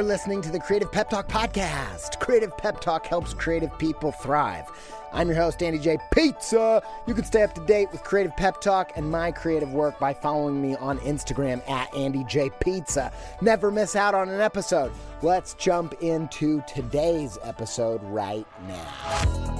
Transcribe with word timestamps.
You're 0.00 0.08
listening 0.08 0.40
to 0.40 0.50
the 0.50 0.58
Creative 0.58 0.90
Pep 0.90 1.10
Talk 1.10 1.28
podcast. 1.28 2.20
Creative 2.20 2.56
Pep 2.56 2.80
Talk 2.80 3.04
helps 3.04 3.34
creative 3.34 3.78
people 3.78 4.12
thrive. 4.12 4.64
I'm 5.12 5.28
your 5.28 5.36
host, 5.36 5.62
Andy 5.62 5.78
J. 5.78 5.98
Pizza. 6.10 6.82
You 7.06 7.12
can 7.12 7.22
stay 7.24 7.42
up 7.42 7.54
to 7.56 7.60
date 7.66 7.92
with 7.92 8.02
Creative 8.02 8.34
Pep 8.34 8.62
Talk 8.62 8.92
and 8.96 9.10
my 9.10 9.30
creative 9.30 9.74
work 9.74 9.98
by 9.98 10.14
following 10.14 10.62
me 10.62 10.74
on 10.76 10.98
Instagram 11.00 11.60
at 11.68 11.94
Andy 11.94 12.24
J. 12.24 12.48
Pizza. 12.60 13.12
Never 13.42 13.70
miss 13.70 13.94
out 13.94 14.14
on 14.14 14.30
an 14.30 14.40
episode. 14.40 14.90
Let's 15.20 15.52
jump 15.52 15.92
into 16.00 16.62
today's 16.66 17.36
episode 17.42 18.02
right 18.04 18.46
now. 18.66 19.59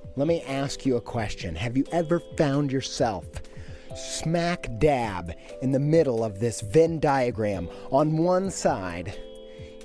Let 0.17 0.27
me 0.27 0.41
ask 0.41 0.85
you 0.85 0.97
a 0.97 1.01
question. 1.01 1.55
Have 1.55 1.77
you 1.77 1.85
ever 1.93 2.19
found 2.37 2.69
yourself 2.69 3.25
smack 3.95 4.69
dab 4.77 5.33
in 5.61 5.71
the 5.71 5.79
middle 5.79 6.23
of 6.25 6.39
this 6.39 6.59
Venn 6.59 6.99
diagram? 6.99 7.69
On 7.91 8.17
one 8.17 8.51
side, 8.51 9.17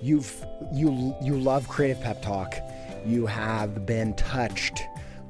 you've 0.03 0.45
you 0.73 1.15
you 1.23 1.39
love 1.39 1.69
creative 1.69 2.03
pep 2.03 2.23
talk. 2.23 2.57
You 3.05 3.27
have 3.27 3.87
been 3.87 4.15
touched 4.15 4.83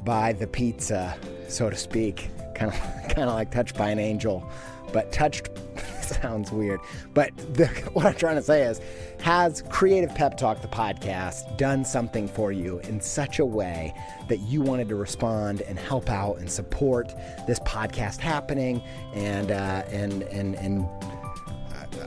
by 0.02 0.32
the 0.32 0.46
pizza, 0.46 1.18
so 1.46 1.68
to 1.68 1.76
speak, 1.76 2.30
kind 2.54 2.72
of 2.72 2.78
kind 3.14 3.28
of 3.28 3.34
like 3.34 3.50
touched 3.50 3.76
by 3.76 3.90
an 3.90 3.98
angel, 3.98 4.50
but 4.96 5.12
touched 5.12 5.50
sounds 6.00 6.50
weird. 6.50 6.80
But 7.12 7.36
the, 7.52 7.66
what 7.92 8.06
I'm 8.06 8.14
trying 8.14 8.36
to 8.36 8.42
say 8.42 8.62
is, 8.62 8.80
has 9.20 9.62
Creative 9.68 10.14
Pep 10.14 10.38
Talk, 10.38 10.62
the 10.62 10.68
podcast, 10.68 11.58
done 11.58 11.84
something 11.84 12.26
for 12.26 12.50
you 12.50 12.78
in 12.78 12.98
such 13.02 13.38
a 13.38 13.44
way 13.44 13.92
that 14.30 14.38
you 14.38 14.62
wanted 14.62 14.88
to 14.88 14.96
respond 14.96 15.60
and 15.60 15.78
help 15.78 16.08
out 16.08 16.38
and 16.38 16.50
support 16.50 17.14
this 17.46 17.58
podcast 17.60 18.20
happening 18.20 18.80
and 19.12 19.50
uh, 19.50 19.82
and 19.90 20.22
and 20.22 20.54
and 20.54 20.88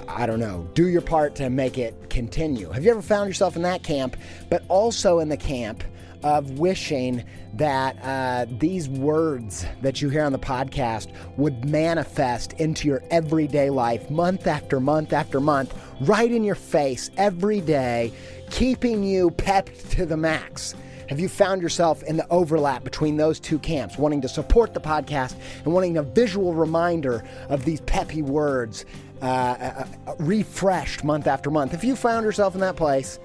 I 0.08 0.26
don't 0.26 0.40
know, 0.40 0.68
do 0.74 0.88
your 0.88 1.02
part 1.02 1.36
to 1.36 1.52
make 1.52 1.78
it 1.78 2.10
continue. 2.10 2.72
Have 2.72 2.84
you 2.84 2.90
ever 2.90 3.04
found 3.04 3.30
yourself 3.30 3.56
in 3.56 3.62
that 3.62 3.84
camp, 3.84 4.18
but 4.50 4.64
also 4.68 5.20
in 5.20 5.30
the 5.30 5.38
camp 5.38 5.84
of 6.24 6.60
wishing 6.60 7.24
that 7.54 7.98
uh, 8.04 8.46
these 8.60 8.90
words 8.90 9.66
that 9.82 10.02
you 10.02 10.10
hear 10.10 10.24
on 10.24 10.32
the 10.32 10.40
podcast 10.40 11.12
would 11.38 11.66
manifest 11.66 12.54
into 12.54 12.88
your 12.88 13.04
everyday 13.10 13.70
life 13.70 14.10
month 14.10 14.48
after 14.48 14.80
month 14.80 15.14
after 15.14 15.40
month, 15.40 15.74
right 16.02 16.32
in 16.32 16.44
your 16.44 16.56
face 16.56 17.10
every 17.18 17.62
day, 17.62 18.12
keeping 18.50 19.04
you 19.04 19.32
pepped 19.32 19.92
to 19.92 20.06
the 20.06 20.18
max. 20.18 20.76
Have 21.10 21.20
you 21.20 21.28
found 21.28 21.62
yourself 21.62 22.04
in 22.04 22.18
the 22.18 22.28
overlap 22.30 22.84
between 22.84 23.18
those 23.18 23.40
two 23.40 23.58
camps, 23.58 23.98
wanting 23.98 24.22
to 24.22 24.30
support 24.30 24.76
the 24.76 24.80
podcast 24.80 25.36
and 25.64 25.74
wanting 25.74 25.98
a 25.98 26.04
visual 26.04 26.54
reminder 26.54 27.24
of 27.50 27.66
these 27.66 27.82
peppy 27.82 28.22
words 28.22 28.86
uh, 29.22 29.26
uh, 29.26 29.86
uh 30.06 30.16
refreshed 30.20 31.04
month 31.04 31.26
after 31.26 31.50
month? 31.50 31.74
If 31.74 31.84
you 31.84 31.96
found 31.96 32.26
yourself 32.26 32.54
in 32.54 32.62
that 32.62 32.76
place, 32.76 33.18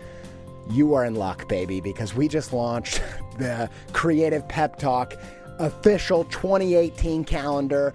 you 0.71 0.95
are 0.95 1.05
in 1.05 1.15
luck, 1.15 1.49
baby, 1.49 1.81
because 1.81 2.15
we 2.15 2.29
just 2.29 2.53
launched 2.53 3.03
the 3.39 3.69
Creative 3.93 4.47
Pep 4.49 4.77
Talk 4.79 5.15
official 5.59 6.25
2018 6.25 7.25
calendar. 7.25 7.95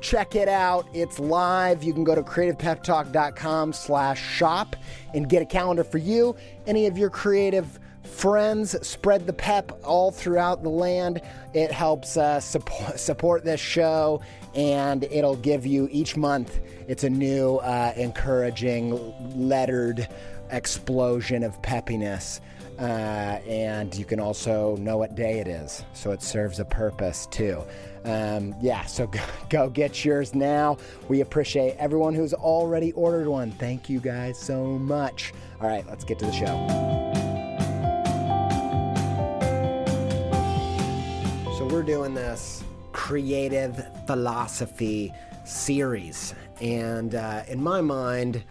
Check 0.00 0.36
it 0.36 0.48
out. 0.48 0.86
It's 0.94 1.18
live. 1.18 1.82
You 1.82 1.92
can 1.92 2.04
go 2.04 2.14
to 2.14 2.22
creativepeptalk.com 2.22 3.72
slash 3.72 4.22
shop 4.22 4.76
and 5.12 5.28
get 5.28 5.42
a 5.42 5.46
calendar 5.46 5.82
for 5.82 5.98
you. 5.98 6.36
Any 6.66 6.86
of 6.86 6.96
your 6.96 7.10
creative 7.10 7.80
friends 8.04 8.74
spread 8.86 9.26
the 9.26 9.32
pep 9.32 9.72
all 9.82 10.12
throughout 10.12 10.62
the 10.62 10.68
land. 10.68 11.20
It 11.52 11.72
helps 11.72 12.16
uh, 12.16 12.38
support, 12.38 13.00
support 13.00 13.44
this 13.44 13.60
show 13.60 14.22
and 14.54 15.04
it'll 15.04 15.36
give 15.36 15.66
you 15.66 15.88
each 15.90 16.16
month. 16.16 16.60
It's 16.88 17.04
a 17.04 17.10
new, 17.10 17.56
uh, 17.56 17.92
encouraging, 17.96 19.14
lettered 19.36 20.08
explosion 20.50 21.42
of 21.42 21.60
peppiness. 21.62 22.40
Uh, 22.78 23.40
and 23.48 23.96
you 23.96 24.04
can 24.04 24.20
also 24.20 24.76
know 24.76 24.96
what 24.96 25.16
day 25.16 25.40
it 25.40 25.48
is, 25.48 25.84
so 25.94 26.12
it 26.12 26.22
serves 26.22 26.60
a 26.60 26.64
purpose 26.64 27.26
too. 27.26 27.60
Um, 28.04 28.54
yeah, 28.60 28.84
so 28.86 29.06
go, 29.08 29.20
go, 29.50 29.68
get 29.68 30.04
yours 30.04 30.32
now. 30.32 30.78
We 31.08 31.20
appreciate 31.20 31.76
everyone 31.78 32.14
who's 32.14 32.34
already 32.34 32.92
ordered 32.92 33.26
one. 33.28 33.50
Thank 33.50 33.90
you 33.90 33.98
guys 33.98 34.38
so 34.38 34.64
much. 34.64 35.32
All 35.60 35.66
right, 35.66 35.84
let's 35.88 36.04
get 36.04 36.20
to 36.20 36.26
the 36.26 36.32
show. 36.32 36.46
So, 41.58 41.66
we're 41.66 41.82
doing 41.82 42.14
this 42.14 42.62
creative 42.92 43.84
philosophy 44.06 45.12
series, 45.44 46.32
and 46.60 47.16
uh, 47.16 47.42
in 47.48 47.60
my 47.60 47.80
mind, 47.80 48.44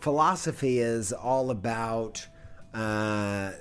philosophy 0.00 0.78
is 0.78 1.12
all 1.12 1.50
about, 1.50 2.26
uh, 2.74 3.52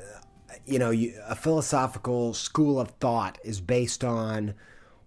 you 0.66 0.80
know, 0.80 0.92
you, 0.92 1.14
a 1.28 1.36
philosophical 1.36 2.34
school 2.34 2.80
of 2.80 2.92
thought 3.00 3.38
is 3.44 3.62
based 3.62 4.04
on 4.04 4.54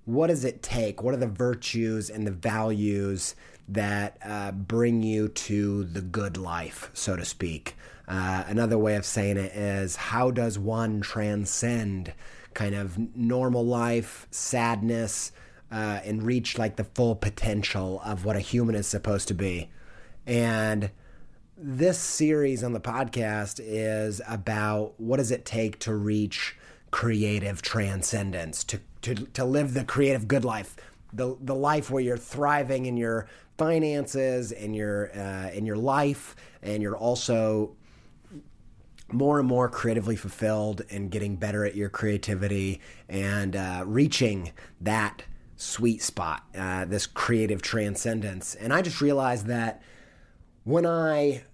what 0.05 0.29
does 0.29 0.45
it 0.45 0.63
take? 0.63 1.03
What 1.03 1.15
are 1.15 1.19
the 1.19 1.27
virtues 1.27 2.11
and 2.11 2.27
the 2.27 2.33
values 2.33 3.35
that 3.69 4.19
uh, 4.25 4.53
bring 4.53 5.03
you 5.03 5.29
to 5.29 5.85
the 5.85 6.03
good 6.03 6.37
life, 6.37 6.91
so 6.93 7.17
to 7.17 7.25
speak? 7.25 7.77
Uh, 8.09 8.45
another 8.49 8.77
way 8.77 8.97
of 8.97 9.07
saying 9.07 9.37
it 9.37 9.53
is 9.53 9.97
how 9.97 10.31
does 10.31 10.59
one 10.59 11.01
transcend 11.01 12.13
kind 12.53 12.75
of 12.75 12.99
normal 13.17 13.65
life, 13.65 14.27
sadness, 14.31 15.33
uh, 15.71 16.01
and 16.05 16.23
reach 16.25 16.59
like 16.59 16.77
the 16.77 16.85
full 16.85 17.15
potential 17.15 18.03
of 18.05 18.25
what 18.25 18.37
a 18.37 18.41
human 18.41 18.75
is 18.75 18.87
supposed 18.87 19.29
to 19.29 19.35
be? 19.35 19.71
And 20.27 20.91
this 21.65 21.97
series 21.97 22.65
on 22.65 22.73
the 22.73 22.81
podcast 22.81 23.61
is 23.63 24.21
about 24.29 24.95
what 24.99 25.19
does 25.19 25.31
it 25.31 25.45
take 25.45 25.79
to 25.79 25.95
reach 25.95 26.57
creative 26.91 27.63
transcendence, 27.63 28.65
to, 28.65 28.81
to, 29.03 29.15
to 29.15 29.45
live 29.45 29.73
the 29.73 29.85
creative 29.85 30.27
good 30.27 30.45
life, 30.45 30.75
the, 31.13 31.37
the 31.41 31.55
life 31.55 31.89
where 31.89 32.03
you're 32.03 32.17
thriving 32.17 32.87
in 32.87 32.97
your 32.97 33.29
finances 33.59 34.51
and 34.51 34.75
your 34.75 35.17
uh, 35.17 35.51
in 35.51 35.65
your 35.65 35.77
life, 35.77 36.35
and 36.63 36.83
you're 36.83 36.97
also 36.97 37.77
more 39.13 39.39
and 39.39 39.47
more 39.47 39.69
creatively 39.69 40.17
fulfilled 40.17 40.83
and 40.91 41.13
getting 41.13 41.37
better 41.37 41.65
at 41.65 41.77
your 41.77 41.89
creativity 41.89 42.81
and 43.09 43.55
uh, 43.55 43.85
reaching 43.87 44.51
that 44.81 45.23
sweet 45.57 46.03
spot, 46.03 46.43
uh, 46.59 46.85
this 46.87 47.07
creative 47.07 47.63
transcendence. 47.63 48.57
And 48.57 48.73
I 48.73 48.83
just 48.83 49.01
realized 49.01 49.47
that 49.47 49.81
when 50.65 50.87
I 50.87 51.45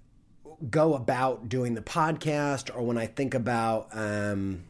go 0.70 0.94
about 0.94 1.49
doing 1.49 1.75
the 1.75 1.82
podcast 1.82 2.75
or 2.75 2.82
when 2.82 2.99
I 2.99 3.06
think 3.06 3.34
about 3.34 3.88
um, 3.93 4.64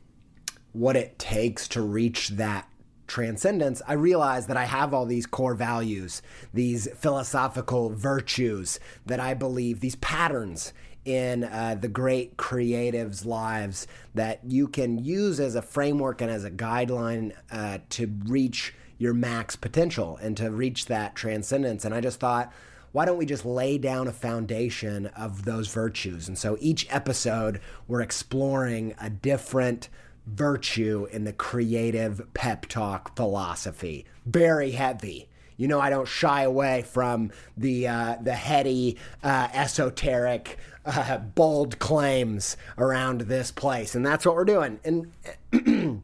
what 0.72 0.96
it 0.96 1.18
takes 1.18 1.68
to 1.68 1.82
reach 1.82 2.30
that 2.30 2.68
transcendence, 3.06 3.80
I 3.88 3.94
realize 3.94 4.46
that 4.46 4.56
I 4.56 4.64
have 4.64 4.94
all 4.94 5.06
these 5.06 5.26
core 5.26 5.54
values, 5.54 6.22
these 6.52 6.88
philosophical 6.94 7.90
virtues 7.90 8.78
that 9.06 9.18
I 9.18 9.34
believe, 9.34 9.80
these 9.80 9.96
patterns 9.96 10.72
in 11.04 11.44
uh, 11.44 11.76
the 11.80 11.88
great 11.88 12.36
creatives' 12.36 13.24
lives 13.24 13.86
that 14.14 14.40
you 14.44 14.68
can 14.68 15.02
use 15.02 15.40
as 15.40 15.54
a 15.54 15.62
framework 15.62 16.20
and 16.20 16.30
as 16.30 16.44
a 16.44 16.50
guideline 16.50 17.32
uh, 17.50 17.78
to 17.88 18.12
reach 18.26 18.74
your 18.98 19.14
max 19.14 19.56
potential 19.56 20.18
and 20.20 20.36
to 20.36 20.50
reach 20.50 20.86
that 20.86 21.14
transcendence. 21.14 21.84
And 21.84 21.94
I 21.94 22.00
just 22.00 22.20
thought, 22.20 22.52
why 22.92 23.04
don't 23.04 23.18
we 23.18 23.26
just 23.26 23.44
lay 23.44 23.78
down 23.78 24.08
a 24.08 24.12
foundation 24.12 25.06
of 25.06 25.44
those 25.44 25.68
virtues? 25.68 26.28
And 26.28 26.38
so 26.38 26.56
each 26.60 26.86
episode, 26.90 27.60
we're 27.86 28.00
exploring 28.00 28.94
a 29.00 29.10
different 29.10 29.88
virtue 30.26 31.06
in 31.10 31.24
the 31.24 31.32
creative 31.32 32.22
pep 32.34 32.66
talk 32.66 33.16
philosophy. 33.16 34.04
Very 34.26 34.72
heavy. 34.72 35.28
You 35.56 35.66
know, 35.66 35.80
I 35.80 35.90
don't 35.90 36.06
shy 36.06 36.42
away 36.42 36.82
from 36.82 37.32
the 37.56 37.88
uh, 37.88 38.16
the 38.22 38.34
heady, 38.34 38.96
uh, 39.24 39.48
esoteric, 39.52 40.56
uh, 40.84 41.18
bold 41.18 41.80
claims 41.80 42.56
around 42.76 43.22
this 43.22 43.50
place, 43.50 43.96
and 43.96 44.06
that's 44.06 44.24
what 44.24 44.36
we're 44.36 44.44
doing. 44.44 44.78
And 44.84 45.12
and 45.52 46.02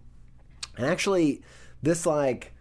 actually, 0.77 1.43
this 1.83 2.05
like 2.05 2.53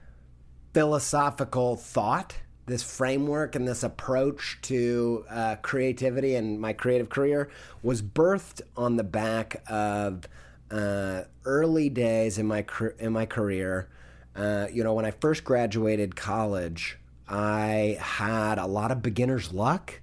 philosophical 0.73 1.75
thought 1.75 2.35
this 2.65 2.83
framework 2.83 3.55
and 3.55 3.67
this 3.67 3.83
approach 3.83 4.57
to 4.61 5.25
uh, 5.29 5.55
creativity 5.61 6.35
and 6.35 6.59
my 6.59 6.73
creative 6.73 7.09
career 7.09 7.49
was 7.81 8.01
birthed 8.01 8.61
on 8.77 8.95
the 8.95 9.03
back 9.03 9.61
of 9.67 10.27
uh, 10.71 11.23
early 11.45 11.89
days 11.89 12.37
in 12.37 12.47
my 12.47 12.65
in 12.99 13.11
my 13.11 13.25
career. 13.25 13.89
Uh, 14.35 14.67
you 14.71 14.83
know, 14.83 14.93
when 14.93 15.05
I 15.05 15.11
first 15.11 15.43
graduated 15.43 16.15
college, 16.15 16.97
I 17.27 17.97
had 17.99 18.57
a 18.57 18.65
lot 18.65 18.91
of 18.91 19.01
beginner's 19.01 19.53
luck. 19.53 20.01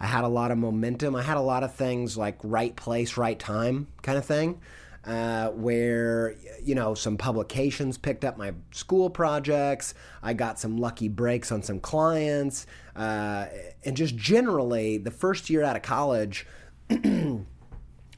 I 0.00 0.06
had 0.06 0.24
a 0.24 0.28
lot 0.28 0.50
of 0.50 0.58
momentum. 0.58 1.14
I 1.14 1.22
had 1.22 1.36
a 1.36 1.42
lot 1.42 1.62
of 1.62 1.74
things 1.74 2.16
like 2.16 2.38
right 2.42 2.74
place, 2.74 3.16
right 3.16 3.38
time 3.38 3.88
kind 4.02 4.16
of 4.16 4.24
thing 4.24 4.60
uh, 5.08 5.48
where 5.52 6.36
you 6.62 6.74
know 6.74 6.92
some 6.92 7.16
publications 7.16 7.96
picked 7.96 8.26
up 8.26 8.36
my 8.36 8.52
school 8.72 9.08
projects. 9.08 9.94
I 10.22 10.34
got 10.34 10.60
some 10.60 10.76
lucky 10.76 11.08
breaks 11.08 11.50
on 11.50 11.62
some 11.62 11.80
clients, 11.80 12.66
uh, 12.94 13.46
and 13.86 13.96
just 13.96 14.16
generally, 14.16 14.98
the 14.98 15.10
first 15.10 15.48
year 15.48 15.62
out 15.62 15.76
of 15.76 15.82
college 15.82 16.46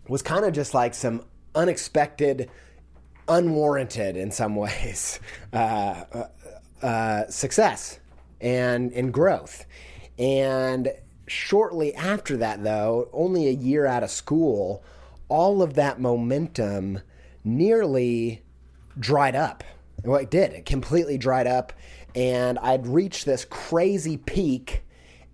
was 0.09 0.23
kind 0.23 0.45
of 0.45 0.53
just 0.53 0.75
like 0.75 0.95
some 0.95 1.25
unexpected, 1.55 2.51
unwarranted 3.29 4.17
in 4.17 4.33
some 4.33 4.57
ways 4.57 5.21
uh, 5.53 6.05
uh, 6.13 6.25
uh, 6.85 7.27
success 7.29 8.01
and 8.41 8.93
and 8.95 9.15
growth, 9.15 9.65
and 10.19 10.89
shortly 11.29 11.95
after 11.95 12.37
that, 12.39 12.65
though, 12.65 13.09
only 13.13 13.47
a 13.47 13.53
year 13.53 13.87
out 13.87 14.03
of 14.03 14.11
school 14.11 14.83
all 15.31 15.63
of 15.63 15.75
that 15.75 15.99
momentum 16.01 17.01
nearly 17.43 18.43
dried 18.99 19.35
up. 19.35 19.65
Well, 20.05 20.21
it 20.21 20.31
did. 20.31 20.53
It 20.53 20.67
completely 20.67 21.17
dried 21.17 21.47
up. 21.47 21.73
And 22.15 22.59
I'd 22.59 22.87
reached 22.87 23.25
this 23.25 23.45
crazy 23.45 24.17
peak 24.17 24.83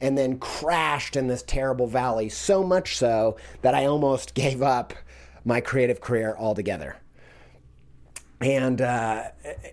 and 0.01 0.17
then 0.17 0.39
crashed 0.39 1.17
in 1.17 1.27
this 1.27 1.43
terrible 1.43 1.87
valley, 1.87 2.29
so 2.29 2.63
much 2.63 2.97
so 2.97 3.37
that 3.63 3.75
I 3.75 3.87
almost 3.87 4.35
gave 4.35 4.63
up 4.63 4.95
my 5.45 5.61
creative 5.61 6.01
career 6.01 6.37
altogether. 6.39 6.97
And, 8.41 8.83
uh, 8.83 9.25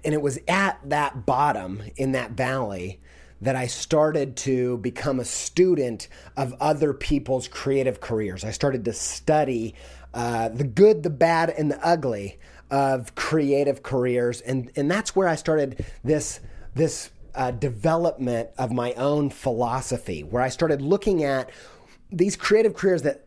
and 0.06 0.14
it 0.14 0.22
was 0.22 0.40
at 0.48 0.80
that 0.86 1.26
bottom 1.26 1.84
in 1.98 2.14
that 2.14 2.32
valley 2.32 3.02
that 3.42 3.58
I 3.58 3.68
started 3.68 4.38
to 4.38 4.78
become 4.78 5.20
a 5.20 5.26
student 5.26 6.08
of 6.38 6.54
other 6.62 6.94
people's 6.94 7.50
creative 7.50 8.00
careers. 8.00 8.46
I 8.46 8.52
started 8.52 8.86
to 8.86 8.94
study 8.94 9.76
uh, 10.14 10.50
the 10.50 10.64
good, 10.64 11.04
the 11.04 11.10
bad, 11.10 11.50
and 11.50 11.72
the 11.72 11.86
ugly 11.86 12.40
of 12.70 13.16
creative 13.16 13.84
careers, 13.84 14.42
and 14.42 14.72
and 14.76 14.90
that's 14.90 15.16
where 15.16 15.28
I 15.28 15.36
started 15.36 15.86
this 16.04 16.40
this 16.76 17.10
uh, 17.36 17.52
development 17.52 18.50
of 18.58 18.72
my 18.72 18.94
own 18.94 19.30
philosophy, 19.30 20.24
where 20.24 20.42
I 20.42 20.50
started 20.50 20.82
looking 20.82 21.24
at 21.24 21.50
these 22.12 22.36
creative 22.36 22.76
careers 22.76 23.02
that 23.04 23.26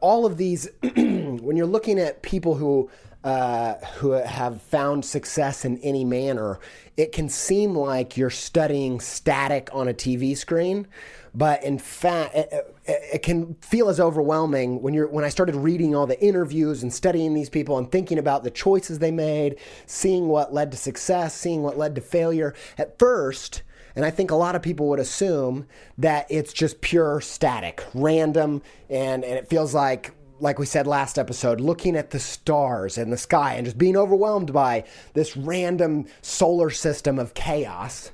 all 0.00 0.26
of 0.26 0.36
these 0.36 0.68
when 0.82 1.56
you're 1.56 1.66
looking 1.66 1.98
at 1.98 2.22
people 2.22 2.54
who 2.54 2.90
uh, 3.24 3.74
who 3.96 4.10
have 4.10 4.60
found 4.60 5.04
success 5.04 5.64
in 5.64 5.78
any 5.78 6.04
manner, 6.04 6.58
it 6.96 7.10
can 7.12 7.28
seem 7.28 7.74
like 7.74 8.16
you're 8.18 8.28
studying 8.28 9.00
static 9.00 9.70
on 9.72 9.88
a 9.88 9.94
TV 9.94 10.36
screen, 10.36 10.86
but 11.34 11.64
in 11.64 11.78
fact, 11.78 12.34
it, 12.34 12.76
it, 12.86 13.22
can 13.22 13.54
feel 13.56 13.88
as 13.88 13.98
overwhelming 13.98 14.80
when 14.82 14.94
you're 14.94 15.08
when 15.08 15.24
I 15.24 15.28
started 15.28 15.56
reading 15.56 15.94
all 15.94 16.06
the 16.06 16.20
interviews 16.22 16.82
and 16.82 16.92
studying 16.92 17.34
these 17.34 17.50
people 17.50 17.76
and 17.76 17.90
thinking 17.90 18.18
about 18.18 18.44
the 18.44 18.50
choices 18.50 19.00
they 19.00 19.10
made, 19.10 19.56
seeing 19.86 20.28
what 20.28 20.54
led 20.54 20.70
to 20.70 20.76
success, 20.76 21.34
seeing 21.34 21.62
what 21.62 21.76
led 21.76 21.96
to 21.96 22.00
failure. 22.00 22.54
At 22.78 22.98
first, 22.98 23.62
and 23.96 24.04
I 24.04 24.10
think 24.10 24.30
a 24.30 24.36
lot 24.36 24.54
of 24.54 24.62
people 24.62 24.88
would 24.88 25.00
assume 25.00 25.66
that 25.98 26.26
it's 26.30 26.52
just 26.52 26.80
pure 26.80 27.20
static, 27.20 27.84
random, 27.94 28.62
and, 28.88 29.24
and 29.24 29.38
it 29.38 29.48
feels 29.48 29.74
like 29.74 30.12
like 30.40 30.58
we 30.58 30.66
said 30.66 30.86
last 30.86 31.18
episode, 31.18 31.60
looking 31.60 31.96
at 31.96 32.10
the 32.10 32.18
stars 32.18 32.98
and 32.98 33.12
the 33.12 33.16
sky 33.16 33.54
and 33.54 33.64
just 33.64 33.78
being 33.78 33.96
overwhelmed 33.96 34.52
by 34.52 34.84
this 35.14 35.36
random 35.36 36.06
solar 36.22 36.70
system 36.70 37.18
of 37.18 37.34
chaos. 37.34 38.10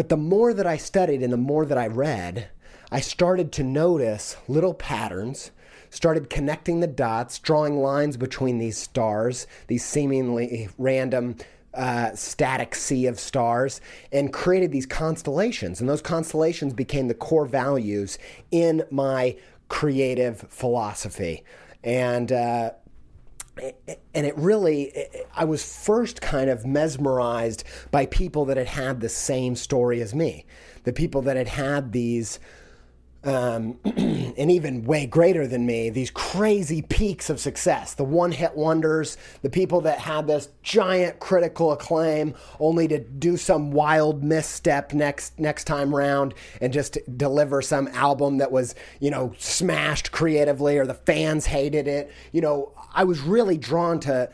But 0.00 0.08
the 0.08 0.16
more 0.16 0.54
that 0.54 0.66
I 0.66 0.78
studied 0.78 1.22
and 1.22 1.30
the 1.30 1.36
more 1.36 1.66
that 1.66 1.76
I 1.76 1.86
read, 1.86 2.48
I 2.90 3.00
started 3.00 3.52
to 3.52 3.62
notice 3.62 4.38
little 4.48 4.72
patterns, 4.72 5.50
started 5.90 6.30
connecting 6.30 6.80
the 6.80 6.86
dots, 6.86 7.38
drawing 7.38 7.76
lines 7.82 8.16
between 8.16 8.56
these 8.56 8.78
stars, 8.78 9.46
these 9.66 9.84
seemingly 9.84 10.70
random 10.78 11.36
uh, 11.74 12.14
static 12.14 12.74
sea 12.74 13.04
of 13.08 13.20
stars 13.20 13.82
and 14.10 14.32
created 14.32 14.72
these 14.72 14.86
constellations. 14.86 15.80
And 15.80 15.88
those 15.90 16.00
constellations 16.00 16.72
became 16.72 17.08
the 17.08 17.12
core 17.12 17.44
values 17.44 18.16
in 18.50 18.84
my 18.90 19.36
creative 19.68 20.46
philosophy. 20.48 21.44
And, 21.84 22.32
uh, 22.32 22.70
and 24.14 24.26
it 24.26 24.36
really, 24.36 24.92
I 25.34 25.44
was 25.44 25.84
first 25.84 26.20
kind 26.20 26.50
of 26.50 26.66
mesmerized 26.66 27.64
by 27.90 28.06
people 28.06 28.44
that 28.46 28.56
had 28.56 28.68
had 28.68 29.00
the 29.00 29.08
same 29.08 29.56
story 29.56 30.00
as 30.00 30.14
me, 30.14 30.46
the 30.84 30.92
people 30.92 31.22
that 31.22 31.36
had 31.36 31.48
had 31.48 31.92
these 31.92 32.38
um, 33.24 33.78
and 33.84 34.50
even 34.50 34.84
way 34.84 35.06
greater 35.06 35.46
than 35.46 35.66
me, 35.66 35.90
these 35.90 36.10
crazy 36.10 36.82
peaks 36.82 37.28
of 37.28 37.38
success, 37.38 37.94
the 37.94 38.04
one 38.04 38.32
hit 38.32 38.56
wonders, 38.56 39.16
the 39.42 39.50
people 39.50 39.82
that 39.82 39.98
had 39.98 40.26
this 40.26 40.48
giant 40.62 41.20
critical 41.20 41.72
acclaim 41.72 42.34
only 42.58 42.88
to 42.88 42.98
do 42.98 43.36
some 43.36 43.72
wild 43.72 44.24
misstep 44.24 44.92
next 44.92 45.38
next 45.38 45.64
time 45.64 45.94
round 45.94 46.34
and 46.60 46.72
just 46.72 46.98
deliver 47.16 47.60
some 47.60 47.88
album 47.88 48.38
that 48.38 48.50
was, 48.50 48.74
you 49.00 49.10
know, 49.10 49.34
smashed 49.38 50.12
creatively 50.12 50.78
or 50.78 50.86
the 50.86 50.94
fans 50.94 51.46
hated 51.46 51.86
it. 51.86 52.10
You 52.32 52.40
know, 52.40 52.72
I 52.92 53.04
was 53.04 53.20
really 53.20 53.56
drawn 53.56 54.00
to 54.00 54.30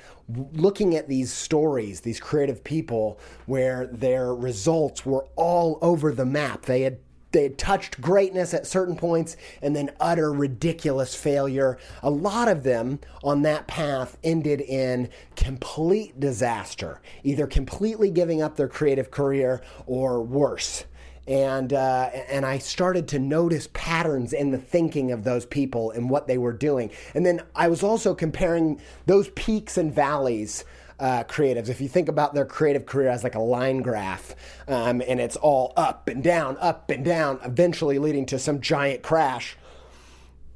looking 0.53 0.97
at 0.97 1.09
these 1.09 1.33
stories, 1.33 2.01
these 2.01 2.21
creative 2.21 2.65
people 2.65 3.19
where 3.47 3.87
their 3.87 4.35
results 4.35 5.05
were 5.05 5.27
all 5.37 5.79
over 5.83 6.13
the 6.13 6.27
map. 6.27 6.63
They 6.63 6.83
had 6.83 6.99
they 7.33 7.43
had 7.43 7.59
touched 7.59 8.01
greatness 8.01 8.55
at 8.55 8.67
certain 8.67 8.97
points 8.97 9.37
and 9.61 9.77
then 9.77 9.91
utter 10.01 10.33
ridiculous 10.33 11.15
failure. 11.15 11.77
A 12.03 12.09
lot 12.09 12.49
of 12.49 12.63
them 12.63 13.01
on 13.23 13.43
that 13.43 13.67
path 13.67 14.17
ended 14.25 14.63
in 14.63 15.11
complete 15.35 16.19
disaster, 16.19 17.03
either 17.25 17.47
completely 17.47 18.11
giving 18.11 18.41
up 18.41 18.57
their 18.57 18.69
creative 18.69 19.11
career 19.11 19.61
or 19.87 20.23
worse 20.23 20.85
and 21.27 21.73
uh, 21.73 22.11
and 22.29 22.47
I 22.47 22.59
started 22.59 23.09
to 23.09 23.19
notice 23.19 23.69
patterns 23.73 24.33
in 24.33 24.51
the 24.51 24.59
thinking 24.59 25.13
of 25.13 25.25
those 25.25 25.47
people 25.47 25.91
and 25.91 26.09
what 26.09 26.27
they 26.27 26.39
were 26.39 26.53
doing. 26.53 26.91
And 27.15 27.27
then 27.27 27.43
I 27.55 27.69
was 27.69 27.83
also 27.83 28.15
comparing 28.15 28.81
those 29.07 29.29
peaks 29.31 29.77
and 29.77 29.95
valleys. 29.95 30.65
Uh, 30.99 31.23
creatives, 31.25 31.69
if 31.69 31.79
you 31.79 31.89
think 31.89 32.09
about 32.09 32.33
their 32.33 32.47
creative 32.47 32.87
career 32.87 33.11
as 33.11 33.23
like 33.23 33.35
a 33.35 33.39
line 33.39 33.83
graph, 33.83 34.35
um, 34.67 35.03
and 35.07 35.21
it's 35.21 35.37
all 35.37 35.75
up 35.77 36.09
and 36.09 36.25
down, 36.25 36.57
up 36.59 36.89
and 36.89 37.05
down, 37.05 37.39
eventually 37.45 37.99
leading 37.99 38.25
to 38.25 38.39
some 38.39 38.63
giant 38.63 39.03
crash 39.03 39.59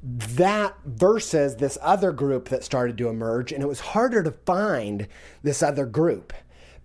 that 0.01 0.75
versus 0.83 1.57
this 1.57 1.77
other 1.81 2.11
group 2.11 2.49
that 2.49 2.63
started 2.63 2.97
to 2.97 3.07
emerge, 3.07 3.51
and 3.51 3.61
it 3.61 3.67
was 3.67 3.79
harder 3.79 4.23
to 4.23 4.31
find 4.31 5.07
this 5.43 5.61
other 5.61 5.85
group 5.85 6.33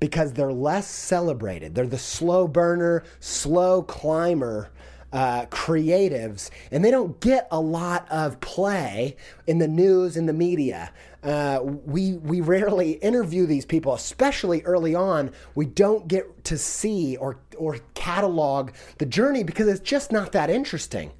because 0.00 0.32
they're 0.32 0.52
less 0.52 0.86
celebrated. 0.88 1.74
They're 1.74 1.86
the 1.86 1.98
slow 1.98 2.46
burner, 2.48 3.04
slow 3.20 3.82
climber 3.82 4.70
uh, 5.12 5.46
creatives, 5.46 6.50
and 6.70 6.84
they 6.84 6.90
don't 6.90 7.18
get 7.20 7.48
a 7.50 7.60
lot 7.60 8.06
of 8.10 8.40
play 8.40 9.16
in 9.46 9.58
the 9.58 9.68
news 9.68 10.16
and 10.16 10.28
the 10.28 10.32
media. 10.32 10.92
Uh, 11.22 11.60
we 11.62 12.14
we 12.18 12.40
rarely 12.40 12.92
interview 12.92 13.46
these 13.46 13.64
people, 13.64 13.94
especially 13.94 14.62
early 14.62 14.94
on. 14.94 15.32
We 15.54 15.66
don't 15.66 16.06
get 16.06 16.44
to 16.44 16.58
see 16.58 17.16
or 17.16 17.38
or 17.56 17.78
catalog 17.94 18.72
the 18.98 19.06
journey 19.06 19.42
because 19.42 19.68
it's 19.68 19.80
just 19.80 20.12
not 20.12 20.32
that 20.32 20.50
interesting. 20.50 21.12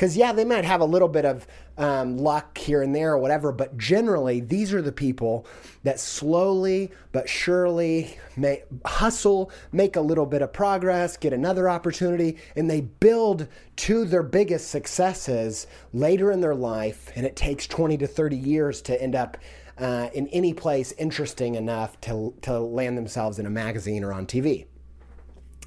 Because, 0.00 0.16
yeah, 0.16 0.32
they 0.32 0.46
might 0.46 0.64
have 0.64 0.80
a 0.80 0.86
little 0.86 1.08
bit 1.08 1.26
of 1.26 1.46
um, 1.76 2.16
luck 2.16 2.56
here 2.56 2.80
and 2.80 2.94
there 2.94 3.12
or 3.12 3.18
whatever, 3.18 3.52
but 3.52 3.76
generally, 3.76 4.40
these 4.40 4.72
are 4.72 4.80
the 4.80 4.92
people 4.92 5.46
that 5.82 6.00
slowly 6.00 6.90
but 7.12 7.28
surely 7.28 8.16
may 8.34 8.62
hustle, 8.86 9.52
make 9.72 9.96
a 9.96 10.00
little 10.00 10.24
bit 10.24 10.40
of 10.40 10.54
progress, 10.54 11.18
get 11.18 11.34
another 11.34 11.68
opportunity, 11.68 12.38
and 12.56 12.70
they 12.70 12.80
build 12.80 13.46
to 13.76 14.06
their 14.06 14.22
biggest 14.22 14.70
successes 14.70 15.66
later 15.92 16.32
in 16.32 16.40
their 16.40 16.54
life. 16.54 17.12
And 17.14 17.26
it 17.26 17.36
takes 17.36 17.66
20 17.66 17.98
to 17.98 18.06
30 18.06 18.38
years 18.38 18.80
to 18.82 19.02
end 19.02 19.14
up. 19.14 19.36
Uh, 19.76 20.10
in 20.12 20.28
any 20.28 20.52
place 20.52 20.92
interesting 20.98 21.54
enough 21.54 21.98
to, 22.02 22.34
to 22.42 22.58
land 22.58 22.98
themselves 22.98 23.38
in 23.38 23.46
a 23.46 23.50
magazine 23.50 24.04
or 24.04 24.12
on 24.12 24.26
TV. 24.26 24.66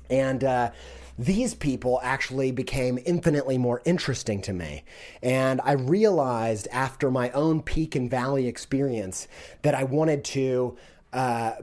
And 0.07 0.43
uh, 0.43 0.69
these 1.17 1.53
people 1.53 1.99
actually 2.03 2.51
became 2.51 2.99
infinitely 3.05 3.57
more 3.57 3.81
interesting 3.85 4.41
to 4.41 4.53
me. 4.53 4.83
And 5.21 5.61
I 5.63 5.73
realized 5.73 6.67
after 6.71 7.11
my 7.11 7.29
own 7.31 7.61
peak 7.61 7.95
and 7.95 8.09
valley 8.09 8.47
experience 8.47 9.27
that 9.61 9.75
I 9.75 9.83
wanted 9.83 10.23
to 10.25 10.77
uh, 11.11 11.53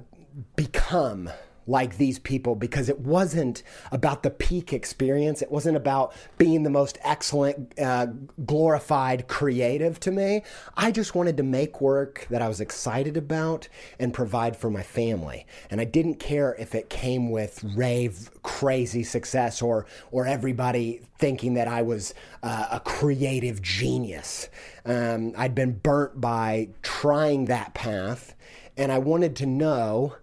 become 0.56 1.30
like 1.70 1.96
these 1.96 2.18
people 2.18 2.56
because 2.56 2.88
it 2.88 2.98
wasn't 2.98 3.62
about 3.92 4.22
the 4.24 4.30
peak 4.30 4.72
experience. 4.72 5.40
It 5.40 5.50
wasn't 5.50 5.76
about 5.76 6.12
being 6.36 6.64
the 6.64 6.70
most 6.70 6.98
excellent, 7.02 7.78
uh, 7.78 8.06
glorified 8.44 9.28
creative 9.28 10.00
to 10.00 10.10
me. 10.10 10.42
I 10.76 10.90
just 10.90 11.14
wanted 11.14 11.36
to 11.36 11.44
make 11.44 11.80
work 11.80 12.26
that 12.28 12.42
I 12.42 12.48
was 12.48 12.60
excited 12.60 13.16
about 13.16 13.68
and 14.00 14.12
provide 14.12 14.56
for 14.56 14.68
my 14.68 14.82
family. 14.82 15.46
And 15.70 15.80
I 15.80 15.84
didn't 15.84 16.16
care 16.16 16.56
if 16.58 16.74
it 16.74 16.90
came 16.90 17.30
with 17.30 17.62
rave, 17.76 18.30
crazy 18.42 19.04
success 19.04 19.62
or, 19.62 19.86
or 20.10 20.26
everybody 20.26 21.02
thinking 21.18 21.54
that 21.54 21.68
I 21.68 21.82
was 21.82 22.14
uh, 22.42 22.66
a 22.72 22.80
creative 22.80 23.62
genius. 23.62 24.48
Um, 24.84 25.34
I'd 25.36 25.54
been 25.54 25.78
burnt 25.78 26.20
by 26.20 26.70
trying 26.82 27.44
that 27.44 27.74
path, 27.74 28.34
and 28.76 28.90
I 28.90 28.98
wanted 28.98 29.36
to 29.36 29.46
know 29.46 30.16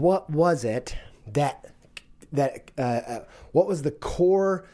what 0.00 0.28
was 0.30 0.64
it 0.64 0.96
that 1.32 1.66
that 2.32 2.70
uh, 2.76 2.80
uh, 2.80 3.24
what 3.52 3.66
was 3.66 3.82
the 3.82 3.90
core 3.90 4.64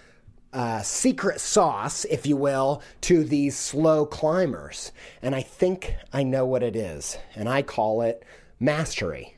uh, 0.52 0.80
secret 0.82 1.40
sauce, 1.40 2.04
if 2.06 2.26
you 2.26 2.36
will, 2.36 2.82
to 3.02 3.22
these 3.22 3.56
slow 3.56 4.06
climbers? 4.06 4.92
And 5.22 5.34
I 5.34 5.42
think 5.42 5.94
I 6.12 6.22
know 6.22 6.46
what 6.46 6.62
it 6.62 6.74
is, 6.74 7.18
and 7.34 7.48
I 7.48 7.62
call 7.62 8.02
it 8.02 8.24
mastery. 8.58 9.36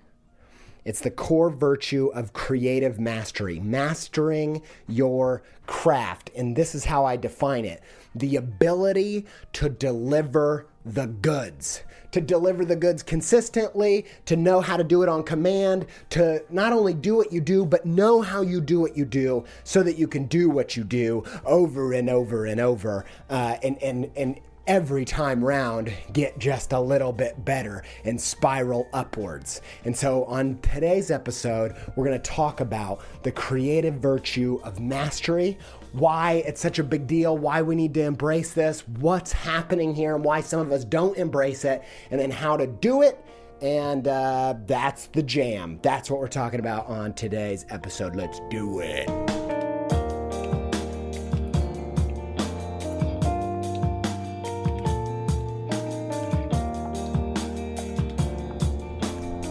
It's 0.85 1.01
the 1.01 1.11
core 1.11 1.51
virtue 1.51 2.11
of 2.13 2.33
creative 2.33 2.99
mastery, 2.99 3.61
mastering 3.61 4.63
your 4.89 5.43
craft. 5.67 6.31
And 6.37 6.57
this 6.57 6.75
is 6.75 6.87
how 6.87 7.05
I 7.05 7.17
define 7.17 7.65
it 7.65 7.83
the 8.15 8.37
ability 8.37 9.27
to 9.55 9.69
deliver 9.69 10.67
the 10.85 11.07
goods 11.07 11.83
to 12.13 12.21
deliver 12.21 12.65
the 12.65 12.77
goods 12.77 13.03
consistently, 13.03 14.07
to 14.27 14.37
know 14.37 14.61
how 14.61 14.77
to 14.77 14.85
do 14.85 15.03
it 15.03 15.09
on 15.09 15.23
command, 15.23 15.87
to 16.11 16.43
not 16.51 16.73
only 16.73 16.95
do 16.95 17.17
what 17.17 17.33
you 17.33 17.41
do, 17.41 17.67
but 17.67 17.85
know 17.85 18.23
how 18.23 18.43
you 18.43 18.61
do 18.61 18.81
what 18.81 18.97
you 18.97 19.05
do 19.05 19.45
so 19.65 19.83
that 19.83 19.99
you 19.99 20.07
can 20.07 20.27
do 20.27 20.49
what 20.49 20.77
you 20.77 20.85
do 20.85 21.25
over 21.45 21.93
and 21.93 22.09
over 22.09 22.47
and 22.47 22.61
over. 22.61 23.05
Uh, 23.29 23.57
and, 23.63 23.83
and, 23.83 24.11
and 24.17 24.41
every 24.67 25.05
time 25.05 25.45
round 25.45 25.93
get 26.13 26.39
just 26.39 26.73
a 26.73 26.81
little 26.81 27.13
bit 27.13 27.45
better 27.45 27.83
and 28.05 28.21
spiral 28.21 28.89
upwards. 28.93 29.61
And 29.85 29.97
so, 29.97 30.25
on 30.25 30.59
today's 30.61 31.11
episode, 31.11 31.75
we're 31.97 32.05
going 32.05 32.21
to 32.21 32.31
talk 32.31 32.61
about 32.61 33.01
the 33.23 33.33
creative 33.33 33.95
virtue 33.95 34.61
of 34.63 34.79
mastery, 34.81 35.59
why 35.93 36.43
it's 36.47 36.61
such 36.61 36.79
a 36.79 36.85
big 36.85 37.07
deal, 37.07 37.37
why 37.37 37.63
we 37.63 37.75
need 37.75 37.95
to 37.95 38.03
embrace 38.03 38.53
this, 38.53 38.87
what's 38.89 39.33
happening 39.33 39.95
here, 39.95 40.15
and 40.15 40.25
why 40.25 40.41
some 40.41 40.61
of 40.61 40.73
us 40.73 40.85
don't 40.85 41.17
embrace 41.19 41.65
it, 41.65 41.83
and 42.11 42.19
then 42.21 42.31
how 42.31 42.57
to 42.57 42.67
do 42.67 43.03
it. 43.03 43.23
And 43.61 44.09
uh, 44.09 44.55
that's 44.67 45.07
the 45.09 45.23
jam. 45.23 45.79
That's 45.83 46.11
what 46.11 46.19
we're 46.19 46.29
talking 46.29 46.61
about 46.61 46.87
on 46.89 47.15
today's 47.15 47.65
episode. 47.69 48.17
Let's 48.17 48.41
do 48.51 48.81
it. 48.81 49.09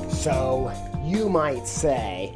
So 0.10 0.72
you 1.04 1.30
might 1.30 1.68
say, 1.68 2.36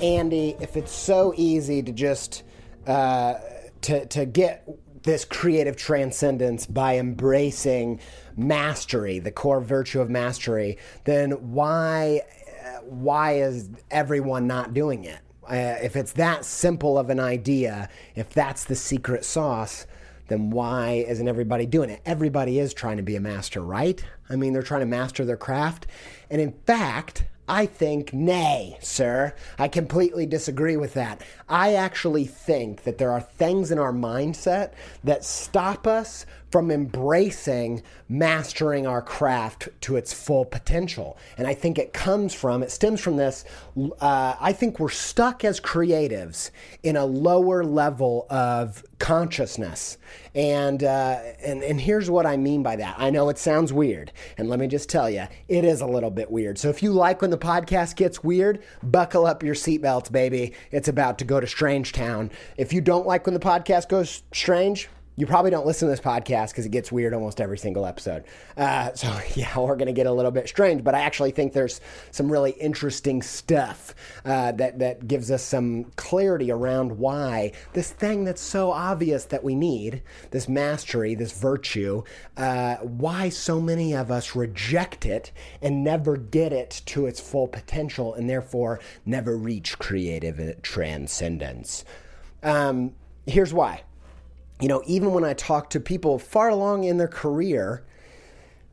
Andy, 0.00 0.56
if 0.60 0.76
it's 0.76 0.92
so 0.92 1.34
easy 1.36 1.82
to 1.82 1.92
just 1.92 2.44
to 2.86 4.06
to 4.06 4.26
get 4.26 4.68
this 5.02 5.24
creative 5.24 5.76
transcendence 5.76 6.66
by 6.66 6.98
embracing 6.98 8.00
mastery, 8.36 9.18
the 9.20 9.30
core 9.30 9.60
virtue 9.60 10.00
of 10.00 10.10
mastery, 10.10 10.78
then 11.04 11.30
why 11.52 12.22
why 12.82 13.34
is 13.34 13.68
everyone 13.90 14.46
not 14.46 14.74
doing 14.74 15.04
it? 15.04 15.20
Uh, 15.48 15.76
if 15.82 15.94
it's 15.96 16.12
that 16.12 16.44
simple 16.44 16.98
of 16.98 17.08
an 17.10 17.20
idea, 17.20 17.88
if 18.14 18.30
that's 18.30 18.64
the 18.64 18.74
secret 18.74 19.24
sauce, 19.24 19.86
then 20.28 20.50
why 20.50 21.04
isn't 21.06 21.28
everybody 21.28 21.66
doing 21.66 21.88
it? 21.88 22.00
Everybody 22.04 22.58
is 22.58 22.74
trying 22.74 22.96
to 22.96 23.02
be 23.02 23.14
a 23.14 23.20
master, 23.20 23.60
right? 23.60 24.04
I 24.28 24.36
mean, 24.36 24.52
they're 24.52 24.62
trying 24.62 24.80
to 24.80 24.86
master 24.86 25.24
their 25.24 25.36
craft. 25.36 25.86
And 26.30 26.40
in 26.40 26.52
fact, 26.66 27.26
I 27.48 27.66
think, 27.66 28.12
nay, 28.12 28.76
sir. 28.80 29.34
I 29.58 29.68
completely 29.68 30.26
disagree 30.26 30.76
with 30.76 30.94
that. 30.94 31.22
I 31.48 31.74
actually 31.74 32.26
think 32.26 32.82
that 32.82 32.98
there 32.98 33.12
are 33.12 33.20
things 33.20 33.70
in 33.70 33.78
our 33.78 33.92
mindset 33.92 34.72
that 35.04 35.24
stop 35.24 35.86
us 35.86 36.26
from 36.50 36.70
embracing 36.70 37.82
mastering 38.08 38.86
our 38.86 39.02
craft 39.02 39.68
to 39.80 39.96
its 39.96 40.12
full 40.12 40.44
potential. 40.44 41.16
And 41.36 41.46
I 41.46 41.54
think 41.54 41.78
it 41.78 41.92
comes 41.92 42.34
from, 42.34 42.62
it 42.62 42.70
stems 42.70 43.00
from 43.00 43.16
this. 43.16 43.44
Uh, 44.00 44.34
I 44.40 44.52
think 44.52 44.78
we're 44.78 44.88
stuck 44.88 45.44
as 45.44 45.60
creatives 45.60 46.50
in 46.82 46.96
a 46.96 47.04
lower 47.04 47.64
level 47.64 48.26
of 48.30 48.84
consciousness. 48.98 49.98
And, 50.34 50.84
uh, 50.84 51.18
and, 51.42 51.62
and 51.62 51.80
here's 51.80 52.08
what 52.08 52.26
I 52.26 52.36
mean 52.36 52.62
by 52.62 52.76
that. 52.76 52.94
I 52.98 53.10
know 53.10 53.28
it 53.28 53.38
sounds 53.38 53.72
weird. 53.72 54.12
And 54.38 54.48
let 54.48 54.60
me 54.60 54.68
just 54.68 54.88
tell 54.88 55.10
you, 55.10 55.26
it 55.48 55.64
is 55.64 55.80
a 55.80 55.86
little 55.86 56.10
bit 56.10 56.30
weird. 56.30 56.58
So 56.58 56.68
if 56.68 56.82
you 56.82 56.92
like 56.92 57.22
when 57.22 57.30
the 57.30 57.38
podcast 57.38 57.96
gets 57.96 58.22
weird, 58.22 58.62
buckle 58.82 59.26
up 59.26 59.42
your 59.42 59.54
seatbelts, 59.54 60.12
baby. 60.12 60.54
It's 60.70 60.88
about 60.88 61.18
to 61.18 61.24
go 61.24 61.40
to 61.40 61.46
Strange 61.46 61.92
Town. 61.92 62.30
If 62.56 62.72
you 62.72 62.80
don't 62.80 63.06
like 63.06 63.26
when 63.26 63.34
the 63.34 63.40
podcast 63.40 63.88
goes 63.88 64.22
strange, 64.32 64.88
you 65.16 65.26
probably 65.26 65.50
don't 65.50 65.66
listen 65.66 65.88
to 65.88 65.90
this 65.90 66.00
podcast 66.00 66.50
because 66.50 66.66
it 66.66 66.70
gets 66.70 66.92
weird 66.92 67.14
almost 67.14 67.40
every 67.40 67.56
single 67.56 67.86
episode. 67.86 68.24
Uh, 68.56 68.92
so, 68.92 69.18
yeah, 69.34 69.58
we're 69.58 69.76
going 69.76 69.86
to 69.86 69.92
get 69.92 70.06
a 70.06 70.12
little 70.12 70.30
bit 70.30 70.48
strange, 70.48 70.84
but 70.84 70.94
I 70.94 71.00
actually 71.00 71.30
think 71.30 71.54
there's 71.54 71.80
some 72.10 72.30
really 72.30 72.52
interesting 72.52 73.22
stuff 73.22 73.94
uh, 74.24 74.52
that, 74.52 74.78
that 74.78 75.08
gives 75.08 75.30
us 75.30 75.42
some 75.42 75.84
clarity 75.96 76.50
around 76.50 76.98
why 76.98 77.52
this 77.72 77.90
thing 77.90 78.24
that's 78.24 78.42
so 78.42 78.70
obvious 78.70 79.24
that 79.26 79.42
we 79.42 79.54
need, 79.54 80.02
this 80.30 80.48
mastery, 80.48 81.14
this 81.14 81.32
virtue, 81.32 82.02
uh, 82.36 82.76
why 82.76 83.30
so 83.30 83.58
many 83.60 83.94
of 83.94 84.10
us 84.10 84.36
reject 84.36 85.06
it 85.06 85.32
and 85.62 85.82
never 85.82 86.18
get 86.18 86.52
it 86.52 86.82
to 86.84 87.06
its 87.06 87.20
full 87.20 87.48
potential 87.48 88.12
and 88.12 88.28
therefore 88.28 88.80
never 89.06 89.36
reach 89.36 89.78
creative 89.78 90.60
transcendence. 90.60 91.84
Um, 92.42 92.94
here's 93.26 93.54
why. 93.54 93.82
You 94.60 94.68
know, 94.68 94.82
even 94.86 95.12
when 95.12 95.24
I 95.24 95.34
talk 95.34 95.68
to 95.70 95.80
people 95.80 96.18
far 96.18 96.48
along 96.48 96.84
in 96.84 96.96
their 96.96 97.08
career, 97.08 97.84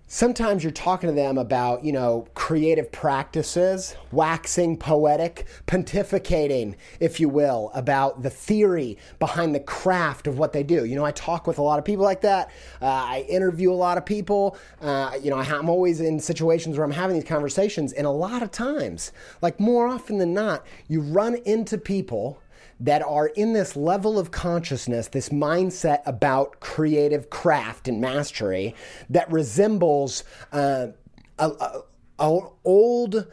sometimes 0.08 0.64
you're 0.64 0.72
talking 0.72 1.10
to 1.10 1.16
them 1.16 1.38
about, 1.38 1.84
you 1.84 1.92
know, 1.92 2.26
creative 2.36 2.90
practices, 2.90 3.94
waxing 4.10 4.78
poetic, 4.78 5.46
pontificating, 5.68 6.76
if 7.02 7.20
you 7.20 7.28
will, 7.28 7.70
about 7.74 8.24
the 8.24 8.30
theory 8.30 8.98
behind 9.20 9.54
the 9.54 9.60
craft 9.60 10.26
of 10.26 10.40
what 10.40 10.54
they 10.54 10.64
do. 10.64 10.86
You 10.86 10.96
know, 10.96 11.04
I 11.04 11.12
talk 11.12 11.48
with 11.48 11.58
a 11.58 11.62
lot 11.62 11.80
of 11.80 11.84
people 11.84 12.06
like 12.06 12.22
that. 12.22 12.50
Uh, 12.82 12.86
I 12.86 13.26
interview 13.28 13.70
a 13.70 13.74
lot 13.74 13.98
of 13.98 14.06
people. 14.06 14.56
Uh, 14.80 15.12
you 15.22 15.32
know, 15.32 15.38
I'm 15.38 15.68
always 15.68 16.00
in 16.00 16.18
situations 16.18 16.78
where 16.78 16.86
I'm 16.86 16.92
having 16.92 17.16
these 17.16 17.28
conversations, 17.28 17.92
and 17.92 18.08
a 18.08 18.12
lot 18.12 18.42
of 18.42 18.52
times, 18.52 19.12
like 19.42 19.60
more 19.60 19.88
often 19.88 20.18
than 20.18 20.34
not, 20.34 20.66
you 20.88 21.02
run 21.02 21.36
into 21.44 21.78
people 21.78 22.40
that 22.84 23.02
are 23.02 23.28
in 23.28 23.54
this 23.54 23.76
level 23.78 24.20
of 24.20 24.32
consciousness, 24.32 25.08
this 25.08 25.30
mindset 25.30 26.02
about 26.06 26.60
creative 26.60 27.30
craft 27.30 27.88
and 27.88 28.02
mastery 28.02 28.76
that 29.10 29.32
resembles 29.32 30.26
uh, 30.52 30.88
a, 31.40 31.50
a, 31.50 31.82
a 32.20 32.40
old 32.66 33.26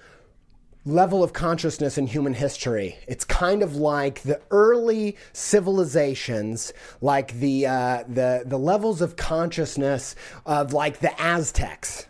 level 0.85 1.23
of 1.23 1.33
consciousness 1.33 1.99
in 1.99 2.07
human 2.07 2.33
history. 2.33 2.97
It's 3.09 3.25
kind 3.25 3.63
of 3.63 3.75
like 3.75 4.23
the 4.23 4.41
early 4.53 5.17
civilizations, 5.33 6.73
like 7.01 7.33
the 7.41 7.67
uh, 7.67 8.05
the 8.09 8.45
the 8.47 8.59
levels 8.59 9.01
of 9.03 9.17
consciousness 9.17 10.15
of 10.47 10.73
like 10.73 11.01
the 11.01 11.21
Aztecs 11.21 12.07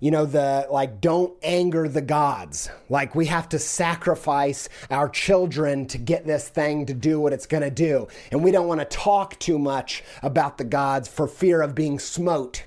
you 0.00 0.10
know, 0.10 0.24
the 0.24 0.66
like, 0.70 1.00
don't 1.00 1.36
anger 1.42 1.88
the 1.88 2.00
gods. 2.00 2.70
Like, 2.88 3.14
we 3.14 3.26
have 3.26 3.48
to 3.50 3.58
sacrifice 3.58 4.68
our 4.90 5.08
children 5.08 5.86
to 5.88 5.98
get 5.98 6.26
this 6.26 6.48
thing 6.48 6.86
to 6.86 6.94
do 6.94 7.20
what 7.20 7.32
it's 7.32 7.46
going 7.46 7.62
to 7.62 7.70
do. 7.70 8.08
And 8.32 8.42
we 8.42 8.50
don't 8.50 8.66
want 8.66 8.80
to 8.80 8.86
talk 8.86 9.38
too 9.38 9.58
much 9.58 10.02
about 10.22 10.58
the 10.58 10.64
gods 10.64 11.06
for 11.06 11.28
fear 11.28 11.60
of 11.62 11.74
being 11.74 11.98
smote, 11.98 12.64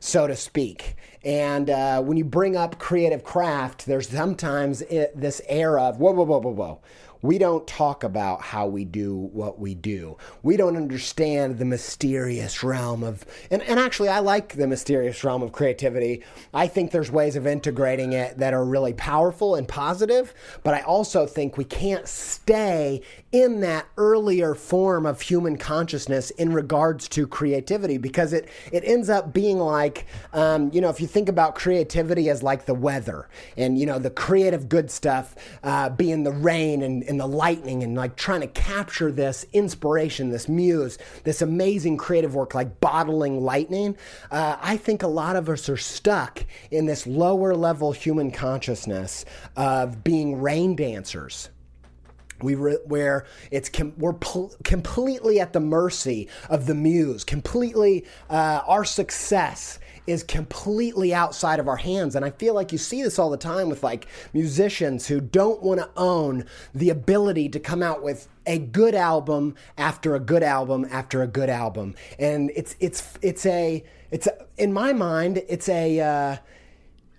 so 0.00 0.26
to 0.26 0.36
speak. 0.36 0.96
And 1.24 1.70
uh, 1.70 2.00
when 2.02 2.16
you 2.16 2.24
bring 2.24 2.56
up 2.56 2.78
creative 2.78 3.24
craft, 3.24 3.86
there's 3.86 4.08
sometimes 4.08 4.82
it, 4.82 5.10
this 5.20 5.42
air 5.48 5.76
of, 5.76 5.98
whoa, 5.98 6.12
whoa, 6.12 6.24
whoa, 6.24 6.38
whoa, 6.38 6.52
whoa 6.52 6.80
we 7.22 7.38
don't 7.38 7.66
talk 7.66 8.04
about 8.04 8.42
how 8.42 8.66
we 8.66 8.84
do 8.84 9.14
what 9.14 9.58
we 9.58 9.74
do. 9.74 10.16
We 10.42 10.56
don't 10.56 10.76
understand 10.76 11.58
the 11.58 11.64
mysterious 11.64 12.62
realm 12.62 13.02
of, 13.02 13.24
and, 13.50 13.62
and 13.62 13.78
actually, 13.78 14.08
I 14.08 14.20
like 14.20 14.54
the 14.54 14.66
mysterious 14.66 15.22
realm 15.24 15.42
of 15.42 15.52
creativity. 15.52 16.22
I 16.54 16.66
think 16.68 16.90
there's 16.90 17.10
ways 17.10 17.36
of 17.36 17.46
integrating 17.46 18.12
it 18.12 18.38
that 18.38 18.54
are 18.54 18.64
really 18.64 18.94
powerful 18.94 19.54
and 19.54 19.66
positive, 19.66 20.34
but 20.62 20.74
I 20.74 20.80
also 20.82 21.26
think 21.26 21.56
we 21.56 21.64
can't 21.64 22.06
stay 22.08 23.02
in 23.32 23.60
that 23.60 23.86
earlier 23.98 24.54
form 24.54 25.04
of 25.04 25.20
human 25.20 25.58
consciousness 25.58 26.30
in 26.30 26.52
regards 26.52 27.08
to 27.08 27.26
creativity 27.26 27.98
because 27.98 28.32
it, 28.32 28.48
it 28.72 28.82
ends 28.84 29.10
up 29.10 29.32
being 29.32 29.58
like, 29.58 30.06
um, 30.32 30.70
you 30.72 30.80
know, 30.80 30.88
if 30.88 31.00
you 31.00 31.06
think 31.06 31.28
about 31.28 31.54
creativity 31.54 32.30
as 32.30 32.42
like 32.42 32.64
the 32.66 32.74
weather 32.74 33.28
and, 33.56 33.78
you 33.78 33.84
know, 33.84 33.98
the 33.98 34.10
creative 34.10 34.68
good 34.68 34.90
stuff 34.90 35.34
uh, 35.62 35.90
being 35.90 36.22
the 36.22 36.32
rain 36.32 36.82
and, 36.82 37.02
and 37.04 37.15
the 37.18 37.26
lightning 37.26 37.82
and 37.82 37.94
like 37.94 38.16
trying 38.16 38.40
to 38.40 38.46
capture 38.48 39.10
this 39.10 39.44
inspiration, 39.52 40.30
this 40.30 40.48
muse, 40.48 40.98
this 41.24 41.42
amazing 41.42 41.96
creative 41.96 42.34
work, 42.34 42.54
like 42.54 42.80
bottling 42.80 43.40
lightning. 43.40 43.96
Uh, 44.30 44.56
I 44.60 44.76
think 44.76 45.02
a 45.02 45.08
lot 45.08 45.36
of 45.36 45.48
us 45.48 45.68
are 45.68 45.76
stuck 45.76 46.44
in 46.70 46.86
this 46.86 47.06
lower 47.06 47.54
level 47.54 47.92
human 47.92 48.30
consciousness 48.30 49.24
of 49.56 50.04
being 50.04 50.40
rain 50.40 50.76
dancers 50.76 51.50
we 52.42 52.54
re- 52.54 52.78
where 52.84 53.26
it's 53.50 53.68
com- 53.68 53.94
we're 53.96 54.12
pl- 54.12 54.54
completely 54.64 55.40
at 55.40 55.52
the 55.52 55.60
mercy 55.60 56.28
of 56.48 56.66
the 56.66 56.74
muse 56.74 57.24
completely 57.24 58.04
uh, 58.30 58.60
our 58.66 58.84
success 58.84 59.78
is 60.06 60.22
completely 60.22 61.12
outside 61.12 61.58
of 61.58 61.68
our 61.68 61.76
hands. 61.76 62.14
And 62.14 62.24
i 62.24 62.30
feel 62.30 62.54
like 62.54 62.72
you 62.72 62.78
see 62.78 63.02
this 63.02 63.18
all 63.18 63.30
the 63.30 63.36
time 63.36 63.68
with 63.68 63.82
like 63.82 64.06
musicians 64.32 65.06
who 65.06 65.20
don't 65.20 65.62
want 65.62 65.80
to 65.80 65.88
own 65.96 66.44
the 66.74 66.90
ability 66.90 67.48
to 67.50 67.60
come 67.60 67.82
out 67.82 68.02
with 68.02 68.28
a 68.46 68.58
good 68.58 68.94
album 68.94 69.54
after 69.76 70.14
a 70.14 70.20
good 70.20 70.42
album 70.42 70.86
after 70.90 71.22
a 71.22 71.26
good 71.26 71.50
album. 71.50 71.94
And 72.18 72.52
it's 72.54 72.76
it's 72.80 73.14
it's 73.22 73.44
a 73.46 73.82
it's 74.10 74.26
a, 74.26 74.46
in 74.56 74.72
my 74.72 74.92
mind 74.92 75.42
it's 75.48 75.68
a 75.68 76.00
uh, 76.00 76.36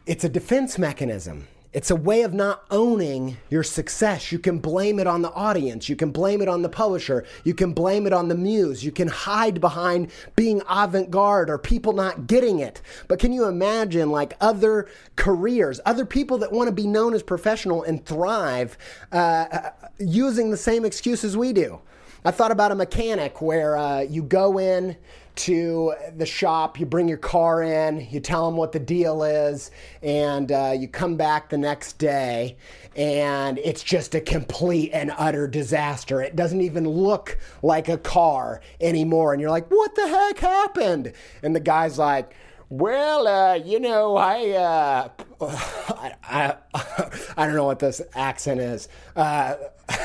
it's 0.06 0.24
a 0.24 0.30
defense 0.30 0.78
mechanism 0.78 1.48
it's 1.78 1.92
a 1.92 1.96
way 1.96 2.24
of 2.24 2.34
not 2.34 2.64
owning 2.72 3.38
your 3.52 3.62
success. 3.62 4.32
You 4.32 4.40
can 4.40 4.58
blame 4.58 4.98
it 4.98 5.06
on 5.06 5.22
the 5.22 5.32
audience. 5.34 5.88
You 5.88 5.96
can 5.96 6.10
blame 6.10 6.42
it 6.42 6.48
on 6.48 6.64
the 6.64 6.70
publisher. 6.70 7.24
You 7.44 7.54
can 7.54 7.72
blame 7.74 8.08
it 8.08 8.14
on 8.14 8.30
the 8.30 8.34
muse. 8.34 8.84
You 8.84 8.92
can 8.92 9.08
hide 9.08 9.62
behind 9.62 10.10
being 10.36 10.64
avant 10.68 11.12
garde 11.12 11.52
or 11.52 11.60
people 11.60 11.94
not 11.94 12.26
getting 12.26 12.58
it. 12.58 12.82
But 13.08 13.20
can 13.20 13.32
you 13.32 13.46
imagine 13.46 14.10
like 14.10 14.34
other 14.42 14.90
careers, 15.18 15.80
other 15.86 16.04
people 16.04 16.40
that 16.40 16.52
want 16.52 16.68
to 16.68 16.74
be 16.74 16.88
known 16.88 17.14
as 17.14 17.22
professional 17.22 17.84
and 17.84 18.04
thrive 18.04 18.76
uh, 19.12 19.70
using 20.00 20.50
the 20.50 20.58
same 20.58 20.84
excuses 20.84 21.38
we 21.38 21.54
do? 21.54 21.80
I 22.26 22.32
thought 22.32 22.50
about 22.50 22.72
a 22.72 22.76
mechanic 22.76 23.40
where 23.40 23.78
uh, 23.78 24.00
you 24.00 24.24
go 24.24 24.58
in, 24.58 24.98
to 25.38 25.94
the 26.16 26.26
shop, 26.26 26.80
you 26.80 26.86
bring 26.86 27.08
your 27.08 27.18
car 27.18 27.64
in, 27.64 28.08
you 28.10 28.20
tell 28.20 28.46
them 28.46 28.58
what 28.58 28.72
the 28.72 28.80
deal 28.80 29.24
is, 29.24 29.72
and 30.02 30.52
uh, 30.52 30.74
you 30.78 30.88
come 30.88 31.16
back 31.16 31.50
the 31.50 31.58
next 31.58 31.98
day, 31.98 32.58
and 32.96 33.58
it's 33.60 33.84
just 33.84 34.16
a 34.16 34.22
complete 34.22 34.92
and 34.94 35.12
utter 35.18 35.48
disaster. 35.48 36.22
It 36.22 36.36
doesn't 36.36 36.62
even 36.62 36.88
look 36.88 37.38
like 37.62 37.90
a 37.90 37.98
car 37.98 38.62
anymore. 38.82 39.34
And 39.34 39.42
you're 39.42 39.52
like, 39.52 39.70
what 39.70 39.96
the 39.96 40.08
heck 40.08 40.40
happened? 40.40 41.14
And 41.44 41.56
the 41.56 41.60
guy's 41.60 41.98
like, 41.98 42.36
well, 42.70 43.28
uh, 43.28 43.56
you 43.56 43.80
know, 43.80 44.18
I, 44.18 44.50
uh, 44.50 45.10
I, 45.42 46.14
I, 46.24 46.56
I, 47.38 47.46
don't 47.46 47.56
know 47.56 47.66
what 47.66 47.80
this 47.80 48.02
accent 48.14 48.60
is. 48.60 48.90
Uh, 49.16 49.56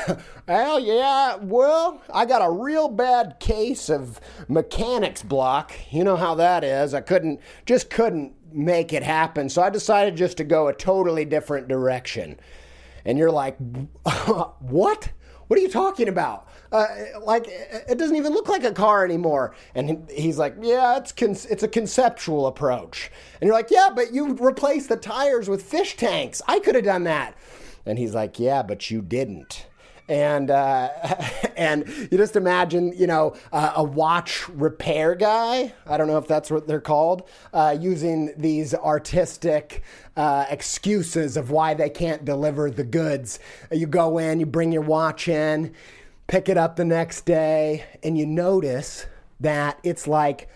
well, 0.47 0.79
yeah, 0.79 1.35
well, 1.35 2.01
I 2.13 2.25
got 2.25 2.41
a 2.45 2.49
real 2.49 2.87
bad 2.87 3.39
case 3.39 3.89
of 3.89 4.21
mechanic's 4.47 5.23
block. 5.23 5.73
You 5.91 6.03
know 6.03 6.15
how 6.15 6.35
that 6.35 6.63
is. 6.63 6.93
I 6.93 7.01
couldn't, 7.01 7.41
just 7.65 7.89
couldn't 7.89 8.33
make 8.53 8.93
it 8.93 9.03
happen. 9.03 9.49
So 9.49 9.61
I 9.61 9.69
decided 9.69 10.15
just 10.15 10.37
to 10.37 10.43
go 10.43 10.67
a 10.67 10.73
totally 10.73 11.25
different 11.25 11.67
direction. 11.67 12.39
And 13.05 13.17
you're 13.17 13.31
like, 13.31 13.57
what? 14.59 15.11
What 15.47 15.59
are 15.59 15.61
you 15.61 15.69
talking 15.69 16.07
about? 16.07 16.47
Uh, 16.71 16.87
like 17.21 17.45
it 17.47 17.97
doesn't 17.97 18.15
even 18.15 18.33
look 18.33 18.49
like 18.49 18.63
a 18.63 18.71
car 18.71 19.05
anymore. 19.05 19.53
And 19.75 20.09
he's 20.09 20.37
like, 20.37 20.55
yeah, 20.61 20.97
it's 20.97 21.11
con- 21.11 21.37
it's 21.49 21.63
a 21.63 21.67
conceptual 21.67 22.47
approach. 22.47 23.11
And 23.39 23.47
you're 23.47 23.55
like, 23.55 23.69
yeah, 23.69 23.89
but 23.93 24.13
you 24.13 24.33
replaced 24.35 24.89
the 24.89 24.97
tires 24.97 25.49
with 25.49 25.61
fish 25.61 25.97
tanks. 25.97 26.41
I 26.47 26.59
could 26.59 26.75
have 26.75 26.85
done 26.85 27.03
that. 27.03 27.35
And 27.85 27.99
he's 27.99 28.15
like, 28.15 28.39
yeah, 28.39 28.63
but 28.63 28.89
you 28.89 29.01
didn't 29.01 29.67
and 30.07 30.51
uh, 30.51 30.89
and 31.55 31.87
you 32.11 32.17
just 32.17 32.35
imagine, 32.35 32.93
you 32.93 33.07
know, 33.07 33.35
uh, 33.51 33.73
a 33.75 33.83
watch 33.83 34.47
repair 34.49 35.15
guy. 35.15 35.73
I 35.87 35.97
don't 35.97 36.07
know 36.07 36.17
if 36.17 36.27
that's 36.27 36.51
what 36.51 36.67
they're 36.67 36.81
called, 36.81 37.27
uh, 37.53 37.75
using 37.79 38.33
these 38.37 38.73
artistic 38.73 39.83
uh, 40.15 40.45
excuses 40.49 41.37
of 41.37 41.51
why 41.51 41.73
they 41.73 41.89
can't 41.89 42.25
deliver 42.25 42.69
the 42.69 42.83
goods. 42.83 43.39
You 43.71 43.87
go 43.87 44.17
in, 44.17 44.39
you 44.39 44.45
bring 44.45 44.71
your 44.71 44.81
watch 44.81 45.27
in, 45.27 45.73
pick 46.27 46.49
it 46.49 46.57
up 46.57 46.75
the 46.75 46.85
next 46.85 47.25
day, 47.25 47.85
and 48.03 48.17
you 48.17 48.25
notice 48.25 49.05
that 49.39 49.79
it's 49.83 50.07
like 50.07 50.49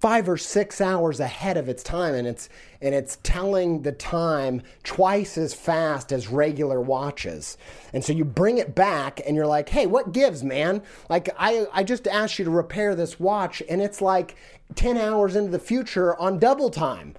five 0.00 0.28
or 0.28 0.36
six 0.36 0.80
hours 0.80 1.20
ahead 1.20 1.56
of 1.56 1.68
its 1.68 1.82
time 1.82 2.14
and 2.14 2.26
it's 2.26 2.48
and 2.80 2.94
it's 2.94 3.18
telling 3.22 3.82
the 3.82 3.92
time 3.92 4.62
twice 4.84 5.36
as 5.38 5.54
fast 5.54 6.12
as 6.12 6.28
regular 6.28 6.80
watches. 6.80 7.56
And 7.92 8.04
so 8.04 8.12
you 8.12 8.24
bring 8.24 8.58
it 8.58 8.74
back 8.74 9.20
and 9.26 9.36
you're 9.36 9.46
like 9.46 9.68
hey 9.68 9.86
what 9.86 10.12
gives 10.12 10.42
man? 10.42 10.82
Like 11.08 11.28
i 11.38 11.66
i 11.72 11.82
just 11.82 12.06
asked 12.06 12.38
you 12.38 12.44
to 12.44 12.50
repair 12.50 12.94
this 12.94 13.18
watch 13.20 13.62
and 13.68 13.80
it's 13.82 14.00
like 14.00 14.36
10 14.74 14.96
hours 14.96 15.36
into 15.36 15.50
the 15.50 15.58
future 15.58 16.16
on 16.20 16.38
double 16.38 16.70
time. 16.70 17.14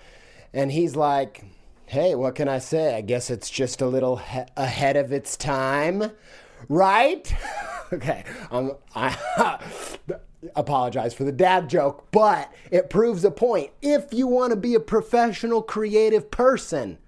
And 0.53 0.71
he's 0.71 0.95
like 0.95 1.43
hey 1.87 2.15
what 2.15 2.35
can 2.35 2.47
i 2.47 2.59
say? 2.59 2.95
I 2.95 3.01
guess 3.01 3.29
it's 3.29 3.49
just 3.49 3.81
a 3.81 3.87
little 3.87 4.17
he- 4.17 4.41
ahead 4.55 4.97
of 4.97 5.11
its 5.11 5.37
time 5.37 6.11
right 6.69 7.33
okay 7.93 8.23
um, 8.51 8.73
I, 8.95 9.59
apologize 10.55 11.13
for 11.13 11.23
the 11.23 11.31
dad 11.31 11.69
joke, 11.69 12.07
but 12.11 12.51
it 12.71 12.89
proves 12.89 13.23
a 13.25 13.31
point. 13.31 13.71
If 13.81 14.13
you 14.13 14.27
want 14.27 14.51
to 14.51 14.55
be 14.55 14.75
a 14.75 14.79
professional 14.79 15.61
creative 15.61 16.29
person, 16.31 16.99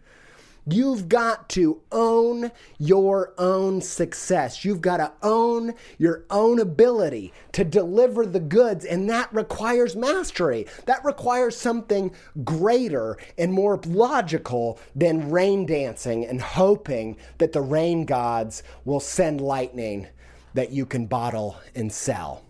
You've 0.71 1.09
got 1.09 1.49
to 1.49 1.81
own 1.91 2.51
your 2.77 3.33
own 3.37 3.81
success. 3.81 4.63
You've 4.63 4.81
got 4.81 4.97
to 4.97 5.11
own 5.23 5.73
your 5.97 6.25
own 6.29 6.59
ability 6.59 7.33
to 7.53 7.63
deliver 7.63 8.25
the 8.25 8.39
goods, 8.39 8.85
and 8.85 9.09
that 9.09 9.33
requires 9.33 9.95
mastery. 9.95 10.67
That 10.85 11.03
requires 11.03 11.55
something 11.57 12.11
greater 12.43 13.17
and 13.37 13.53
more 13.53 13.79
logical 13.85 14.79
than 14.95 15.31
rain 15.31 15.65
dancing 15.65 16.25
and 16.25 16.41
hoping 16.41 17.17
that 17.37 17.53
the 17.53 17.61
rain 17.61 18.05
gods 18.05 18.63
will 18.85 18.99
send 18.99 19.41
lightning 19.41 20.07
that 20.53 20.71
you 20.71 20.85
can 20.85 21.05
bottle 21.05 21.57
and 21.75 21.91
sell. 21.91 22.43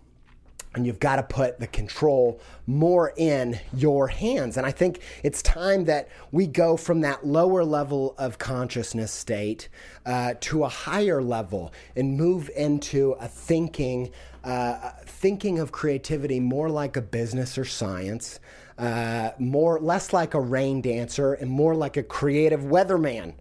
And 0.74 0.86
you've 0.86 1.00
got 1.00 1.16
to 1.16 1.22
put 1.22 1.58
the 1.58 1.66
control 1.66 2.40
more 2.66 3.12
in 3.16 3.58
your 3.74 4.06
hands. 4.06 4.56
And 4.56 4.64
I 4.64 4.70
think 4.70 5.00
it's 5.24 5.42
time 5.42 5.84
that 5.86 6.08
we 6.30 6.46
go 6.46 6.76
from 6.76 7.00
that 7.00 7.26
lower 7.26 7.64
level 7.64 8.14
of 8.18 8.38
consciousness 8.38 9.10
state 9.10 9.68
uh, 10.06 10.34
to 10.40 10.64
a 10.64 10.68
higher 10.68 11.20
level 11.22 11.72
and 11.96 12.16
move 12.16 12.50
into 12.56 13.12
a 13.12 13.26
thinking, 13.26 14.12
uh, 14.44 14.90
thinking 15.06 15.58
of 15.58 15.72
creativity 15.72 16.38
more 16.38 16.70
like 16.70 16.96
a 16.96 17.02
business 17.02 17.58
or 17.58 17.64
science, 17.64 18.38
uh, 18.78 19.32
more 19.38 19.80
less 19.80 20.12
like 20.12 20.34
a 20.34 20.40
rain 20.40 20.80
dancer, 20.80 21.34
and 21.34 21.50
more 21.50 21.74
like 21.74 21.96
a 21.96 22.02
creative 22.02 22.60
weatherman. 22.60 23.34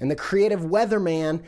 And 0.00 0.10
the 0.10 0.16
creative 0.16 0.60
weatherman 0.60 1.42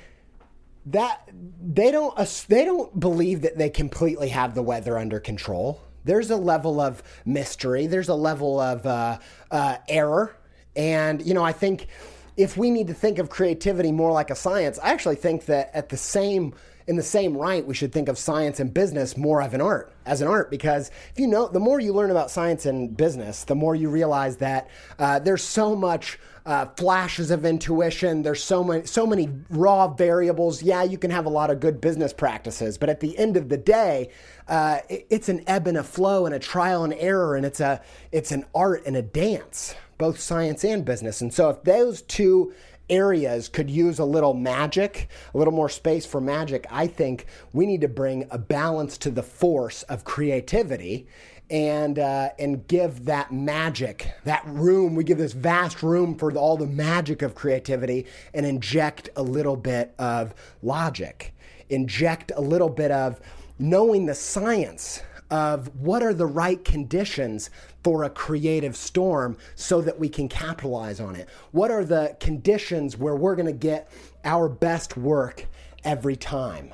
that 0.87 1.29
they 1.63 1.91
don't 1.91 2.15
they 2.49 2.65
don't 2.65 2.99
believe 2.99 3.43
that 3.43 3.57
they 3.57 3.71
completely 3.71 4.29
have 4.29 4.55
the 4.55 4.63
weather 4.63 4.99
under 4.99 5.21
control. 5.21 5.81
There's 6.05 6.31
a 6.31 6.37
level 6.37 6.81
of 6.81 7.03
mystery. 7.25 7.87
There's 7.87 8.09
a 8.09 8.15
level 8.15 8.61
of 8.61 8.85
uh, 8.85 9.19
uh, 9.51 9.77
error, 9.89 10.37
and 10.77 11.25
you 11.25 11.35
know 11.35 11.45
I 11.45 11.53
think 11.53 11.89
if 12.37 12.57
we 12.57 12.71
need 12.71 12.89
to 12.89 12.95
think 12.95 13.19
of 13.19 13.31
creativity 13.31 13.93
more 13.93 14.13
like 14.13 14.31
a 14.31 14.35
science, 14.35 14.79
I 14.83 14.91
actually 14.91 15.17
think 15.17 15.47
that 15.47 15.71
at 15.73 15.89
the 15.89 15.97
same 15.97 16.55
in 16.87 16.97
the 16.97 17.03
same 17.03 17.35
right, 17.37 17.67
we 17.67 17.73
should 17.73 17.93
think 17.93 18.09
of 18.09 18.19
science 18.19 18.61
and 18.61 18.73
business 18.73 19.17
more 19.17 19.41
of 19.41 19.55
an 19.55 19.63
art, 19.63 19.91
as 20.05 20.21
an 20.21 20.29
art, 20.29 20.51
because 20.51 20.91
if 21.11 21.19
you 21.19 21.27
know, 21.27 21.49
the 21.49 21.61
more 21.61 21.81
you 21.81 21.95
learn 21.95 22.11
about 22.11 22.31
science 22.31 22.67
and 22.67 22.95
business, 22.95 23.45
the 23.45 23.55
more 23.55 23.75
you 23.75 23.89
realize 23.89 24.37
that 24.37 24.69
uh, 24.99 25.19
there's 25.19 25.43
so 25.43 25.75
much 25.75 26.19
uh, 26.47 26.67
flashes 26.77 27.31
of 27.31 27.45
intuition. 27.45 28.23
There's 28.23 28.43
so 28.43 28.63
many, 28.63 28.87
so 28.87 29.07
many 29.07 29.31
raw 29.51 29.89
variables. 29.89 30.63
Yeah, 30.63 30.83
you 30.83 30.99
can 30.99 31.11
have 31.11 31.27
a 31.27 31.31
lot 31.31 31.51
of 31.51 31.61
good 31.61 31.81
business 31.81 32.13
practices, 32.13 32.77
but 32.77 32.89
at 32.89 33.01
the 33.01 33.17
end 33.17 33.37
of 33.37 33.49
the 33.49 33.57
day, 33.57 34.11
uh, 34.49 34.79
it, 34.89 35.07
it's 35.09 35.29
an 35.29 35.43
ebb 35.47 35.67
and 35.67 35.79
a 35.79 35.83
flow 35.83 36.27
and 36.27 36.35
a 36.35 36.39
trial 36.39 36.85
and 36.85 36.95
error, 36.95 37.35
and 37.35 37.47
it's 37.47 37.61
a, 37.61 37.81
it's 38.13 38.31
an 38.31 38.45
art 38.55 38.83
and 38.87 38.97
a 38.97 39.03
dance, 39.03 39.75
both 39.97 40.21
science 40.21 40.65
and 40.65 40.85
business. 40.85 41.21
And 41.21 41.33
so, 41.33 41.49
if 41.49 41.63
those 41.63 42.03
two 42.03 42.53
areas 42.91 43.49
could 43.49 43.71
use 43.71 43.99
a 43.99 44.05
little 44.05 44.35
magic, 44.35 45.09
a 45.33 45.39
little 45.39 45.53
more 45.55 45.69
space 45.69 46.05
for 46.05 46.21
magic, 46.21 46.67
I 46.71 46.87
think 46.87 47.27
we 47.53 47.67
need 47.67 47.81
to 47.81 47.89
bring 47.89 48.27
a 48.31 48.39
balance 48.39 48.99
to 48.99 49.11
the 49.11 49.23
force 49.23 49.83
of 49.85 50.05
creativity 50.05 51.07
and 51.51 51.99
uh, 51.99 52.31
and 52.39 52.67
give 52.69 53.05
that 53.05 53.33
magic, 53.33 54.13
that 54.25 54.43
room. 54.47 54.95
We 54.95 55.05
give 55.05 55.19
this 55.19 55.33
vast 55.33 55.83
room 55.83 56.17
for 56.17 56.33
all 56.37 56.57
the 56.57 56.67
magic 56.67 57.23
of 57.23 57.35
creativity, 57.35 58.07
and 58.33 58.47
inject 58.47 59.11
a 59.17 59.23
little 59.23 59.57
bit 59.57 59.95
of 59.99 60.35
logic, 60.63 61.35
inject 61.69 62.33
a 62.35 62.41
little 62.41 62.71
bit 62.71 62.91
of 62.91 63.21
knowing 63.59 64.07
the 64.07 64.15
science 64.15 65.03
of 65.31 65.75
what 65.81 66.03
are 66.03 66.15
the 66.15 66.27
right 66.27 66.65
conditions 66.65 67.51
for 67.83 68.05
a 68.05 68.11
creative 68.11 68.77
storm 68.77 69.37
so 69.55 69.81
that 69.81 69.99
we 69.99 70.09
can 70.09 70.29
capitalize 70.29 71.01
on 71.01 71.17
it. 71.17 71.29
What 71.53 71.71
are 71.71 71.85
the 71.85 72.17
conditions 72.21 72.97
where 72.97 73.17
we're 73.17 73.35
going 73.35 73.47
to 73.47 73.53
get 73.53 73.91
our 74.25 74.49
best 74.49 74.97
work 74.97 75.47
every 75.83 76.17
time? 76.17 76.73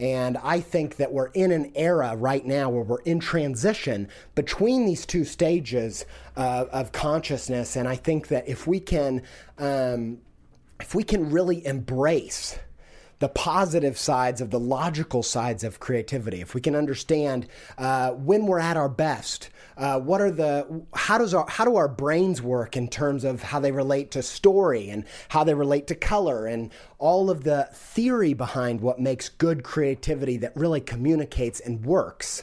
And 0.00 0.38
I 0.38 0.60
think 0.60 0.96
that 0.96 1.12
we're 1.12 1.28
in 1.28 1.50
an 1.50 1.72
era 1.74 2.14
right 2.16 2.44
now 2.46 2.70
where 2.70 2.82
we're 2.82 3.00
in 3.00 3.18
transition 3.18 4.08
between 4.34 4.86
these 4.86 5.04
two 5.04 5.24
stages 5.24 6.06
uh, 6.36 6.66
of 6.70 6.92
consciousness. 6.92 7.74
And 7.76 7.88
I 7.88 7.96
think 7.96 8.28
that 8.28 8.48
if 8.48 8.66
we 8.66 8.78
can, 8.78 9.22
um, 9.58 10.18
if 10.80 10.94
we 10.94 11.02
can 11.02 11.30
really 11.30 11.66
embrace 11.66 12.58
the 13.18 13.28
positive 13.28 13.98
sides 13.98 14.40
of 14.40 14.50
the 14.50 14.60
logical 14.60 15.24
sides 15.24 15.64
of 15.64 15.80
creativity, 15.80 16.40
if 16.40 16.54
we 16.54 16.60
can 16.60 16.76
understand 16.76 17.48
uh, 17.76 18.10
when 18.12 18.46
we're 18.46 18.60
at 18.60 18.76
our 18.76 18.88
best, 18.88 19.50
uh, 19.78 19.98
what 19.98 20.20
are 20.20 20.30
the 20.30 20.82
how 20.92 21.16
does 21.18 21.32
our 21.32 21.46
how 21.48 21.64
do 21.64 21.76
our 21.76 21.88
brains 21.88 22.42
work 22.42 22.76
in 22.76 22.88
terms 22.88 23.22
of 23.22 23.42
how 23.42 23.60
they 23.60 23.70
relate 23.70 24.10
to 24.10 24.22
story 24.22 24.90
and 24.90 25.04
how 25.28 25.44
they 25.44 25.54
relate 25.54 25.86
to 25.86 25.94
color 25.94 26.46
and 26.46 26.72
all 26.98 27.30
of 27.30 27.44
the 27.44 27.68
theory 27.72 28.34
behind 28.34 28.80
what 28.80 28.98
makes 28.98 29.28
good 29.28 29.62
creativity 29.62 30.36
that 30.36 30.54
really 30.56 30.80
communicates 30.80 31.60
and 31.60 31.86
works 31.86 32.42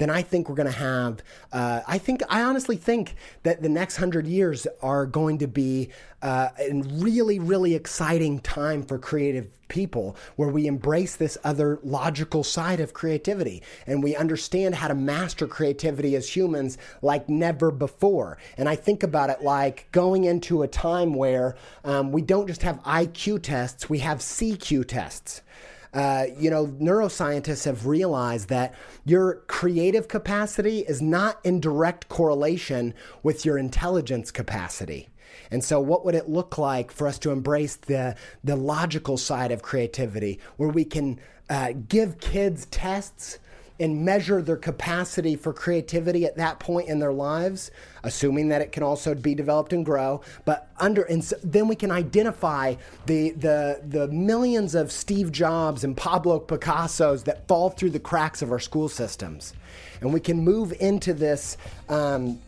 then 0.00 0.08
I 0.08 0.22
think 0.22 0.48
we're 0.48 0.54
going 0.54 0.72
to 0.72 0.78
have. 0.78 1.22
Uh, 1.52 1.82
I 1.86 1.98
think 1.98 2.22
I 2.30 2.42
honestly 2.42 2.76
think 2.76 3.16
that 3.42 3.62
the 3.62 3.68
next 3.68 3.98
hundred 3.98 4.26
years 4.26 4.66
are 4.82 5.04
going 5.04 5.38
to 5.38 5.46
be 5.46 5.90
uh, 6.22 6.48
a 6.58 6.72
really, 6.94 7.38
really 7.38 7.74
exciting 7.74 8.40
time 8.40 8.82
for 8.82 8.98
creative 8.98 9.50
people, 9.68 10.16
where 10.36 10.48
we 10.48 10.66
embrace 10.66 11.16
this 11.16 11.36
other 11.44 11.78
logical 11.82 12.42
side 12.42 12.80
of 12.80 12.92
creativity 12.94 13.62
and 13.86 14.02
we 14.02 14.16
understand 14.16 14.74
how 14.74 14.88
to 14.88 14.94
master 14.94 15.46
creativity 15.46 16.16
as 16.16 16.34
humans 16.34 16.76
like 17.02 17.28
never 17.28 17.70
before. 17.70 18.38
And 18.56 18.68
I 18.68 18.76
think 18.76 19.02
about 19.02 19.30
it 19.30 19.42
like 19.42 19.86
going 19.92 20.24
into 20.24 20.62
a 20.62 20.68
time 20.68 21.14
where 21.14 21.56
um, 21.84 22.10
we 22.10 22.22
don't 22.22 22.46
just 22.46 22.62
have 22.62 22.82
IQ 22.82 23.42
tests, 23.42 23.88
we 23.88 23.98
have 23.98 24.18
CQ 24.18 24.88
tests. 24.88 25.42
Uh, 25.92 26.26
you 26.38 26.50
know, 26.50 26.66
neuroscientists 26.66 27.64
have 27.64 27.86
realized 27.86 28.48
that 28.48 28.74
your 29.04 29.42
creative 29.48 30.06
capacity 30.06 30.80
is 30.80 31.02
not 31.02 31.44
in 31.44 31.60
direct 31.60 32.08
correlation 32.08 32.94
with 33.22 33.44
your 33.44 33.58
intelligence 33.58 34.30
capacity. 34.30 35.08
And 35.50 35.64
so, 35.64 35.80
what 35.80 36.04
would 36.04 36.14
it 36.14 36.28
look 36.28 36.58
like 36.58 36.92
for 36.92 37.08
us 37.08 37.18
to 37.20 37.30
embrace 37.30 37.76
the, 37.76 38.16
the 38.44 38.56
logical 38.56 39.16
side 39.16 39.50
of 39.50 39.62
creativity, 39.62 40.38
where 40.56 40.68
we 40.68 40.84
can 40.84 41.18
uh, 41.48 41.72
give 41.88 42.20
kids 42.20 42.66
tests 42.66 43.38
and 43.80 44.04
measure 44.04 44.42
their 44.42 44.58
capacity 44.58 45.34
for 45.34 45.52
creativity 45.54 46.26
at 46.26 46.36
that 46.36 46.60
point 46.60 46.88
in 46.88 46.98
their 46.98 47.12
lives, 47.12 47.70
assuming 48.04 48.48
that 48.48 48.60
it 48.60 48.70
can 48.70 48.82
also 48.82 49.14
be 49.14 49.34
developed 49.34 49.72
and 49.72 49.84
grow. 49.84 50.20
But 50.44 50.68
under 50.78 51.02
and 51.02 51.24
so 51.24 51.36
then 51.42 51.66
we 51.66 51.74
can 51.74 51.90
identify 51.90 52.74
the 53.06 53.30
the 53.30 53.80
the 53.88 54.08
millions 54.08 54.74
of 54.74 54.92
Steve 54.92 55.32
Jobs 55.32 55.82
and 55.82 55.96
Pablo 55.96 56.38
Picasso's 56.38 57.24
that 57.24 57.48
fall 57.48 57.70
through 57.70 57.90
the 57.90 57.98
cracks 57.98 58.42
of 58.42 58.52
our 58.52 58.60
school 58.60 58.88
systems, 58.88 59.54
and 60.02 60.12
we 60.12 60.20
can 60.20 60.38
move 60.38 60.74
into 60.78 61.14
this 61.14 61.56
um, 61.88 62.38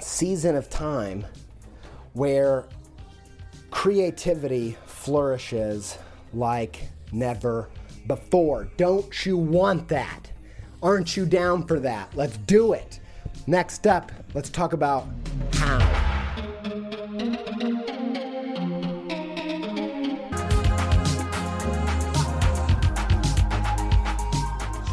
season 0.00 0.54
of 0.54 0.70
time 0.70 1.26
where 2.12 2.64
creativity 3.70 4.76
flourishes 4.86 5.98
like 6.32 6.88
never 7.12 7.68
before. 8.06 8.68
Don't 8.76 9.26
you 9.26 9.36
want 9.36 9.88
that? 9.88 10.29
Aren't 10.82 11.14
you 11.14 11.26
down 11.26 11.66
for 11.66 11.78
that? 11.80 12.08
Let's 12.16 12.38
do 12.38 12.72
it. 12.72 13.00
Next 13.46 13.86
up, 13.86 14.10
let's 14.32 14.48
talk 14.48 14.72
about 14.72 15.06
how. 15.52 15.78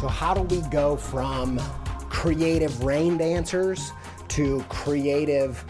So, 0.00 0.08
how 0.08 0.34
do 0.34 0.42
we 0.42 0.60
go 0.68 0.94
from 0.96 1.58
creative 2.10 2.84
rain 2.84 3.16
dancers 3.16 3.92
to 4.28 4.62
creative 4.68 5.64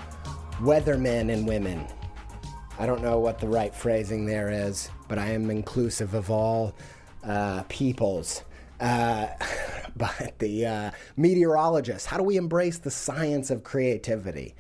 weathermen 0.61 1.33
and 1.33 1.47
women? 1.47 1.87
I 2.81 2.87
don't 2.87 3.03
know 3.03 3.21
what 3.21 3.39
the 3.39 3.47
right 3.47 3.73
phrasing 3.73 4.27
there 4.27 4.51
is, 4.51 4.91
but 5.07 5.19
I 5.19 5.31
am 5.31 5.49
inclusive 5.49 6.15
of 6.15 6.29
all 6.29 6.75
uh, 7.23 7.63
peoples. 7.69 8.43
Uh, 8.81 9.29
but 10.19 10.39
the 10.39 10.67
uh, 10.67 10.91
meteorologists. 11.17 12.07
How 12.07 12.17
do 12.17 12.23
we 12.23 12.37
embrace 12.37 12.79
the 12.79 12.91
science 12.91 13.51
of 13.51 13.65
creativity? 13.65 14.55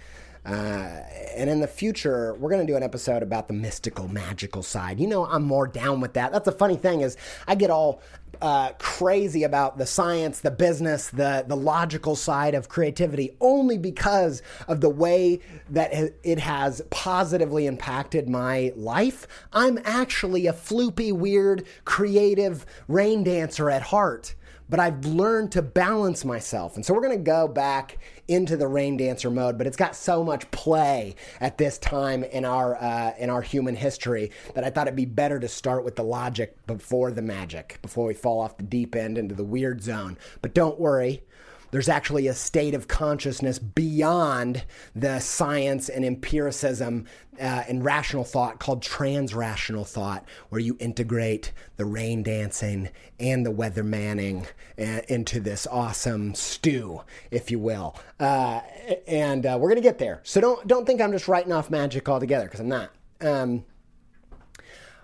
Uh, 0.44 1.02
and 1.36 1.50
in 1.50 1.60
the 1.60 1.66
future, 1.66 2.34
we're 2.34 2.48
going 2.48 2.66
to 2.66 2.72
do 2.72 2.76
an 2.76 2.82
episode 2.82 3.22
about 3.22 3.48
the 3.48 3.54
mystical, 3.54 4.08
magical 4.08 4.62
side. 4.62 4.98
You 4.98 5.06
know, 5.06 5.26
I'm 5.26 5.42
more 5.42 5.66
down 5.66 6.00
with 6.00 6.14
that. 6.14 6.32
That's 6.32 6.46
the 6.46 6.52
funny 6.52 6.76
thing 6.76 7.02
is, 7.02 7.16
I 7.46 7.54
get 7.54 7.70
all 7.70 8.00
uh, 8.40 8.72
crazy 8.78 9.42
about 9.42 9.78
the 9.78 9.84
science, 9.84 10.40
the 10.40 10.50
business, 10.50 11.10
the 11.10 11.44
the 11.46 11.56
logical 11.56 12.16
side 12.16 12.54
of 12.54 12.68
creativity 12.68 13.36
only 13.40 13.76
because 13.78 14.42
of 14.68 14.80
the 14.80 14.88
way 14.88 15.40
that 15.70 15.92
it 16.22 16.38
has 16.38 16.80
positively 16.90 17.66
impacted 17.66 18.28
my 18.28 18.72
life. 18.76 19.26
I'm 19.52 19.78
actually 19.84 20.46
a 20.46 20.52
floopy, 20.52 21.12
weird, 21.12 21.66
creative 21.84 22.64
rain 22.86 23.24
dancer 23.24 23.70
at 23.70 23.82
heart 23.82 24.34
but 24.68 24.80
I've 24.80 25.04
learned 25.04 25.52
to 25.52 25.62
balance 25.62 26.24
myself. 26.24 26.76
And 26.76 26.84
so 26.84 26.94
we're 26.94 27.00
going 27.00 27.18
to 27.18 27.24
go 27.24 27.48
back 27.48 27.98
into 28.28 28.56
the 28.56 28.68
rain 28.68 28.96
dancer 28.96 29.30
mode, 29.30 29.56
but 29.56 29.66
it's 29.66 29.76
got 29.76 29.96
so 29.96 30.22
much 30.22 30.50
play 30.50 31.14
at 31.40 31.58
this 31.58 31.78
time 31.78 32.24
in 32.24 32.44
our 32.44 32.76
uh, 32.76 33.14
in 33.18 33.30
our 33.30 33.42
human 33.42 33.74
history 33.74 34.30
that 34.54 34.64
I 34.64 34.70
thought 34.70 34.86
it'd 34.86 34.96
be 34.96 35.06
better 35.06 35.40
to 35.40 35.48
start 35.48 35.84
with 35.84 35.96
the 35.96 36.04
logic 36.04 36.54
before 36.66 37.10
the 37.10 37.22
magic, 37.22 37.78
before 37.82 38.06
we 38.06 38.14
fall 38.14 38.40
off 38.40 38.56
the 38.56 38.62
deep 38.62 38.94
end 38.94 39.16
into 39.18 39.34
the 39.34 39.44
weird 39.44 39.82
zone. 39.82 40.18
But 40.42 40.54
don't 40.54 40.78
worry, 40.78 41.22
there's 41.70 41.88
actually 41.88 42.26
a 42.26 42.34
state 42.34 42.74
of 42.74 42.88
consciousness 42.88 43.58
beyond 43.58 44.64
the 44.94 45.18
science 45.20 45.88
and 45.88 46.04
empiricism 46.04 47.06
uh, 47.40 47.64
and 47.68 47.84
rational 47.84 48.24
thought 48.24 48.58
called 48.58 48.82
transrational 48.82 49.86
thought, 49.86 50.24
where 50.48 50.60
you 50.60 50.76
integrate 50.80 51.52
the 51.76 51.84
rain 51.84 52.22
dancing 52.22 52.88
and 53.20 53.44
the 53.44 53.50
weather 53.50 53.84
manning 53.84 54.46
uh, 54.78 55.00
into 55.08 55.40
this 55.40 55.66
awesome 55.66 56.34
stew, 56.34 57.00
if 57.30 57.50
you 57.50 57.58
will. 57.58 57.96
Uh, 58.18 58.60
and 59.06 59.46
uh, 59.46 59.56
we're 59.60 59.68
gonna 59.68 59.80
get 59.80 59.98
there. 59.98 60.20
So 60.24 60.40
don't 60.40 60.66
don't 60.66 60.86
think 60.86 61.00
I'm 61.00 61.12
just 61.12 61.28
writing 61.28 61.52
off 61.52 61.70
magic 61.70 62.08
altogether 62.08 62.46
because 62.46 62.60
I'm 62.60 62.68
not. 62.68 62.90
Um, 63.20 63.64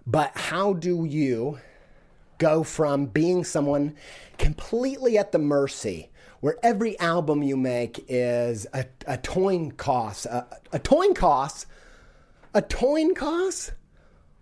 but 0.07 0.33
how 0.35 0.75
do 0.75 1.05
you 1.05 1.59
go 2.39 2.63
from 2.63 3.07
being 3.07 3.45
someone 3.45 3.97
completely 4.39 5.17
at 5.17 5.33
the 5.33 5.39
mercy? 5.39 6.11
Where 6.45 6.59
every 6.63 6.99
album 7.01 7.43
you 7.43 7.57
make 7.57 8.05
is 8.07 8.67
a, 8.75 8.85
a 9.07 9.17
coin 9.17 9.71
cost. 9.71 10.27
A, 10.27 10.47
a 10.75 10.79
coin 10.79 11.15
cost? 11.15 11.65
A 12.53 12.61
coin 12.61 13.15
cost? 13.15 13.73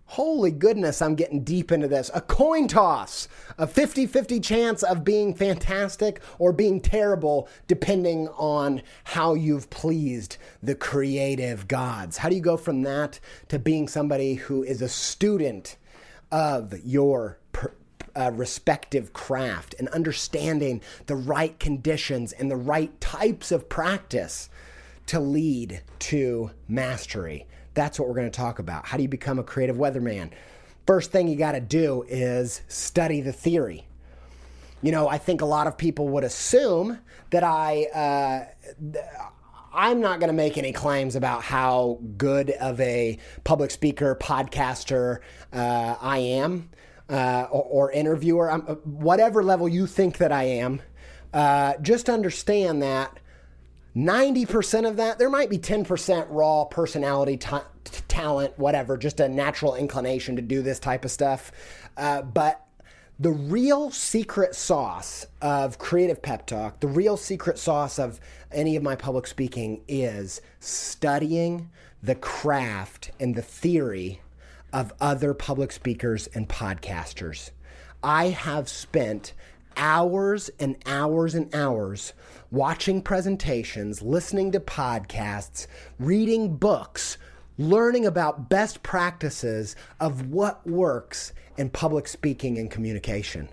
Holy 0.07 0.51
goodness, 0.51 1.01
I'm 1.01 1.15
getting 1.15 1.45
deep 1.45 1.71
into 1.71 1.87
this. 1.87 2.11
A 2.13 2.21
coin 2.21 2.67
toss, 2.67 3.29
a 3.57 3.69
50 3.69 4.07
50 4.07 4.41
chance 4.41 4.83
of 4.83 5.05
being 5.05 5.33
fantastic 5.33 6.21
or 6.41 6.53
being 6.53 6.81
terrible, 6.81 7.49
depending 7.69 8.27
on 8.31 8.83
how 9.05 9.35
you've 9.35 9.71
pleased 9.71 10.39
the 10.61 10.75
creative 10.75 11.69
gods. 11.69 12.17
How 12.17 12.29
do 12.29 12.35
you 12.35 12.43
go 12.43 12.57
from 12.57 12.83
that 12.83 13.21
to 13.47 13.61
being 13.61 13.87
somebody 13.87 14.35
who 14.35 14.65
is 14.65 14.83
a 14.83 14.89
student 14.89 15.77
of 16.33 16.75
your 16.85 17.39
per- 17.53 17.75
uh, 18.17 18.31
respective 18.35 19.13
craft 19.13 19.75
and 19.79 19.89
understanding 19.89 20.81
the 21.07 21.17
right 21.17 21.59
conditions 21.59 22.33
and 22.33 22.51
the 22.51 22.57
right 22.57 23.01
types 23.01 23.53
of 23.53 23.69
practice 23.69 24.49
to 25.07 25.21
lead 25.21 25.83
to 25.99 26.51
mastery. 26.69 27.47
That's 27.75 27.99
what 27.99 28.09
we're 28.09 28.15
going 28.15 28.31
to 28.31 28.37
talk 28.37 28.59
about. 28.59 28.87
How 28.87 28.97
do 28.97 29.03
you 29.03 29.09
become 29.09 29.39
a 29.39 29.43
creative 29.43 29.77
weatherman? 29.77 30.31
First 30.87 31.11
thing 31.11 31.29
you 31.29 31.37
got 31.37 31.53
to 31.53 31.61
do 31.61 32.05
is 32.09 32.63
study 32.69 33.21
the 33.21 33.33
theory. 33.33 33.87
You 34.83 34.91
know, 34.91 35.09
I 35.09 35.19
think 35.19 35.41
a 35.41 35.47
lot 35.47 35.67
of 35.67 35.79
people 35.79 36.09
would 36.09 36.25
assume 36.25 36.99
that 37.31 37.45
I. 37.45 37.85
Uh, 37.95 38.99
I'm 39.75 40.01
not 40.01 40.21
going 40.21 40.29
to 40.29 40.35
make 40.35 40.59
any 40.59 40.73
claims 40.73 41.17
about 41.17 41.43
how 41.43 41.99
good 42.19 42.51
of 42.51 42.79
a 42.79 43.17
public 43.43 43.71
speaker, 43.71 44.15
podcaster 44.21 45.21
uh, 45.51 45.97
I 45.99 46.19
am 46.19 46.69
uh, 47.13 47.47
or, 47.51 47.63
or, 47.65 47.93
interviewer, 47.93 48.51
I'm, 48.51 48.65
uh, 48.67 48.75
whatever 48.85 49.43
level 49.43 49.69
you 49.69 49.87
think 49.87 50.17
that 50.19 50.33
I 50.33 50.45
am, 50.45 50.81
uh, 51.35 51.75
just 51.83 52.09
understand 52.09 52.83
that 52.83 53.19
90% 53.95 54.89
of 54.89 54.97
that, 54.97 55.19
there 55.19 55.29
might 55.29 55.51
be 55.51 55.59
10% 55.59 56.27
raw 56.31 56.65
personality, 56.65 57.37
t- 57.37 57.57
talent, 58.09 58.59
whatever, 58.59 58.97
just 58.97 59.21
a 59.21 59.29
natural 59.29 59.75
inclination 59.75 60.37
to 60.37 60.43
do 60.43 60.63
this 60.63 60.79
type 60.79 61.05
of 61.05 61.11
stuff. 61.11 61.53
Uh, 61.99 62.23
but 62.23 62.67
the 63.21 63.31
real 63.31 63.91
secret 63.91 64.55
sauce 64.55 65.27
of 65.43 65.79
Creative 65.79 66.21
Pep 66.21 66.47
Talk, 66.47 66.81
the 66.81 66.89
real 66.89 67.19
secret 67.19 67.59
sauce 67.59 67.99
of 67.99 68.19
any 68.51 68.75
of 68.75 68.83
my 68.83 68.97
public 68.97 69.27
speaking 69.27 69.83
is 69.87 70.41
studying 70.61 71.71
the 72.03 72.15
craft 72.15 73.11
and 73.21 73.35
the 73.35 73.43
theory 73.43 74.23
of 74.73 74.93
other 75.01 75.35
public 75.35 75.73
speakers 75.73 76.27
and 76.29 76.49
podcasters. 76.49 77.51
I 78.03 78.29
have 78.29 78.69
spent 78.69 79.33
hours 79.77 80.51
and 80.59 80.77
hours 80.87 81.35
and 81.35 81.55
hours 81.55 82.13
watching 82.51 83.01
presentations, 83.03 84.03
listening 84.03 84.53
to 84.53 84.61
podcasts, 84.61 85.67
reading 85.99 86.57
books, 86.57 87.19
learning 87.59 88.07
about 88.07 88.49
best 88.49 88.83
practices 88.83 89.77
of 90.01 90.31
what 90.31 90.67
works 90.67 91.33
in 91.57 91.71
public 91.71 92.09
speaking 92.09 92.59
and 92.59 92.71
communication. 92.71 93.49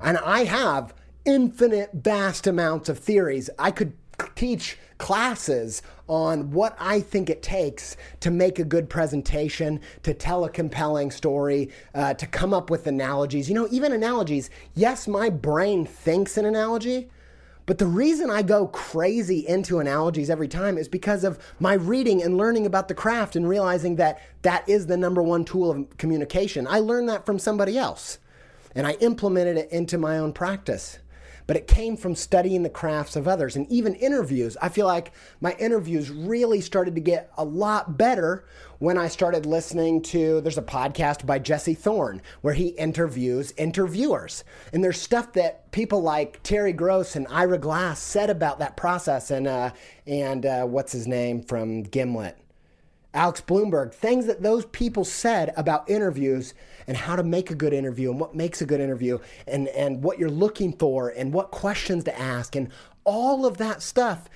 And 0.00 0.18
I 0.18 0.44
have 0.44 0.94
infinite, 1.24 1.90
vast 1.92 2.46
amounts 2.46 2.88
of 2.88 2.98
theories. 2.98 3.50
I 3.58 3.70
could 3.70 3.92
teach 4.34 4.78
classes 4.98 5.82
on 6.08 6.50
what 6.50 6.76
I 6.78 7.00
think 7.00 7.30
it 7.30 7.42
takes 7.42 7.96
to 8.20 8.30
make 8.30 8.58
a 8.58 8.64
good 8.64 8.88
presentation, 8.90 9.80
to 10.02 10.12
tell 10.14 10.44
a 10.44 10.50
compelling 10.50 11.10
story, 11.10 11.70
uh, 11.94 12.14
to 12.14 12.26
come 12.26 12.52
up 12.52 12.70
with 12.70 12.86
analogies. 12.86 13.48
You 13.48 13.54
know, 13.54 13.68
even 13.70 13.92
analogies, 13.92 14.50
yes, 14.74 15.08
my 15.08 15.30
brain 15.30 15.86
thinks 15.86 16.36
an 16.36 16.44
analogy. 16.44 17.08
But 17.66 17.76
the 17.76 17.86
reason 17.86 18.30
I 18.30 18.40
go 18.40 18.68
crazy 18.68 19.46
into 19.46 19.78
analogies 19.78 20.30
every 20.30 20.48
time 20.48 20.78
is 20.78 20.88
because 20.88 21.22
of 21.22 21.38
my 21.60 21.74
reading 21.74 22.22
and 22.22 22.38
learning 22.38 22.64
about 22.64 22.88
the 22.88 22.94
craft 22.94 23.36
and 23.36 23.46
realizing 23.46 23.96
that 23.96 24.22
that 24.40 24.66
is 24.66 24.86
the 24.86 24.96
number 24.96 25.22
one 25.22 25.44
tool 25.44 25.70
of 25.70 25.98
communication. 25.98 26.66
I 26.66 26.78
learned 26.78 27.10
that 27.10 27.26
from 27.26 27.38
somebody 27.38 27.76
else 27.76 28.18
and 28.74 28.86
I 28.86 28.92
implemented 28.92 29.58
it 29.58 29.70
into 29.70 29.98
my 29.98 30.16
own 30.16 30.32
practice 30.32 30.98
but 31.48 31.56
it 31.56 31.66
came 31.66 31.96
from 31.96 32.14
studying 32.14 32.62
the 32.62 32.68
crafts 32.68 33.16
of 33.16 33.26
others 33.26 33.56
and 33.56 33.66
even 33.72 33.94
interviews. 33.94 34.56
I 34.60 34.68
feel 34.68 34.86
like 34.86 35.12
my 35.40 35.56
interviews 35.58 36.10
really 36.10 36.60
started 36.60 36.94
to 36.94 37.00
get 37.00 37.32
a 37.38 37.44
lot 37.44 37.96
better 37.96 38.44
when 38.80 38.98
I 38.98 39.08
started 39.08 39.46
listening 39.46 40.02
to 40.02 40.42
there's 40.42 40.58
a 40.58 40.62
podcast 40.62 41.24
by 41.24 41.38
Jesse 41.38 41.72
Thorn 41.72 42.20
where 42.42 42.52
he 42.52 42.68
interviews 42.68 43.54
interviewers. 43.56 44.44
And 44.74 44.84
there's 44.84 45.00
stuff 45.00 45.32
that 45.32 45.72
people 45.72 46.02
like 46.02 46.42
Terry 46.42 46.74
Gross 46.74 47.16
and 47.16 47.26
Ira 47.30 47.58
Glass 47.58 47.98
said 47.98 48.28
about 48.28 48.58
that 48.58 48.76
process 48.76 49.30
and 49.30 49.46
uh, 49.46 49.70
and 50.06 50.44
uh, 50.44 50.64
what's 50.66 50.92
his 50.92 51.06
name 51.06 51.42
from 51.42 51.82
Gimlet. 51.82 52.36
Alex 53.14 53.40
Blumberg, 53.40 53.94
things 53.94 54.26
that 54.26 54.42
those 54.42 54.66
people 54.66 55.04
said 55.04 55.52
about 55.56 55.88
interviews 55.88 56.52
and 56.88 56.96
how 56.96 57.14
to 57.14 57.22
make 57.22 57.52
a 57.52 57.54
good 57.54 57.72
interview 57.72 58.10
and 58.10 58.18
what 58.18 58.34
makes 58.34 58.60
a 58.60 58.66
good 58.66 58.80
interview 58.80 59.18
and, 59.46 59.68
and 59.68 60.02
what 60.02 60.18
you're 60.18 60.28
looking 60.28 60.72
for 60.72 61.10
and 61.10 61.32
what 61.32 61.52
questions 61.52 62.02
to 62.02 62.18
ask 62.18 62.56
and 62.56 62.70
all 63.04 63.46
of 63.46 63.58
that 63.58 63.80
stuff 63.82 64.28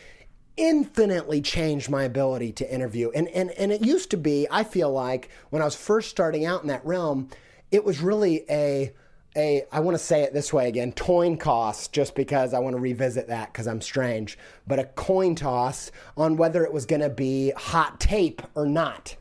infinitely 0.56 1.40
changed 1.40 1.90
my 1.90 2.04
ability 2.04 2.52
to 2.52 2.72
interview. 2.72 3.10
And, 3.10 3.26
and, 3.28 3.50
and 3.52 3.72
it 3.72 3.84
used 3.84 4.10
to 4.10 4.16
be, 4.16 4.46
I 4.50 4.64
feel 4.64 4.92
like, 4.92 5.30
when 5.50 5.62
I 5.62 5.64
was 5.64 5.74
first 5.74 6.10
starting 6.10 6.44
out 6.44 6.62
in 6.62 6.68
that 6.68 6.84
realm, 6.84 7.28
it 7.70 7.84
was 7.84 8.00
really 8.00 8.44
a 8.48 8.92
a 9.34 9.64
I 9.72 9.80
want 9.80 9.96
to 9.96 10.02
say 10.02 10.22
it 10.22 10.34
this 10.34 10.52
way 10.52 10.68
again, 10.68 10.92
coin 10.92 11.38
toss 11.38 11.88
just 11.88 12.14
because 12.14 12.52
I 12.52 12.58
want 12.58 12.76
to 12.76 12.80
revisit 12.80 13.28
that 13.28 13.52
because 13.52 13.66
I'm 13.66 13.80
strange, 13.80 14.38
but 14.66 14.78
a 14.78 14.84
coin 14.84 15.34
toss 15.34 15.90
on 16.18 16.36
whether 16.36 16.64
it 16.64 16.72
was 16.72 16.86
going 16.86 17.00
to 17.00 17.08
be 17.08 17.52
hot 17.56 17.98
tape 17.98 18.42
or 18.54 18.66
not. 18.66 19.16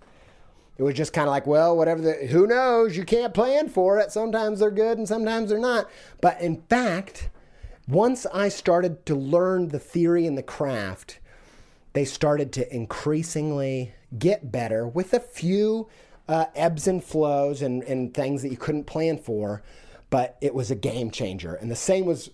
It 0.78 0.84
was 0.84 0.96
just 0.96 1.14
kind 1.14 1.28
of 1.28 1.32
like, 1.32 1.46
well, 1.46 1.78
whatever 1.78 2.02
the, 2.02 2.14
who 2.28 2.48
knows? 2.48 2.98
You 2.98 3.04
can't 3.04 3.34
plan 3.34 3.70
for 3.70 4.00
it. 4.00 4.12
Sometimes 4.12 4.60
they're 4.60 4.72
good 4.72 4.98
and 4.98 5.08
sometimes 5.08 5.50
they're 5.50 5.60
not. 5.60 5.90
But 6.22 6.42
in 6.42 6.62
fact, 6.70 7.30
once 7.88 8.26
I 8.34 8.50
started 8.50 9.06
to 9.06 9.16
learn 9.16 9.68
the 9.68 9.80
theory 9.80 10.26
and 10.26 10.38
the 10.38 10.44
craft, 10.44 11.20
they 11.94 12.06
started 12.06 12.52
to 12.54 12.74
increasingly 12.74 13.94
get 14.18 14.52
better 14.52 14.88
with 14.88 15.14
a 15.14 15.20
few 15.20 15.88
uh, 16.28 16.46
ebbs 16.56 16.88
and 16.88 17.04
flows 17.04 17.62
and, 17.62 17.84
and 17.84 18.14
things 18.14 18.42
that 18.42 18.50
you 18.50 18.58
couldn't 18.58 18.86
plan 18.86 19.18
for. 19.18 19.62
But 20.10 20.38
it 20.42 20.54
was 20.54 20.72
a 20.72 20.76
game 20.76 21.12
changer. 21.12 21.56
And 21.56 21.70
the 21.70 21.76
same 21.76 22.06
was 22.06 22.32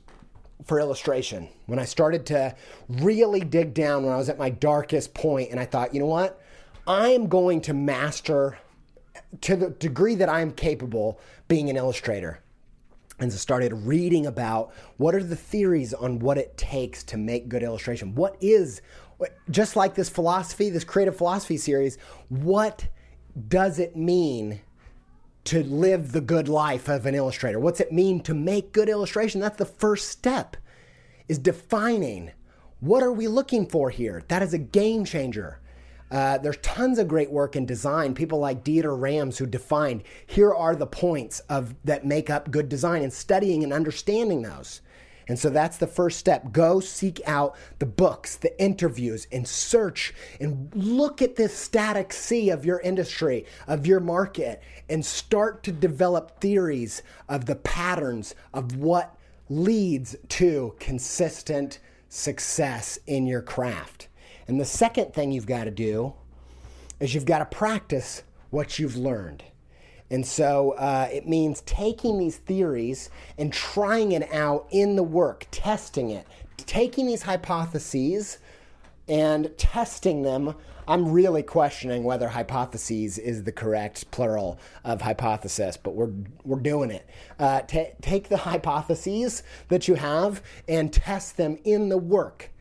for 0.66 0.80
illustration. 0.80 1.50
When 1.66 1.80
I 1.80 1.86
started 1.86 2.26
to 2.28 2.56
really 2.88 3.42
dig 3.42 3.74
down 3.74 4.04
when 4.04 4.14
I 4.14 4.18
was 4.18 4.30
at 4.30 4.38
my 4.38 4.50
darkest 4.50 5.14
point, 5.14 5.52
and 5.52 5.60
I 5.60 5.66
thought, 5.66 5.94
you 5.94 6.00
know 6.00 6.08
what? 6.08 6.42
I 6.88 7.10
am 7.10 7.28
going 7.28 7.60
to 7.62 7.74
master 7.74 8.58
to 9.42 9.56
the 9.58 9.70
degree 9.72 10.16
that 10.16 10.30
I'm 10.30 10.52
capable 10.52 11.20
being 11.50 11.70
an 11.70 11.76
illustrator. 11.76 12.40
And 13.20 13.32
so 13.32 13.38
started 13.38 13.74
reading 13.74 14.26
about 14.26 14.74
what 14.96 15.14
are 15.14 15.24
the 15.24 15.36
theories 15.36 15.94
on 15.94 16.20
what 16.20 16.38
it 16.38 16.56
takes 16.56 17.04
to 17.06 17.18
make 17.18 17.50
good 17.50 17.64
illustration. 17.64 18.16
What 18.16 18.38
is 18.40 18.82
just 19.50 19.76
like 19.76 19.96
this 19.96 20.08
philosophy, 20.08 20.70
this 20.70 20.84
creative 20.84 21.18
philosophy 21.18 21.58
series, 21.58 21.98
what 22.30 22.88
does 23.50 23.80
it 23.80 23.96
mean 23.96 24.62
to 25.46 25.64
live 25.64 26.12
the 26.12 26.22
good 26.22 26.48
life 26.48 26.88
of 26.88 27.06
an 27.06 27.16
illustrator? 27.16 27.60
What's 27.60 27.80
it 27.80 27.92
mean 27.92 28.22
to 28.22 28.34
make 28.34 28.72
good 28.72 28.88
illustration? 28.88 29.42
That's 29.42 29.58
the 29.58 29.66
first 29.66 30.10
step 30.10 30.56
is 31.28 31.40
defining 31.40 32.32
what 32.80 33.04
are 33.04 33.12
we 33.12 33.28
looking 33.28 33.66
for 33.66 33.90
here? 33.90 34.24
That 34.28 34.44
is 34.44 34.54
a 34.54 34.60
game 34.60 35.04
changer. 35.04 35.60
Uh, 36.10 36.38
there's 36.38 36.58
tons 36.58 37.00
of 37.00 37.08
great 37.08 37.32
work 37.32 37.56
in 37.56 37.66
design. 37.66 38.14
People 38.14 38.40
like 38.40 38.64
Dieter 38.64 39.00
Rams 39.00 39.38
who 39.38 39.46
defined 39.46 40.04
here 40.26 40.54
are 40.54 40.76
the 40.76 40.88
points 40.88 41.42
of 41.42 41.76
that 41.84 42.06
make 42.06 42.30
up 42.30 42.52
good 42.52 42.70
design 42.70 43.04
and 43.04 43.12
studying 43.12 43.64
and 43.64 43.74
understanding 43.74 44.42
those. 44.42 44.82
And 45.28 45.38
so 45.38 45.50
that's 45.50 45.78
the 45.78 45.88
first 45.88 46.18
step. 46.18 46.52
Go 46.54 46.80
seek 46.80 47.20
out 47.26 47.58
the 47.80 47.86
books, 47.86 48.38
the 48.38 48.58
interviews, 48.62 49.28
and 49.32 49.46
search 49.46 50.14
and 50.40 50.72
look 50.74 51.22
at 51.22 51.36
this 51.36 51.54
static 51.54 52.14
sea 52.14 52.50
of 52.50 52.66
your 52.66 52.80
industry, 52.80 53.46
of 53.68 53.86
your 53.86 54.00
market, 54.00 54.64
and 54.90 55.06
start 55.06 55.64
to 55.64 55.72
develop 55.72 56.40
theories 56.40 57.04
of 57.28 57.46
the 57.46 57.58
patterns 57.58 58.36
of 58.54 58.78
what 58.78 59.18
leads 59.50 60.16
to 60.30 60.76
consistent 60.80 61.80
success 62.10 62.98
in 63.06 63.28
your 63.28 63.42
craft. 63.42 64.08
And 64.48 64.60
the 64.60 64.66
second 64.66 65.14
thing 65.14 65.32
you've 65.32 65.46
got 65.46 65.66
to 65.66 65.72
do 65.72 66.14
is 67.00 67.14
you've 67.14 67.26
got 67.26 67.40
to 67.40 67.58
practice 67.58 68.24
what 68.50 68.80
you've 68.80 68.96
learned. 68.96 69.44
And 70.10 70.26
so 70.26 70.72
uh, 70.72 71.10
it 71.12 71.28
means 71.28 71.62
taking 71.62 72.18
these 72.18 72.38
theories 72.38 73.10
and 73.38 73.52
trying 73.52 74.14
it 74.14 74.32
out 74.34 74.68
in 74.72 74.96
the 74.96 75.04
work, 75.04 75.48
testing 75.52 76.10
it, 76.12 76.26
taking 76.66 77.08
these 77.08 77.24
hypotheses 77.24 78.38
and 79.10 79.56
testing 79.58 80.22
them. 80.22 80.56
I'm 80.88 81.12
really 81.12 81.44
questioning 81.44 82.06
whether 82.06 82.30
hypotheses 82.30 83.18
is 83.18 83.44
the 83.44 83.52
correct 83.52 84.10
plural 84.12 84.58
of 84.86 85.02
hypothesis, 85.02 85.76
but 85.76 85.96
we're 85.96 86.12
we're 86.46 86.60
doing 86.60 86.92
it. 86.92 87.06
Uh, 87.38 87.62
t- 87.62 87.90
take 88.02 88.30
the 88.30 88.38
hypotheses 88.38 89.44
that 89.68 89.90
you 89.90 89.96
have 89.96 90.42
and 90.70 90.94
test 90.94 91.36
them 91.36 91.58
in 91.66 91.90
the 91.90 91.98
work. 91.98 92.52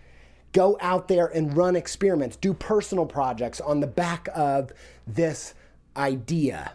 Go 0.56 0.78
out 0.80 1.06
there 1.06 1.26
and 1.26 1.54
run 1.54 1.76
experiments. 1.76 2.34
Do 2.36 2.54
personal 2.54 3.04
projects 3.04 3.60
on 3.60 3.80
the 3.80 3.86
back 3.86 4.30
of 4.34 4.72
this 5.06 5.52
idea 5.98 6.72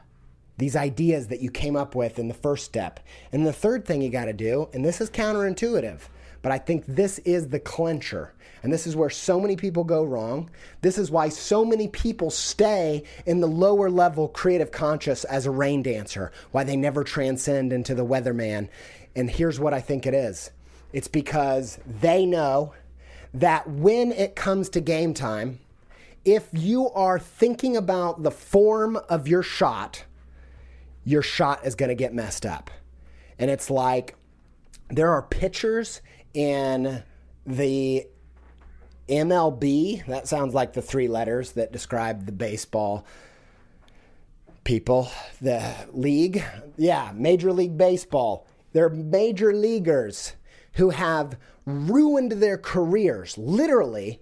these 0.57 0.75
ideas 0.75 1.29
that 1.29 1.41
you 1.41 1.49
came 1.49 1.75
up 1.75 1.95
with 1.95 2.19
in 2.19 2.27
the 2.27 2.35
first 2.35 2.65
step. 2.65 2.99
And 3.31 3.47
the 3.47 3.51
third 3.51 3.83
thing 3.83 3.99
you 3.99 4.11
got 4.11 4.25
to 4.25 4.33
do, 4.33 4.69
and 4.73 4.85
this 4.85 5.01
is 5.01 5.09
counterintuitive, 5.09 6.01
but 6.43 6.51
I 6.51 6.59
think 6.59 6.85
this 6.85 7.17
is 7.19 7.47
the 7.47 7.59
clincher. 7.59 8.31
And 8.61 8.71
this 8.71 8.85
is 8.85 8.95
where 8.95 9.09
so 9.09 9.39
many 9.39 9.55
people 9.55 9.83
go 9.83 10.03
wrong. 10.03 10.51
This 10.81 10.99
is 10.99 11.09
why 11.09 11.29
so 11.29 11.65
many 11.65 11.87
people 11.87 12.29
stay 12.29 13.05
in 13.25 13.39
the 13.39 13.47
lower 13.47 13.89
level 13.89 14.27
creative 14.27 14.69
conscious 14.69 15.23
as 15.23 15.47
a 15.47 15.51
rain 15.51 15.81
dancer, 15.81 16.31
why 16.51 16.63
they 16.63 16.75
never 16.75 17.03
transcend 17.03 17.73
into 17.73 17.95
the 17.95 18.05
weatherman. 18.05 18.69
And 19.15 19.31
here's 19.31 19.59
what 19.59 19.73
I 19.73 19.81
think 19.81 20.05
it 20.05 20.13
is 20.13 20.51
it's 20.93 21.07
because 21.07 21.79
they 22.01 22.23
know 22.27 22.73
that 23.33 23.69
when 23.69 24.11
it 24.11 24.35
comes 24.35 24.69
to 24.69 24.81
game 24.81 25.13
time, 25.13 25.59
if 26.25 26.47
you 26.51 26.89
are 26.91 27.17
thinking 27.17 27.75
about 27.77 28.23
the 28.23 28.31
form 28.31 28.99
of 29.09 29.27
your 29.27 29.43
shot, 29.43 30.05
your 31.03 31.21
shot 31.21 31.65
is 31.65 31.75
going 31.75 31.89
to 31.89 31.95
get 31.95 32.13
messed 32.13 32.45
up. 32.45 32.69
And 33.39 33.49
it's 33.49 33.69
like 33.69 34.15
there 34.89 35.11
are 35.11 35.23
pitchers 35.23 36.01
in 36.33 37.03
the 37.45 38.05
MLB, 39.09 40.05
that 40.05 40.27
sounds 40.27 40.53
like 40.53 40.73
the 40.73 40.81
three 40.81 41.07
letters 41.07 41.53
that 41.53 41.71
describe 41.71 42.25
the 42.25 42.31
baseball 42.31 43.05
people, 44.63 45.09
the 45.41 45.73
league. 45.91 46.43
Yeah, 46.77 47.11
Major 47.13 47.51
League 47.51 47.77
Baseball. 47.77 48.47
They're 48.73 48.89
major 48.89 49.53
leaguers 49.53 50.35
who 50.73 50.91
have 50.91 51.37
ruined 51.71 52.33
their 52.33 52.57
careers, 52.57 53.37
literally, 53.37 54.21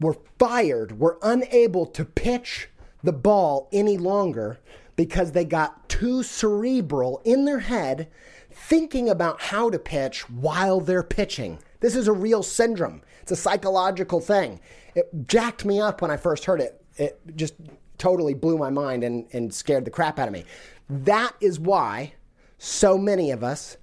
were 0.00 0.16
fired, 0.38 0.98
were 0.98 1.18
unable 1.22 1.86
to 1.86 2.04
pitch 2.04 2.68
the 3.02 3.12
ball 3.12 3.68
any 3.72 3.96
longer 3.96 4.58
because 4.96 5.32
they 5.32 5.44
got 5.44 5.88
too 5.88 6.22
cerebral 6.22 7.22
in 7.24 7.44
their 7.44 7.60
head 7.60 8.08
thinking 8.50 9.08
about 9.08 9.40
how 9.40 9.70
to 9.70 9.78
pitch 9.78 10.28
while 10.28 10.80
they're 10.80 11.02
pitching. 11.02 11.58
This 11.80 11.96
is 11.96 12.08
a 12.08 12.12
real 12.12 12.42
syndrome. 12.42 13.02
It's 13.22 13.32
a 13.32 13.36
psychological 13.36 14.20
thing. 14.20 14.60
It 14.94 15.08
jacked 15.26 15.64
me 15.64 15.80
up 15.80 16.02
when 16.02 16.10
I 16.10 16.16
first 16.16 16.44
heard 16.44 16.60
it. 16.60 16.84
It 16.96 17.20
just 17.36 17.54
totally 17.96 18.34
blew 18.34 18.58
my 18.58 18.70
mind 18.70 19.04
and, 19.04 19.26
and 19.32 19.54
scared 19.54 19.84
the 19.84 19.90
crap 19.90 20.18
out 20.18 20.28
of 20.28 20.34
me. 20.34 20.44
That 20.88 21.34
is 21.40 21.60
why 21.60 22.14
so 22.58 22.98
many 22.98 23.30
of 23.30 23.44
us 23.44 23.76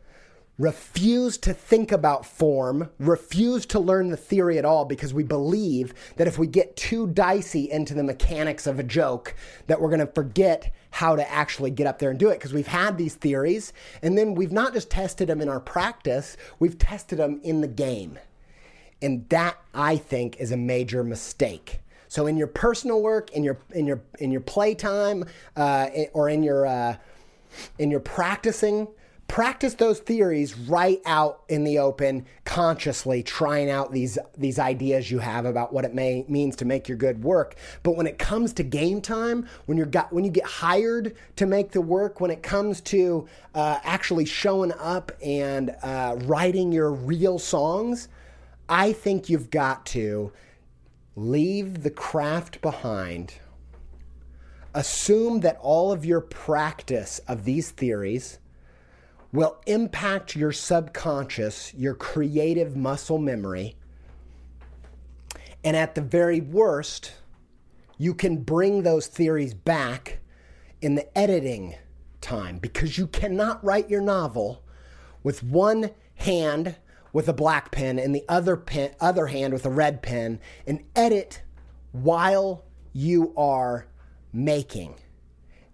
refuse 0.58 1.38
to 1.38 1.54
think 1.54 1.92
about 1.92 2.26
form, 2.26 2.90
refuse 3.00 3.66
to 3.68 3.80
learn 3.80 4.10
the 4.10 4.18
theory 4.18 4.58
at 4.58 4.66
all 4.66 4.86
because 4.86 5.14
we 5.14 5.24
believe 5.24 5.94
that 6.16 6.28
if 6.28 6.40
we 6.40 6.48
get 6.48 6.76
too 6.76 7.08
dicey 7.08 7.70
into 7.70 7.94
the 7.94 8.04
mechanics 8.04 8.66
of 8.66 8.80
a 8.80 8.84
joke 8.84 9.36
that 9.68 9.80
we're 9.80 9.90
going 9.90 10.00
to 10.00 10.08
forget 10.08 10.74
how 10.90 11.16
to 11.16 11.32
actually 11.32 11.70
get 11.70 11.86
up 11.86 12.00
there 12.00 12.10
and 12.10 12.20
do 12.20 12.30
it 12.30 12.36
because 12.40 12.54
we've 12.54 12.68
had 12.68 12.98
these 12.98 13.14
theories 13.14 13.72
and 14.02 14.18
then 14.18 14.34
we've 14.34 14.52
not 14.52 14.74
just 14.74 14.90
tested 14.90 15.30
them 15.30 15.42
in 15.42 15.50
our 15.50 15.60
practice, 15.60 16.38
we've 16.58 16.80
tested 16.80 17.20
them 17.20 17.40
in 17.44 17.62
the 17.62 17.68
game. 17.68 18.18
And 19.00 19.30
that 19.30 19.58
I 19.76 19.98
think 19.98 20.38
is 20.40 20.52
a 20.52 20.58
major 20.58 21.04
mistake. 21.04 21.82
So 22.08 22.26
in 22.26 22.36
your 22.36 22.48
personal 22.48 23.02
work, 23.02 23.32
in 23.34 23.44
your 23.44 23.60
in 23.72 23.86
your 23.86 24.02
in 24.20 24.32
your 24.32 24.42
playtime, 24.42 25.26
uh, 25.56 25.90
or 26.14 26.30
in 26.30 26.42
your 26.42 26.66
uh, 26.66 26.96
in 27.78 27.92
your 27.92 28.00
practicing, 28.00 28.88
practice 29.28 29.74
those 29.74 30.00
theories 30.00 30.58
right 30.58 31.02
out 31.06 31.42
in 31.50 31.64
the 31.64 31.80
open 31.80 32.26
consciously 32.46 33.22
trying 33.22 33.70
out 33.70 33.92
these 33.92 34.18
these 34.38 34.58
ideas 34.58 35.12
you 35.12 35.20
have 35.20 35.46
about 35.46 35.74
what 35.74 35.86
it 35.86 35.94
may 35.94 36.26
means 36.28 36.56
to 36.56 36.66
make 36.66 36.88
your 36.88 36.98
good 36.98 37.24
work. 37.24 37.56
But 37.84 37.98
when 37.98 38.08
it 38.08 38.18
comes 38.18 38.54
to 38.54 38.64
game 38.64 39.02
time 39.02 39.48
when 39.66 39.78
you're 39.78 39.86
got 39.88 40.12
when 40.14 40.24
you 40.24 40.32
get 40.32 40.46
hired 40.46 41.16
to 41.36 41.46
make 41.46 41.72
the 41.72 41.82
work 41.82 42.22
when 42.22 42.32
it 42.32 42.44
comes 42.44 42.82
to 42.82 43.28
uh, 43.54 43.80
actually 43.84 44.26
showing 44.26 44.72
up 44.80 45.12
and 45.24 45.76
uh, 45.84 46.18
writing 46.24 46.72
your 46.72 46.92
real 46.92 47.40
songs 47.40 48.08
i 48.70 48.92
think 48.92 49.30
you've 49.30 49.50
got 49.50 49.86
to 49.86 50.32
leave 51.18 51.82
the 51.82 51.90
craft 51.90 52.62
behind. 52.62 53.34
Assume 54.76 55.40
that 55.40 55.58
all 55.60 55.92
of 55.92 56.06
your 56.06 56.22
practice 56.22 57.20
of 57.28 57.44
these 57.44 57.72
theories 57.72 58.38
will 59.34 59.58
impact 59.66 60.36
your 60.36 60.52
subconscious, 60.52 61.74
your 61.74 61.94
creative 61.94 62.76
muscle 62.76 63.18
memory. 63.18 63.76
And 65.64 65.76
at 65.76 65.96
the 65.96 66.02
very 66.02 66.40
worst, 66.40 67.14
you 67.98 68.14
can 68.14 68.44
bring 68.44 68.84
those 68.84 69.08
theories 69.08 69.54
back 69.54 70.20
in 70.82 70.96
the 70.96 71.18
editing 71.18 71.76
time 72.22 72.60
because 72.60 72.98
you 72.98 73.08
cannot 73.08 73.64
write 73.64 73.90
your 73.90 74.02
novel 74.02 74.64
with 75.24 75.44
one 75.44 75.92
hand 76.16 76.76
with 77.12 77.28
a 77.28 77.34
black 77.34 77.72
pen 77.72 77.98
and 78.00 78.14
the 78.14 78.24
other 78.30 78.56
pen, 78.56 78.92
other 79.00 79.28
hand 79.28 79.54
with 79.54 79.66
a 79.66 79.70
red 79.70 80.02
pen 80.02 80.40
and 80.66 80.84
edit 80.96 81.42
while 81.92 82.64
you 82.94 83.34
are 83.36 83.88
making. 84.32 84.96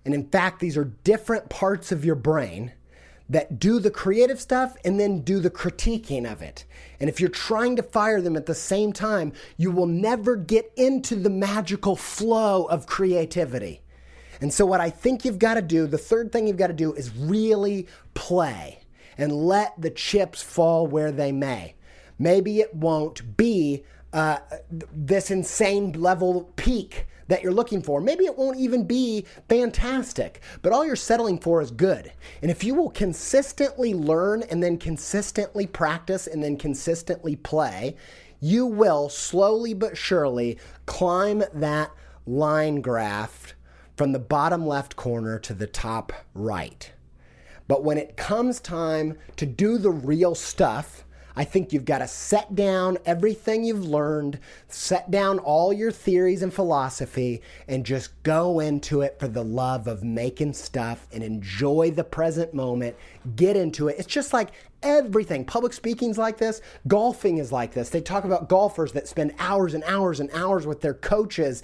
And 0.06 0.14
in 0.14 0.28
fact, 0.30 0.60
these 0.60 0.78
are 0.78 0.86
different 1.04 1.50
parts 1.50 1.92
of 1.92 2.06
your 2.06 2.16
brain 2.16 2.72
that 3.34 3.60
do 3.60 3.80
the 3.80 3.90
creative 3.90 4.40
stuff 4.40 4.78
and 4.86 5.00
then 5.00 5.22
do 5.22 5.40
the 5.40 5.50
critiquing 5.50 6.32
of 6.32 6.44
it. 6.44 6.66
And 7.00 7.10
if 7.10 7.20
you're 7.20 7.30
trying 7.30 7.76
to 7.78 7.84
fire 7.84 8.22
them 8.22 8.38
at 8.38 8.46
the 8.46 8.54
same 8.54 8.94
time, 8.94 9.34
you 9.58 9.72
will 9.72 9.88
never 9.88 10.36
get 10.36 10.72
into 10.76 11.16
the 11.16 11.32
magical 11.32 11.96
flow 11.96 12.66
of 12.66 12.86
creativity. 12.86 13.82
And 14.40 14.54
so, 14.54 14.68
what 14.68 14.82
I 14.82 14.92
think 14.92 15.26
you've 15.26 15.40
got 15.40 15.56
to 15.56 15.64
do, 15.64 15.88
the 15.88 15.98
third 15.98 16.32
thing 16.32 16.46
you've 16.46 16.58
got 16.58 16.68
to 16.68 16.74
do 16.74 16.94
is 16.94 17.16
really 17.16 17.88
play 18.14 18.82
and 19.18 19.32
let 19.32 19.74
the 19.82 19.90
chips 19.90 20.44
fall 20.44 20.86
where 20.86 21.12
they 21.12 21.32
may. 21.32 21.74
Maybe 22.20 22.60
it 22.60 22.76
won't 22.76 23.36
be 23.36 23.84
uh, 24.12 24.40
this 24.70 25.32
insane 25.32 25.94
level 25.94 26.52
peak 26.56 27.08
that 27.28 27.44
you're 27.44 27.52
looking 27.52 27.82
for. 27.82 28.02
Maybe 28.02 28.26
it 28.26 28.38
won't 28.38 28.60
even 28.60 28.86
be 28.86 29.26
fantastic, 29.50 30.42
but 30.62 30.74
all 30.74 30.86
you're 30.86 30.96
settling 30.96 31.40
for 31.40 31.62
is 31.62 31.72
good. 31.72 32.12
And 32.42 32.50
if 32.52 32.64
you 32.64 32.76
will 32.76 32.90
consistently 32.90 33.94
learn 33.94 34.44
and 34.44 34.62
then 34.62 34.78
consistently 34.78 35.68
practice 35.68 36.28
and 36.28 36.44
then 36.44 36.58
consistently 36.58 37.36
play, 37.36 37.96
you 38.40 38.66
will 38.66 39.10
slowly 39.10 39.74
but 39.74 39.98
surely 39.98 40.58
climb 40.86 41.44
that 41.54 41.92
line 42.26 42.82
graph 42.82 43.56
from 43.96 44.12
the 44.12 44.20
bottom 44.20 44.66
left 44.66 44.96
corner 44.96 45.40
to 45.40 45.54
the 45.54 45.68
top 45.68 46.12
right. 46.34 46.92
But 47.68 47.84
when 47.84 47.98
it 47.98 48.18
comes 48.18 48.60
time 48.60 49.18
to 49.38 49.46
do 49.46 49.78
the 49.78 49.92
real 49.92 50.36
stuff, 50.36 51.06
I 51.36 51.44
think 51.44 51.74
you've 51.74 51.86
got 51.86 52.00
to 52.00 52.08
set 52.08 52.56
down 52.56 52.98
everything 53.06 53.64
you've 53.64 53.86
learned, 53.86 54.40
set 54.68 55.10
down 55.10 55.40
all 55.40 55.74
your 55.74 55.92
theories 55.92 56.44
and 56.44 56.54
philosophy, 56.54 57.42
and 57.68 57.86
just 57.86 58.22
go 58.24 58.60
into 58.60 59.02
it 59.02 59.20
for 59.20 59.28
the 59.28 59.44
love 59.44 59.88
of 59.88 60.04
making 60.04 60.54
stuff 60.54 61.08
and 61.12 61.24
enjoy 61.24 61.92
the 61.92 62.04
present 62.04 62.54
moment. 62.54 62.96
Get 63.36 63.58
into 63.58 63.88
it. 63.88 63.96
It's 63.98 64.08
just 64.08 64.34
like 64.34 64.52
everything. 64.84 65.46
Public 65.46 65.74
speaking's 65.74 66.18
like 66.18 66.38
this, 66.38 66.62
golfing 66.88 67.40
is 67.40 67.52
like 67.52 67.74
this. 67.74 67.90
They 67.90 68.02
talk 68.02 68.26
about 68.26 68.50
golfers 68.50 68.92
that 68.92 69.08
spend 69.08 69.34
hours 69.40 69.74
and 69.74 69.84
hours 69.86 70.20
and 70.20 70.30
hours 70.34 70.68
with 70.68 70.82
their 70.82 70.94
coaches 70.94 71.64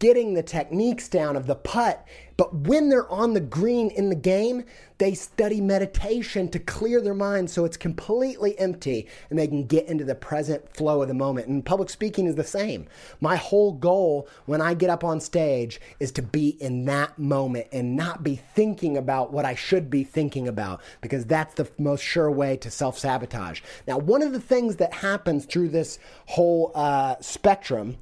getting 0.00 0.34
the 0.34 0.42
techniques 0.42 1.08
down 1.08 1.36
of 1.36 1.46
the 1.46 1.54
putt. 1.54 2.06
But 2.36 2.54
when 2.54 2.88
they're 2.88 3.10
on 3.10 3.34
the 3.34 3.40
green 3.40 3.90
in 3.90 4.08
the 4.08 4.16
game, 4.16 4.64
they 4.98 5.14
study 5.14 5.60
meditation 5.60 6.48
to 6.48 6.58
clear 6.58 7.00
their 7.00 7.14
mind 7.14 7.50
so 7.50 7.64
it's 7.64 7.76
completely 7.76 8.58
empty 8.58 9.08
and 9.28 9.38
they 9.38 9.46
can 9.46 9.66
get 9.66 9.86
into 9.88 10.04
the 10.04 10.14
present 10.14 10.74
flow 10.74 11.02
of 11.02 11.08
the 11.08 11.14
moment. 11.14 11.48
And 11.48 11.64
public 11.64 11.90
speaking 11.90 12.26
is 12.26 12.36
the 12.36 12.44
same. 12.44 12.86
My 13.20 13.36
whole 13.36 13.72
goal 13.72 14.28
when 14.46 14.60
I 14.60 14.74
get 14.74 14.90
up 14.90 15.04
on 15.04 15.20
stage 15.20 15.80
is 15.98 16.12
to 16.12 16.22
be 16.22 16.50
in 16.60 16.84
that 16.86 17.18
moment 17.18 17.66
and 17.72 17.96
not 17.96 18.22
be 18.22 18.36
thinking 18.36 18.96
about 18.96 19.32
what 19.32 19.44
I 19.44 19.54
should 19.54 19.90
be 19.90 20.04
thinking 20.04 20.46
about 20.48 20.80
because 21.00 21.24
that's 21.24 21.54
the 21.54 21.68
most 21.78 22.02
sure 22.02 22.30
way 22.30 22.56
to 22.58 22.70
self 22.70 22.98
sabotage. 22.98 23.60
Now, 23.86 23.98
one 23.98 24.22
of 24.22 24.32
the 24.32 24.40
things 24.40 24.76
that 24.76 24.92
happens 24.92 25.44
through 25.44 25.68
this 25.70 25.98
whole 26.26 26.72
uh, 26.74 27.16
spectrum 27.20 27.96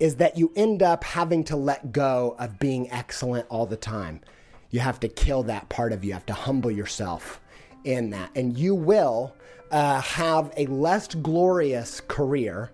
is 0.00 0.16
that 0.16 0.38
you 0.38 0.52
end 0.56 0.82
up 0.82 1.04
having 1.04 1.44
to 1.44 1.56
let 1.56 1.92
go 1.92 2.36
of 2.38 2.58
being 2.58 2.90
excellent 2.90 3.46
all 3.48 3.66
the 3.66 3.76
time. 3.76 4.20
You 4.70 4.80
have 4.80 5.00
to 5.00 5.08
kill 5.08 5.44
that 5.44 5.68
part 5.68 5.92
of 5.92 6.02
you, 6.02 6.08
you 6.08 6.14
have 6.14 6.26
to 6.26 6.32
humble 6.32 6.70
yourself 6.70 7.40
in 7.84 8.10
that. 8.10 8.30
And 8.34 8.58
you 8.58 8.74
will 8.74 9.34
uh, 9.70 10.00
have 10.00 10.52
a 10.56 10.66
less 10.66 11.08
glorious 11.08 12.00
career, 12.00 12.72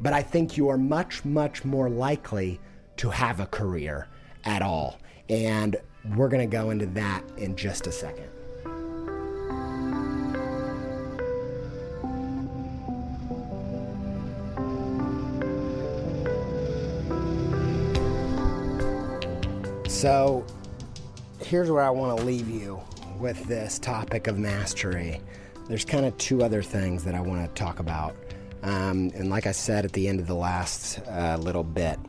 but 0.00 0.12
I 0.12 0.22
think 0.22 0.56
you 0.56 0.68
are 0.68 0.78
much, 0.78 1.24
much 1.24 1.64
more 1.64 1.88
likely 1.88 2.60
to 2.98 3.10
have 3.10 3.40
a 3.40 3.46
career 3.46 4.08
at 4.44 4.62
all. 4.62 4.98
And 5.28 5.76
we're 6.16 6.28
going 6.28 6.48
to 6.48 6.56
go 6.56 6.70
into 6.70 6.86
that 6.86 7.22
in 7.36 7.56
just 7.56 7.86
a 7.86 7.92
second. 7.92 8.28
So, 20.02 20.44
here's 21.38 21.70
where 21.70 21.84
I 21.84 21.90
want 21.90 22.18
to 22.18 22.24
leave 22.24 22.50
you 22.50 22.80
with 23.20 23.40
this 23.44 23.78
topic 23.78 24.26
of 24.26 24.36
mastery. 24.36 25.20
There's 25.68 25.84
kind 25.84 26.04
of 26.04 26.18
two 26.18 26.42
other 26.42 26.60
things 26.60 27.04
that 27.04 27.14
I 27.14 27.20
want 27.20 27.46
to 27.46 27.54
talk 27.54 27.78
about. 27.78 28.16
Um, 28.64 29.12
and 29.14 29.30
like 29.30 29.46
I 29.46 29.52
said 29.52 29.84
at 29.84 29.92
the 29.92 30.08
end 30.08 30.18
of 30.18 30.26
the 30.26 30.34
last 30.34 30.98
uh, 31.06 31.38
little 31.40 31.62
bit, 31.62 32.00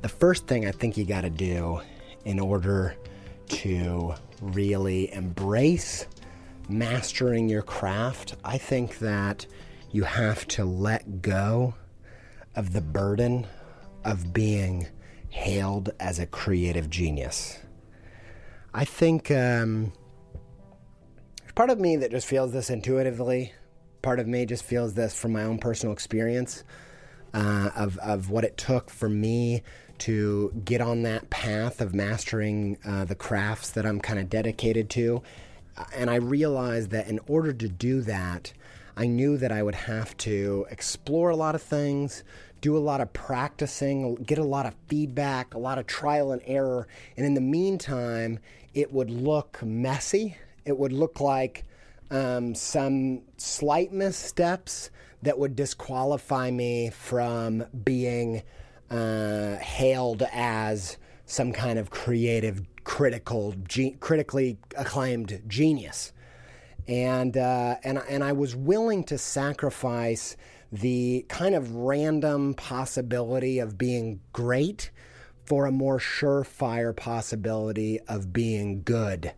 the 0.00 0.08
first 0.08 0.46
thing 0.46 0.66
I 0.66 0.70
think 0.70 0.96
you 0.96 1.04
got 1.04 1.20
to 1.20 1.28
do 1.28 1.82
in 2.24 2.40
order 2.40 2.96
to 3.48 4.14
really 4.40 5.12
embrace 5.12 6.06
mastering 6.66 7.50
your 7.50 7.60
craft, 7.60 8.36
I 8.42 8.56
think 8.56 9.00
that 9.00 9.44
you 9.90 10.04
have 10.04 10.48
to 10.48 10.64
let 10.64 11.20
go 11.20 11.74
of 12.56 12.72
the 12.72 12.80
burden 12.80 13.46
of 14.06 14.32
being 14.32 14.88
hailed 15.32 15.90
as 15.98 16.18
a 16.18 16.26
creative 16.26 16.90
genius. 16.90 17.58
I 18.74 18.84
think 18.84 19.30
um, 19.30 19.92
there's 21.40 21.52
part 21.54 21.70
of 21.70 21.80
me 21.80 21.96
that 21.96 22.10
just 22.10 22.26
feels 22.26 22.52
this 22.52 22.68
intuitively. 22.68 23.52
Part 24.02 24.20
of 24.20 24.26
me 24.26 24.44
just 24.44 24.62
feels 24.62 24.92
this 24.94 25.18
from 25.18 25.32
my 25.32 25.44
own 25.44 25.58
personal 25.58 25.94
experience 25.94 26.64
uh, 27.32 27.70
of, 27.74 27.96
of 27.98 28.28
what 28.28 28.44
it 28.44 28.58
took 28.58 28.90
for 28.90 29.08
me 29.08 29.62
to 29.98 30.52
get 30.64 30.82
on 30.82 31.02
that 31.04 31.30
path 31.30 31.80
of 31.80 31.94
mastering 31.94 32.76
uh, 32.84 33.06
the 33.06 33.14
crafts 33.14 33.70
that 33.70 33.86
I'm 33.86 34.00
kind 34.00 34.18
of 34.18 34.28
dedicated 34.28 34.90
to. 34.90 35.22
And 35.96 36.10
I 36.10 36.16
realized 36.16 36.90
that 36.90 37.08
in 37.08 37.20
order 37.26 37.54
to 37.54 37.68
do 37.68 38.02
that, 38.02 38.52
I 38.96 39.06
knew 39.06 39.38
that 39.38 39.50
I 39.50 39.62
would 39.62 39.74
have 39.74 40.14
to 40.18 40.66
explore 40.70 41.30
a 41.30 41.36
lot 41.36 41.54
of 41.54 41.62
things, 41.62 42.22
do 42.62 42.76
a 42.76 42.78
lot 42.78 43.00
of 43.00 43.12
practicing, 43.12 44.14
get 44.14 44.38
a 44.38 44.44
lot 44.44 44.64
of 44.64 44.74
feedback, 44.86 45.52
a 45.52 45.58
lot 45.58 45.78
of 45.78 45.86
trial 45.86 46.32
and 46.32 46.40
error. 46.46 46.86
And 47.16 47.26
in 47.26 47.34
the 47.34 47.40
meantime, 47.40 48.38
it 48.72 48.90
would 48.92 49.10
look 49.10 49.60
messy. 49.62 50.36
It 50.64 50.78
would 50.78 50.92
look 50.92 51.20
like 51.20 51.64
um, 52.10 52.54
some 52.54 53.22
slight 53.36 53.92
missteps 53.92 54.90
that 55.22 55.38
would 55.38 55.56
disqualify 55.56 56.52
me 56.52 56.90
from 56.90 57.64
being 57.84 58.42
uh, 58.90 59.56
hailed 59.56 60.22
as 60.32 60.98
some 61.26 61.52
kind 61.52 61.80
of 61.80 61.90
creative, 61.90 62.62
critical, 62.84 63.54
ge- 63.66 63.98
critically 63.98 64.56
acclaimed 64.76 65.42
genius. 65.48 66.12
And, 66.86 67.36
uh, 67.36 67.76
and, 67.82 67.98
and 68.08 68.22
I 68.22 68.32
was 68.32 68.54
willing 68.54 69.02
to 69.04 69.18
sacrifice 69.18 70.36
the 70.72 71.26
kind 71.28 71.54
of 71.54 71.74
random 71.74 72.54
possibility 72.54 73.58
of 73.58 73.76
being 73.76 74.20
great 74.32 74.90
for 75.44 75.66
a 75.66 75.70
more 75.70 75.98
surefire 75.98 76.96
possibility 76.96 78.00
of 78.08 78.32
being 78.32 78.82
good 78.82 79.34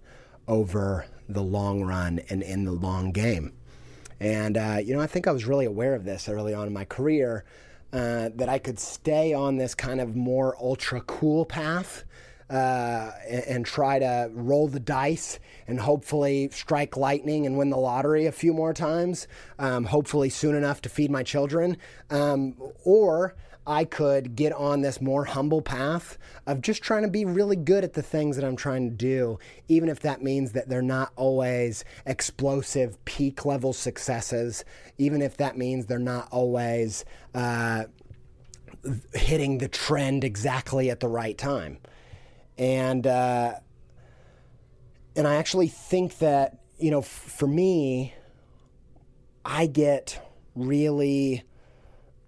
over 0.46 1.06
the 1.28 1.42
long 1.42 1.82
run 1.82 2.20
and 2.28 2.42
in 2.42 2.64
the 2.64 2.72
long 2.72 3.10
game. 3.10 3.52
And, 4.20 4.56
uh, 4.56 4.78
you 4.82 4.94
know, 4.94 5.00
I 5.00 5.08
think 5.08 5.26
I 5.26 5.32
was 5.32 5.44
really 5.44 5.66
aware 5.66 5.94
of 5.94 6.04
this 6.04 6.28
early 6.28 6.54
on 6.54 6.68
in 6.68 6.72
my 6.72 6.84
career 6.84 7.44
uh, 7.92 8.30
that 8.36 8.48
I 8.48 8.58
could 8.58 8.78
stay 8.78 9.34
on 9.34 9.56
this 9.56 9.74
kind 9.74 10.00
of 10.00 10.14
more 10.14 10.56
ultra 10.60 11.00
cool 11.00 11.44
path 11.44 12.04
uh, 12.50 13.10
and, 13.28 13.44
and, 13.44 13.66
try 13.66 13.98
to 13.98 14.30
roll 14.32 14.68
the 14.68 14.80
dice 14.80 15.38
and 15.66 15.80
hopefully 15.80 16.50
strike 16.52 16.96
lightning 16.96 17.46
and 17.46 17.56
win 17.56 17.70
the 17.70 17.76
lottery 17.76 18.26
a 18.26 18.32
few 18.32 18.52
more 18.52 18.74
times, 18.74 19.26
um, 19.58 19.84
hopefully 19.84 20.28
soon 20.28 20.54
enough 20.54 20.82
to 20.82 20.88
feed 20.88 21.10
my 21.10 21.22
children. 21.22 21.76
Um, 22.10 22.54
or 22.84 23.34
I 23.66 23.84
could 23.84 24.36
get 24.36 24.52
on 24.52 24.82
this 24.82 25.00
more 25.00 25.24
humble 25.24 25.62
path 25.62 26.18
of 26.46 26.60
just 26.60 26.82
trying 26.82 27.02
to 27.02 27.08
be 27.08 27.24
really 27.24 27.56
good 27.56 27.82
at 27.82 27.94
the 27.94 28.02
things 28.02 28.36
that 28.36 28.44
I'm 28.44 28.56
trying 28.56 28.90
to 28.90 28.94
do, 28.94 29.38
even 29.68 29.88
if 29.88 30.00
that 30.00 30.22
means 30.22 30.52
that 30.52 30.68
they're 30.68 30.82
not 30.82 31.12
always 31.16 31.84
explosive 32.04 33.02
peak 33.06 33.46
level 33.46 33.72
successes, 33.72 34.64
even 34.98 35.22
if 35.22 35.38
that 35.38 35.56
means 35.56 35.86
they're 35.86 35.98
not 35.98 36.28
always 36.30 37.06
uh, 37.34 37.84
hitting 39.14 39.58
the 39.58 39.68
trend 39.68 40.24
exactly 40.24 40.90
at 40.90 41.00
the 41.00 41.08
right 41.08 41.38
time 41.38 41.78
and 42.58 43.06
uh, 43.06 43.54
and 45.16 45.26
I 45.26 45.36
actually 45.36 45.68
think 45.68 46.18
that 46.18 46.58
you 46.78 46.90
know, 46.90 47.00
f- 47.00 47.06
for 47.06 47.46
me, 47.46 48.14
I 49.44 49.66
get 49.66 50.20
really 50.54 51.44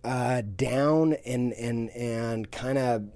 uh, 0.05 0.43
down 0.57 1.15
and 1.25 1.53
and 1.53 1.91
and 1.91 2.51
kind 2.51 2.79
of 2.79 3.09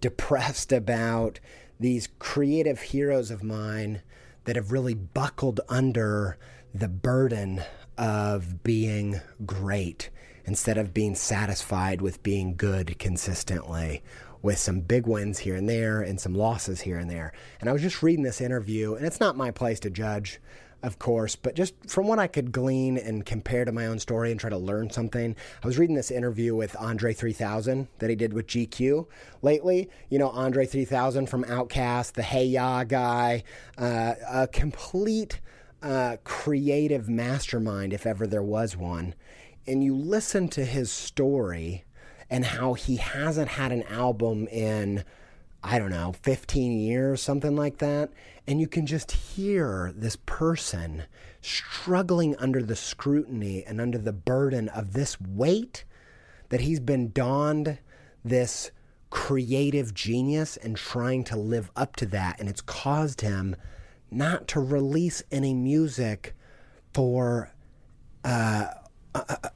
depressed 0.00 0.72
about 0.72 1.40
these 1.78 2.08
creative 2.18 2.80
heroes 2.80 3.30
of 3.30 3.42
mine 3.42 4.02
that 4.44 4.56
have 4.56 4.72
really 4.72 4.94
buckled 4.94 5.60
under 5.68 6.36
the 6.74 6.88
burden 6.88 7.62
of 7.96 8.62
being 8.62 9.20
great 9.46 10.10
instead 10.44 10.76
of 10.76 10.92
being 10.92 11.14
satisfied 11.14 12.00
with 12.02 12.22
being 12.22 12.54
good 12.56 12.98
consistently 12.98 14.02
with 14.42 14.58
some 14.58 14.80
big 14.80 15.06
wins 15.06 15.38
here 15.38 15.56
and 15.56 15.68
there 15.68 16.00
and 16.00 16.20
some 16.20 16.34
losses 16.34 16.80
here 16.80 16.98
and 16.98 17.10
there. 17.10 17.32
And 17.60 17.68
I 17.68 17.72
was 17.72 17.82
just 17.82 18.02
reading 18.02 18.24
this 18.24 18.40
interview, 18.40 18.94
and 18.94 19.06
it's 19.06 19.20
not 19.20 19.36
my 19.36 19.50
place 19.50 19.80
to 19.80 19.90
judge, 19.90 20.40
of 20.82 20.98
course, 20.98 21.36
but 21.36 21.54
just 21.54 21.74
from 21.88 22.06
what 22.06 22.18
I 22.18 22.26
could 22.26 22.52
glean 22.52 22.96
and 22.96 23.26
compare 23.26 23.64
to 23.64 23.72
my 23.72 23.86
own 23.86 23.98
story 23.98 24.30
and 24.30 24.40
try 24.40 24.48
to 24.48 24.56
learn 24.56 24.90
something, 24.90 25.36
I 25.62 25.66
was 25.66 25.78
reading 25.78 25.96
this 25.96 26.10
interview 26.10 26.54
with 26.54 26.74
Andre 26.78 27.12
3000 27.12 27.88
that 27.98 28.08
he 28.08 28.16
did 28.16 28.32
with 28.32 28.46
GQ 28.46 29.06
lately. 29.42 29.90
You 30.08 30.18
know, 30.18 30.30
Andre 30.30 30.64
3000 30.64 31.26
from 31.26 31.44
OutKast, 31.44 32.12
the 32.12 32.22
Hey 32.22 32.46
Ya 32.46 32.84
guy, 32.84 33.42
uh, 33.76 34.14
a 34.30 34.48
complete 34.48 35.40
uh, 35.82 36.16
creative 36.24 37.08
mastermind, 37.08 37.92
if 37.92 38.06
ever 38.06 38.26
there 38.26 38.42
was 38.42 38.76
one. 38.76 39.14
And 39.66 39.84
you 39.84 39.94
listen 39.94 40.48
to 40.48 40.64
his 40.64 40.90
story 40.90 41.84
and 42.30 42.44
how 42.44 42.74
he 42.74 42.96
hasn't 42.96 43.48
had 43.48 43.72
an 43.72 43.82
album 43.84 44.46
in 44.48 45.04
I 45.62 45.78
don't 45.78 45.90
know, 45.90 46.14
15 46.22 46.80
years, 46.80 47.20
something 47.20 47.54
like 47.54 47.78
that. 47.78 48.10
And 48.46 48.60
you 48.60 48.66
can 48.66 48.86
just 48.86 49.12
hear 49.12 49.92
this 49.94 50.16
person 50.16 51.04
struggling 51.42 52.34
under 52.36 52.62
the 52.62 52.76
scrutiny 52.76 53.64
and 53.64 53.80
under 53.80 53.98
the 53.98 54.12
burden 54.12 54.68
of 54.70 54.94
this 54.94 55.20
weight 55.20 55.84
that 56.48 56.62
he's 56.62 56.80
been 56.80 57.12
donned 57.12 57.78
this 58.24 58.70
creative 59.10 59.92
genius 59.92 60.56
and 60.56 60.76
trying 60.76 61.24
to 61.24 61.36
live 61.36 61.70
up 61.76 61.96
to 61.96 62.06
that. 62.06 62.40
And 62.40 62.48
it's 62.48 62.62
caused 62.62 63.20
him 63.20 63.54
not 64.10 64.48
to 64.48 64.60
release 64.60 65.22
any 65.30 65.52
music 65.52 66.34
for 66.94 67.52
uh, 68.24 68.66
uh, 69.14 69.22
uh 69.28 69.48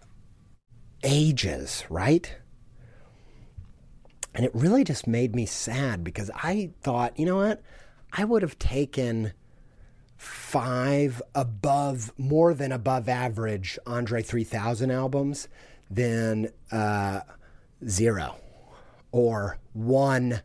ages, 1.02 1.84
right? 1.88 2.36
And 4.34 4.44
it 4.44 4.54
really 4.54 4.84
just 4.84 5.06
made 5.06 5.34
me 5.34 5.46
sad 5.46 6.02
because 6.02 6.30
I 6.34 6.70
thought, 6.82 7.18
you 7.18 7.26
know 7.26 7.36
what? 7.36 7.62
I 8.12 8.24
would 8.24 8.42
have 8.42 8.58
taken 8.58 9.32
five 10.16 11.22
above, 11.34 12.12
more 12.18 12.54
than 12.54 12.72
above 12.72 13.08
average 13.08 13.78
Andre 13.86 14.22
3000 14.22 14.90
albums 14.90 15.48
than 15.90 16.50
uh, 16.72 17.20
zero 17.86 18.36
or 19.12 19.58
one 19.72 20.40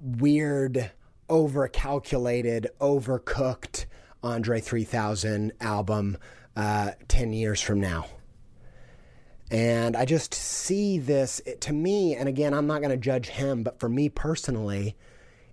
weird, 0.00 0.90
over 1.28 1.66
calculated, 1.66 2.68
overcooked 2.80 3.86
Andre 4.22 4.60
3000 4.60 5.52
album 5.60 6.16
uh, 6.56 6.92
10 7.08 7.32
years 7.32 7.60
from 7.60 7.80
now. 7.80 8.06
And 9.50 9.96
I 9.96 10.04
just 10.04 10.34
see 10.34 10.98
this 10.98 11.40
it, 11.44 11.60
to 11.62 11.72
me, 11.72 12.14
and 12.14 12.28
again, 12.28 12.54
I'm 12.54 12.66
not 12.66 12.80
going 12.80 12.90
to 12.90 12.96
judge 12.96 13.28
him, 13.28 13.62
but 13.62 13.78
for 13.78 13.88
me 13.88 14.08
personally, 14.08 14.96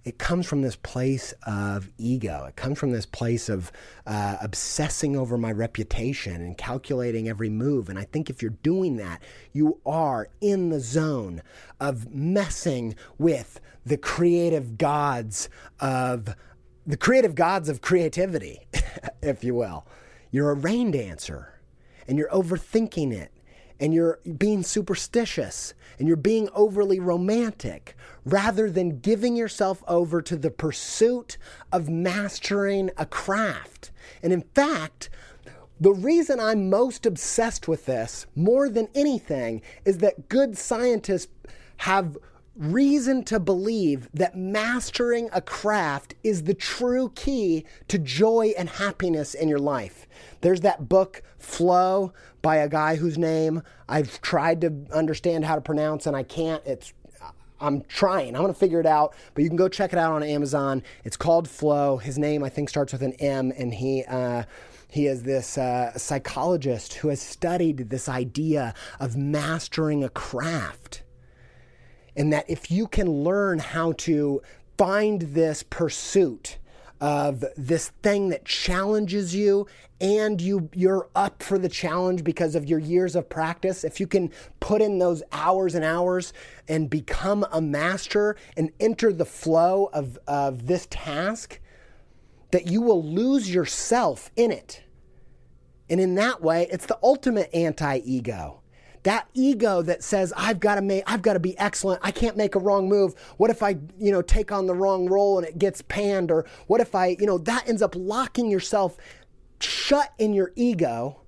it 0.03 0.17
comes 0.17 0.47
from 0.47 0.61
this 0.63 0.75
place 0.77 1.33
of 1.43 1.89
ego. 1.97 2.45
It 2.47 2.55
comes 2.55 2.79
from 2.79 2.91
this 2.91 3.05
place 3.05 3.49
of 3.49 3.71
uh, 4.07 4.37
obsessing 4.41 5.15
over 5.15 5.37
my 5.37 5.51
reputation 5.51 6.35
and 6.35 6.57
calculating 6.57 7.29
every 7.29 7.49
move. 7.49 7.87
And 7.87 7.99
I 7.99 8.05
think 8.05 8.29
if 8.29 8.41
you're 8.41 8.51
doing 8.63 8.97
that, 8.97 9.21
you 9.53 9.79
are 9.85 10.29
in 10.39 10.69
the 10.69 10.79
zone 10.79 11.43
of 11.79 12.11
messing 12.11 12.95
with 13.19 13.59
the 13.85 13.97
creative 13.97 14.77
gods 14.77 15.49
of 15.79 16.35
the 16.87 16.97
creative 16.97 17.35
gods 17.35 17.69
of 17.69 17.81
creativity, 17.81 18.65
if 19.21 19.43
you 19.43 19.53
will. 19.53 19.85
You're 20.31 20.49
a 20.49 20.55
rain 20.55 20.89
dancer 20.89 21.59
and 22.07 22.17
you're 22.17 22.29
overthinking 22.29 23.13
it 23.13 23.31
and 23.81 23.93
you're 23.93 24.19
being 24.37 24.63
superstitious 24.63 25.73
and 25.97 26.07
you're 26.07 26.15
being 26.15 26.47
overly 26.53 26.99
romantic 26.99 27.97
rather 28.23 28.69
than 28.69 28.99
giving 28.99 29.35
yourself 29.35 29.83
over 29.87 30.21
to 30.21 30.37
the 30.37 30.51
pursuit 30.51 31.37
of 31.71 31.89
mastering 31.89 32.91
a 32.97 33.05
craft. 33.05 33.91
And 34.21 34.31
in 34.31 34.43
fact, 34.53 35.09
the 35.79 35.91
reason 35.91 36.39
I'm 36.39 36.69
most 36.69 37.07
obsessed 37.07 37.67
with 37.67 37.87
this 37.87 38.27
more 38.35 38.69
than 38.69 38.87
anything 38.93 39.63
is 39.83 39.97
that 39.97 40.29
good 40.29 40.55
scientists 40.55 41.31
have 41.77 42.17
reason 42.61 43.23
to 43.23 43.39
believe 43.39 44.07
that 44.13 44.37
mastering 44.37 45.29
a 45.33 45.41
craft 45.41 46.13
is 46.23 46.43
the 46.43 46.53
true 46.53 47.11
key 47.15 47.65
to 47.87 47.97
joy 47.97 48.53
and 48.57 48.69
happiness 48.69 49.33
in 49.33 49.49
your 49.49 49.59
life. 49.59 50.07
There's 50.41 50.61
that 50.61 50.87
book, 50.87 51.23
Flow, 51.39 52.13
by 52.41 52.57
a 52.57 52.69
guy 52.69 52.95
whose 52.95 53.17
name 53.17 53.63
I've 53.89 54.21
tried 54.21 54.61
to 54.61 54.85
understand 54.93 55.45
how 55.45 55.55
to 55.55 55.61
pronounce 55.61 56.05
and 56.05 56.15
I 56.15 56.23
can't. 56.23 56.63
It's 56.65 56.93
I'm 57.59 57.81
trying. 57.81 58.35
I'm 58.35 58.41
going 58.41 58.53
to 58.53 58.59
figure 58.59 58.79
it 58.79 58.87
out, 58.87 59.13
but 59.33 59.43
you 59.43 59.49
can 59.49 59.55
go 59.55 59.67
check 59.67 59.93
it 59.93 59.99
out 59.99 60.13
on 60.13 60.23
Amazon. 60.23 60.81
It's 61.03 61.17
called 61.17 61.47
Flow. 61.47 61.97
His 61.97 62.17
name, 62.17 62.43
I 62.43 62.49
think, 62.49 62.69
starts 62.69 62.91
with 62.91 63.03
an 63.03 63.13
M, 63.13 63.51
and 63.57 63.73
he. 63.73 64.03
Uh, 64.03 64.43
he 64.89 65.07
is 65.07 65.23
this 65.23 65.57
uh, 65.57 65.97
psychologist 65.97 66.95
who 66.95 67.07
has 67.07 67.21
studied 67.21 67.89
this 67.89 68.09
idea 68.09 68.73
of 68.99 69.15
mastering 69.15 70.03
a 70.03 70.09
craft. 70.09 71.03
And 72.21 72.31
that 72.33 72.47
if 72.47 72.69
you 72.69 72.85
can 72.85 73.23
learn 73.23 73.57
how 73.57 73.93
to 73.93 74.43
find 74.77 75.23
this 75.23 75.63
pursuit 75.63 76.59
of 76.99 77.43
this 77.57 77.89
thing 78.03 78.29
that 78.29 78.45
challenges 78.45 79.33
you 79.33 79.65
and 79.99 80.39
you 80.39 80.69
you're 80.71 81.09
up 81.15 81.41
for 81.41 81.57
the 81.57 81.67
challenge 81.67 82.23
because 82.23 82.53
of 82.53 82.69
your 82.69 82.77
years 82.77 83.15
of 83.15 83.27
practice 83.27 83.83
if 83.83 83.99
you 83.99 84.05
can 84.05 84.29
put 84.59 84.83
in 84.83 84.99
those 84.99 85.23
hours 85.31 85.73
and 85.73 85.83
hours 85.83 86.31
and 86.67 86.91
become 86.91 87.43
a 87.51 87.59
master 87.59 88.35
and 88.55 88.69
enter 88.79 89.11
the 89.11 89.25
flow 89.25 89.89
of, 89.91 90.19
of 90.27 90.67
this 90.67 90.87
task 90.91 91.59
that 92.51 92.67
you 92.67 92.83
will 92.83 93.03
lose 93.03 93.51
yourself 93.51 94.29
in 94.35 94.51
it. 94.51 94.83
And 95.89 95.99
in 95.99 96.13
that 96.15 96.39
way 96.39 96.67
it's 96.69 96.85
the 96.85 96.99
ultimate 97.01 97.49
anti-ego 97.51 98.60
that 99.03 99.27
ego 99.33 99.81
that 99.81 100.03
says 100.03 100.33
I've 100.35 100.59
got 100.59 100.75
to 100.75 100.81
make 100.81 101.03
I've 101.07 101.21
got 101.21 101.33
to 101.33 101.39
be 101.39 101.57
excellent. 101.57 101.99
I 102.03 102.11
can't 102.11 102.37
make 102.37 102.55
a 102.55 102.59
wrong 102.59 102.87
move. 102.87 103.15
What 103.37 103.49
if 103.49 103.63
I, 103.63 103.77
you 103.99 104.11
know, 104.11 104.21
take 104.21 104.51
on 104.51 104.67
the 104.67 104.75
wrong 104.75 105.07
role 105.07 105.37
and 105.37 105.47
it 105.47 105.57
gets 105.57 105.81
panned 105.81 106.31
or 106.31 106.45
what 106.67 106.81
if 106.81 106.93
I, 106.95 107.17
you 107.19 107.25
know, 107.25 107.37
that 107.39 107.67
ends 107.67 107.81
up 107.81 107.95
locking 107.95 108.49
yourself 108.49 108.97
shut 109.59 110.13
in 110.17 110.33
your 110.33 110.51
ego. 110.55 111.21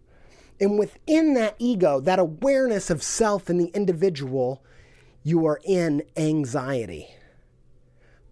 And 0.60 0.78
within 0.78 1.34
that 1.34 1.56
ego, 1.60 2.00
that 2.00 2.20
awareness 2.20 2.90
of 2.90 3.04
self 3.04 3.50
and 3.50 3.60
the 3.60 3.72
individual, 3.74 4.64
you 5.24 5.46
are 5.46 5.60
in 5.64 6.04
anxiety. 6.16 7.10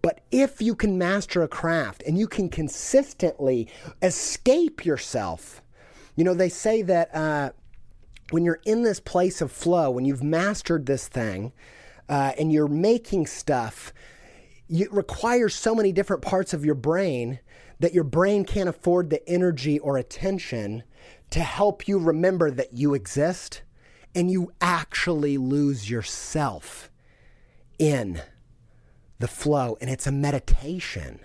But 0.02 0.20
if 0.30 0.60
you 0.60 0.74
can 0.74 0.98
master 0.98 1.42
a 1.42 1.48
craft 1.48 2.02
and 2.06 2.18
you 2.18 2.26
can 2.26 2.48
consistently 2.48 3.68
escape 4.02 4.84
yourself, 4.84 5.62
you 6.16 6.24
know, 6.24 6.34
they 6.34 6.48
say 6.48 6.82
that 6.82 7.14
uh, 7.14 7.50
when 8.32 8.44
you're 8.44 8.60
in 8.64 8.82
this 8.82 9.00
place 9.00 9.40
of 9.40 9.52
flow, 9.52 9.90
when 9.90 10.04
you've 10.04 10.22
mastered 10.22 10.86
this 10.86 11.06
thing, 11.06 11.52
uh, 12.08 12.32
and 12.38 12.52
you're 12.52 12.68
making 12.68 13.26
stuff, 13.26 13.92
it 14.68 14.92
requires 14.92 15.54
so 15.54 15.74
many 15.74 15.92
different 15.92 16.22
parts 16.22 16.54
of 16.54 16.64
your 16.64 16.74
brain 16.74 17.38
that 17.80 17.92
your 17.92 18.04
brain 18.04 18.44
can't 18.44 18.68
afford 18.68 19.10
the 19.10 19.28
energy 19.28 19.78
or 19.78 19.98
attention 19.98 20.82
to 21.30 21.40
help 21.40 21.88
you 21.88 21.98
remember 21.98 22.50
that 22.50 22.72
you 22.72 22.94
exist, 22.94 23.62
and 24.14 24.30
you 24.30 24.52
actually 24.60 25.36
lose 25.38 25.90
yourself 25.90 26.90
in 27.78 28.20
the 29.18 29.28
flow. 29.28 29.76
And 29.80 29.90
it's 29.90 30.06
a 30.06 30.12
meditation 30.12 31.20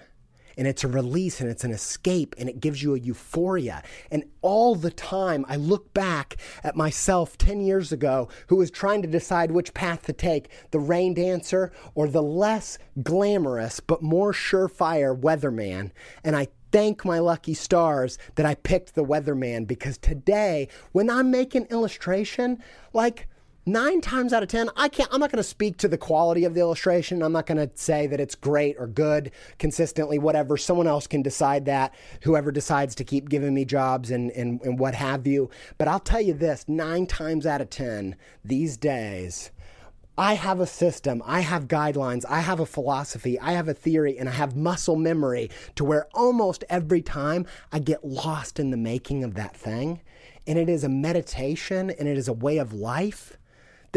and 0.58 0.68
it's 0.68 0.84
a 0.84 0.88
release 0.88 1.40
and 1.40 1.50
it's 1.50 1.64
an 1.64 1.72
escape 1.72 2.36
and 2.38 2.50
it 2.50 2.60
gives 2.60 2.82
you 2.82 2.96
a 2.96 3.00
euphoria. 3.00 3.84
And 4.12 4.26
all 4.42 4.76
the 4.76 4.92
time, 4.92 5.46
I 5.48 5.56
look 5.56 5.94
back 5.94 6.38
at 6.64 6.76
myself 6.76 7.38
10 7.38 7.62
years 7.62 7.92
ago 7.92 8.28
who 8.48 8.56
was 8.56 8.72
trying 8.72 9.02
to 9.04 9.08
decide 9.08 9.52
which 9.52 9.74
path 9.74 10.04
to 10.08 10.14
take 10.14 10.50
the 10.72 10.80
rain 10.80 11.14
dancer 11.14 11.72
or 11.96 12.08
the 12.08 12.24
less 12.24 12.78
glamorous 13.04 13.80
but 13.80 14.02
more 14.02 14.34
surefire 14.34 15.18
weatherman. 15.18 15.92
And 16.24 16.36
I 16.36 16.48
thank 16.72 17.06
my 17.06 17.20
lucky 17.20 17.54
stars 17.54 18.18
that 18.36 18.46
I 18.46 18.56
picked 18.56 18.96
the 18.96 19.06
weatherman 19.06 19.68
because 19.68 19.98
today, 19.98 20.68
when 20.92 21.10
I'm 21.10 21.32
making 21.32 21.66
illustration, 21.66 22.62
like, 22.94 23.28
nine 23.68 24.02
times 24.02 24.34
out 24.34 24.42
of 24.42 24.50
ten 24.50 24.70
i 24.76 24.88
can't 24.88 25.10
i'm 25.12 25.20
not 25.20 25.32
going 25.32 25.38
to 25.38 25.44
speak 25.44 25.78
to 25.78 25.88
the 25.88 25.98
quality 25.98 26.46
of 26.46 26.54
the 26.54 26.62
illustration. 26.62 27.22
I'm 27.22 27.32
not 27.34 27.46
going 27.46 27.58
to 27.58 27.70
say 27.76 28.08
that 28.08 28.20
it's 28.20 28.36
great 28.36 28.76
or 28.80 28.88
good 28.88 29.32
consistently 29.60 30.18
whatever. 30.18 30.58
Someone 30.58 30.88
else 30.88 31.06
can 31.06 31.22
decide 31.22 31.66
that 31.66 31.94
whoever 32.22 32.52
decides 32.52 32.96
to 32.96 33.04
keep 33.04 33.30
giving 33.30 33.54
me 33.54 33.66
jobs 33.66 34.12
and, 34.12 34.32
and, 34.32 34.62
and 34.62 34.80
what 34.80 34.96
have 34.96 35.28
you. 35.28 35.50
But 35.78 35.88
i'll 35.88 36.00
tell 36.00 36.22
you 36.22 36.34
this 36.34 36.66
nine 36.68 37.06
times 37.06 37.46
out 37.46 37.62
of 37.62 37.70
ten 37.70 38.16
these 38.44 38.78
days 38.78 39.52
I 40.20 40.34
have 40.34 40.60
a 40.60 40.66
system, 40.66 41.22
I 41.28 41.42
have 41.42 41.68
guidelines, 41.68 42.26
I 42.28 42.40
have 42.40 42.60
a 42.60 42.66
philosophy, 42.66 43.40
I 43.40 43.52
have 43.52 43.68
a 43.68 43.74
theory, 43.76 44.18
and 44.18 44.28
I 44.28 44.32
have 44.32 44.56
muscle 44.56 44.96
memory 44.96 45.52
to 45.76 45.86
where 45.86 46.08
almost 46.16 46.64
every 46.72 47.04
time 47.04 47.46
I 47.72 47.78
get 47.78 48.04
lost 48.04 48.60
in 48.60 48.72
the 48.72 48.78
making 48.78 49.24
of 49.24 49.36
that 49.36 49.56
thing. 49.56 50.02
And 50.48 50.58
it 50.58 50.70
is 50.70 50.84
a 50.84 50.90
meditation 50.90 51.92
and 51.92 52.08
it 52.08 52.18
is 52.18 52.28
a 52.28 52.34
way 52.34 52.58
of 52.58 52.74
life 52.74 53.37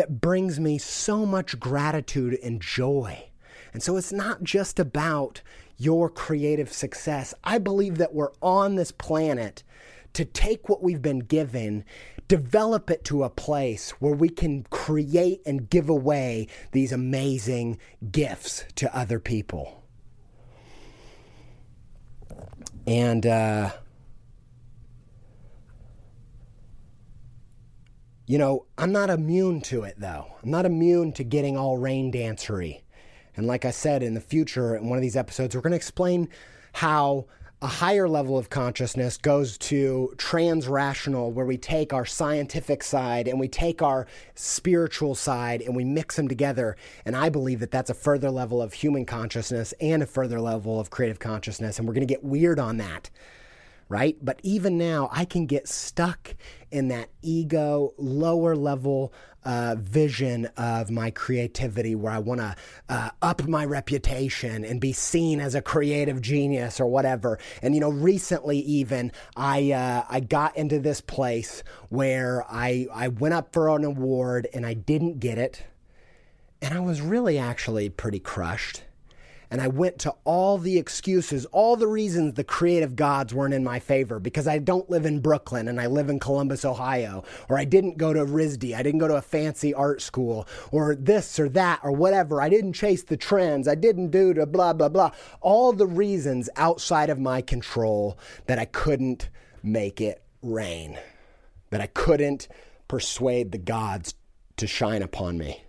that 0.01 0.19
brings 0.19 0.59
me 0.59 0.79
so 0.79 1.27
much 1.27 1.61
gratitude 1.61 2.39
and 2.43 2.63
joy. 2.63 3.23
And 3.75 3.83
so 3.83 3.99
it's 3.99 4.15
not 4.15 4.43
just 4.43 4.81
about 4.81 5.43
your 5.77 6.09
creative 6.09 6.73
success. 6.73 7.35
I 7.45 7.59
believe 7.59 7.99
that 7.99 8.15
we're 8.15 8.33
on 8.41 8.77
this 8.77 8.93
planet 8.93 9.63
to 10.15 10.25
take 10.25 10.71
what 10.71 10.83
we've 10.83 11.03
been 11.03 11.19
given, 11.19 11.85
develop 12.29 12.91
it 12.91 13.05
to 13.05 13.25
a 13.25 13.29
place 13.29 13.91
where 14.01 14.15
we 14.15 14.31
can 14.31 14.63
create 14.71 15.43
and 15.45 15.69
give 15.69 15.91
away 15.91 16.47
these 16.73 16.93
amazing 16.93 17.77
gifts 18.11 18.65
to 18.77 18.97
other 18.97 19.21
people. 19.21 19.85
And, 22.87 23.27
uh, 23.27 23.73
You 28.31 28.39
know, 28.39 28.67
I'm 28.79 28.93
not 28.93 29.11
immune 29.11 29.61
to 29.63 29.83
it 29.83 29.97
though. 29.99 30.37
I'm 30.41 30.53
not 30.53 30.65
immune 30.65 31.11
to 31.15 31.25
getting 31.25 31.57
all 31.57 31.79
rain 31.79 32.13
dancery. 32.13 32.83
And 33.37 33.45
like 33.45 33.65
I 33.65 33.73
said, 33.73 34.05
in 34.05 34.15
the 34.15 34.21
future, 34.21 34.77
in 34.77 34.89
one 34.89 34.97
of 34.97 35.03
these 35.03 35.17
episodes, 35.17 35.57
we're 35.57 35.63
going 35.63 35.73
to 35.73 35.77
explain 35.77 36.29
how 36.75 37.27
a 37.61 37.67
higher 37.67 38.09
level 38.09 38.39
of 38.39 38.49
consciousness 38.49 39.17
goes 39.17 39.59
to 39.59 40.15
trans 40.17 40.69
rational, 40.69 41.33
where 41.33 41.45
we 41.45 41.59
take 41.59 41.93
our 41.93 42.07
scientific 42.07 42.85
side 42.85 43.27
and 43.27 43.41
we 43.41 43.49
take 43.49 43.83
our 43.83 44.07
spiritual 44.37 45.17
side 45.17 45.61
and 45.61 45.75
we 45.75 45.83
mix 45.83 46.15
them 46.15 46.29
together. 46.29 46.77
And 47.05 47.17
I 47.17 47.31
believe 47.31 47.59
that 47.59 47.73
that's 47.73 47.91
a 47.91 47.95
further 47.95 48.31
level 48.31 48.63
of 48.63 48.75
human 48.75 49.07
consciousness 49.07 49.75
and 49.81 50.05
a 50.05 50.07
further 50.07 50.41
level 50.41 50.79
of 50.79 50.91
creative 50.91 51.19
consciousness. 51.19 51.81
And 51.81 51.89
we're 51.89 51.95
going 51.95 52.07
to 52.07 52.15
get 52.15 52.23
weird 52.23 52.61
on 52.61 52.77
that 52.77 53.11
right? 53.91 54.17
But 54.23 54.41
even 54.43 54.79
now, 54.79 55.11
I 55.13 55.27
can 55.27 55.45
get 55.45 55.69
stuck 55.69 56.35
in 56.71 56.89
that 56.89 57.11
ego, 57.21 57.93
lower 57.99 58.55
level 58.55 59.13
uh, 59.45 59.75
vision 59.79 60.47
of 60.57 60.91
my 60.91 61.11
creativity 61.11 61.97
where 61.97 62.13
I 62.13 62.19
want 62.19 62.41
to 62.41 62.55
uh, 62.89 63.11
up 63.21 63.49
my 63.49 63.65
reputation 63.65 64.65
and 64.65 64.81
be 64.81 64.93
seen 64.93 65.41
as 65.41 65.57
a 65.57 65.61
creative 65.61 66.21
genius 66.21 66.79
or 66.79 66.87
whatever. 66.87 67.39
And, 67.63 67.75
you 67.75 67.81
know, 67.81 67.91
recently 67.91 68.61
even 68.61 69.11
I, 69.37 69.73
uh, 69.73 70.05
I 70.09 70.21
got 70.21 70.57
into 70.57 70.79
this 70.79 71.01
place 71.01 71.65
where 71.89 72.45
I, 72.49 72.87
I 72.95 73.09
went 73.09 73.35
up 73.35 73.53
for 73.53 73.75
an 73.75 73.85
award 73.85 74.47
and 74.55 74.65
I 74.65 74.75
didn't 74.75 75.19
get 75.19 75.37
it 75.37 75.65
and 76.63 76.75
I 76.75 76.81
was 76.81 77.01
really 77.01 77.39
actually 77.39 77.89
pretty 77.89 78.21
crushed. 78.21 78.85
And 79.51 79.61
I 79.61 79.67
went 79.67 79.99
to 80.01 80.15
all 80.25 80.59
the 80.59 80.79
excuses, 80.79 81.45
all 81.47 81.75
the 81.75 81.89
reasons 81.89 82.35
the 82.35 82.45
creative 82.45 82.95
gods 82.95 83.35
weren't 83.35 83.55
in 83.55 83.65
my 83.65 83.81
favor 83.81 84.21
because 84.21 84.47
I 84.47 84.59
don't 84.59 84.89
live 84.89 85.05
in 85.05 85.21
Brooklyn 85.21 85.67
and 85.67 85.81
I 85.81 85.87
live 85.87 86.09
in 86.09 86.21
Columbus, 86.21 86.65
Ohio, 86.65 87.25
or 87.49 87.59
I 87.59 87.65
didn't 87.65 87.99
go 87.99 88.13
to 88.13 88.25
RISD, 88.25 88.75
I 88.75 88.83
didn't 88.83 89.01
go 89.01 89.09
to 89.09 89.17
a 89.17 89.23
fancy 89.23 89.75
art 89.75 90.03
school, 90.03 90.47
or 90.71 90.95
this 90.95 91.41
or 91.41 91.49
that 91.51 91.81
or 91.83 91.91
whatever. 91.91 92.41
I 92.41 92.49
didn't 92.49 92.75
chase 92.75 93.03
the 93.03 93.17
trends, 93.17 93.67
I 93.67 93.75
didn't 93.75 94.11
do 94.11 94.33
the 94.33 94.47
blah, 94.47 94.73
blah, 94.73 94.89
blah. 94.89 95.11
All 95.41 95.73
the 95.73 95.87
reasons 95.87 96.49
outside 96.57 97.11
of 97.11 97.19
my 97.19 97.43
control 97.43 98.19
that 98.47 98.61
I 98.61 98.67
couldn't 98.67 99.31
make 99.65 100.01
it 100.01 100.23
rain, 100.43 100.99
that 101.71 101.81
I 101.81 101.87
couldn't 101.87 102.47
persuade 102.87 103.51
the 103.51 103.59
gods 103.59 104.15
to 104.59 104.67
shine 104.67 105.03
upon 105.03 105.39
me. 105.39 105.65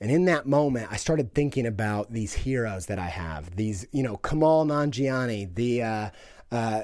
And 0.00 0.10
in 0.10 0.26
that 0.26 0.46
moment, 0.46 0.88
I 0.90 0.96
started 0.96 1.34
thinking 1.34 1.66
about 1.66 2.12
these 2.12 2.32
heroes 2.32 2.86
that 2.86 2.98
I 2.98 3.08
have. 3.08 3.56
These, 3.56 3.86
you 3.90 4.02
know, 4.02 4.16
Kumail 4.18 4.64
Nanjiani, 4.66 5.54
the 5.54 5.82
uh, 5.82 6.10
uh, 6.52 6.82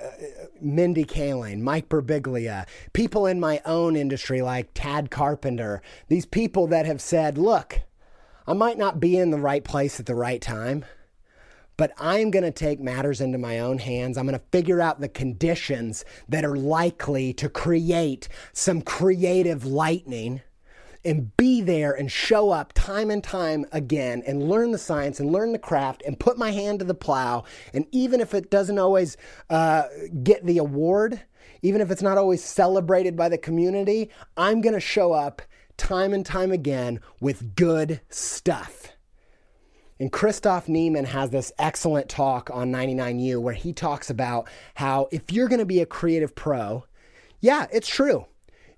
Mindy 0.60 1.04
Kaling, 1.04 1.60
Mike 1.60 1.88
Birbiglia, 1.88 2.66
people 2.92 3.26
in 3.26 3.38
my 3.38 3.60
own 3.64 3.94
industry 3.94 4.42
like 4.42 4.70
Tad 4.74 5.10
Carpenter. 5.10 5.80
These 6.08 6.26
people 6.26 6.66
that 6.68 6.86
have 6.86 7.00
said, 7.00 7.38
"Look, 7.38 7.80
I 8.46 8.52
might 8.52 8.78
not 8.78 9.00
be 9.00 9.16
in 9.16 9.30
the 9.30 9.38
right 9.38 9.62
place 9.62 10.00
at 10.00 10.06
the 10.06 10.14
right 10.14 10.40
time." 10.40 10.84
But 11.76 11.92
I'm 11.98 12.30
going 12.30 12.44
to 12.44 12.52
take 12.52 12.78
matters 12.78 13.20
into 13.20 13.36
my 13.36 13.58
own 13.58 13.78
hands. 13.78 14.16
I'm 14.16 14.28
going 14.28 14.38
to 14.38 14.44
figure 14.52 14.80
out 14.80 15.00
the 15.00 15.08
conditions 15.08 16.04
that 16.28 16.44
are 16.44 16.56
likely 16.56 17.32
to 17.34 17.48
create 17.48 18.28
some 18.52 18.80
creative 18.80 19.64
lightning 19.66 20.40
and 21.05 21.36
be 21.36 21.61
there 21.61 21.92
and 21.92 22.11
show 22.11 22.50
up 22.50 22.72
time 22.72 23.11
and 23.11 23.22
time 23.22 23.66
again 23.72 24.22
and 24.26 24.48
learn 24.48 24.72
the 24.72 24.78
science 24.78 25.20
and 25.20 25.30
learn 25.30 25.52
the 25.52 25.59
craft 25.59 26.02
and 26.07 26.18
put 26.18 26.38
my 26.38 26.50
hand 26.50 26.78
to 26.78 26.84
the 26.84 26.94
plow. 26.94 27.44
And 27.72 27.86
even 27.92 28.20
if 28.20 28.34
it 28.34 28.50
doesn't 28.50 28.78
always 28.78 29.16
uh, 29.50 29.84
get 30.22 30.44
the 30.46 30.59
award, 30.59 31.20
even 31.62 31.80
if 31.80 31.90
it's 31.90 32.02
not 32.02 32.18
always 32.18 32.44
celebrated 32.44 33.16
by 33.16 33.28
the 33.28 33.38
community, 33.38 34.11
I'm 34.36 34.61
going 34.61 34.74
to 34.74 34.80
show 34.80 35.12
up 35.12 35.42
time 35.76 36.12
and 36.12 36.24
time 36.24 36.52
again 36.52 37.00
with 37.20 37.57
good 37.57 38.00
stuff. 38.09 38.88
And 40.00 40.11
Christoph 40.11 40.68
Niemann 40.68 41.07
has 41.07 41.30
this 41.30 41.52
excellent 41.59 42.09
talk 42.09 42.50
on 42.52 42.72
99U 42.72 43.40
where 43.40 43.55
he 43.55 43.72
talks 43.72 44.11
about 44.11 44.48
how 44.74 45.09
if 45.12 45.32
you're 45.32 45.48
going 45.48 45.61
to 45.61 45.64
be 45.64 45.80
a 45.80 45.86
creative 45.86 46.34
pro, 46.34 46.84
yeah, 47.40 47.66
it's 47.72 47.88
true. 47.88 48.26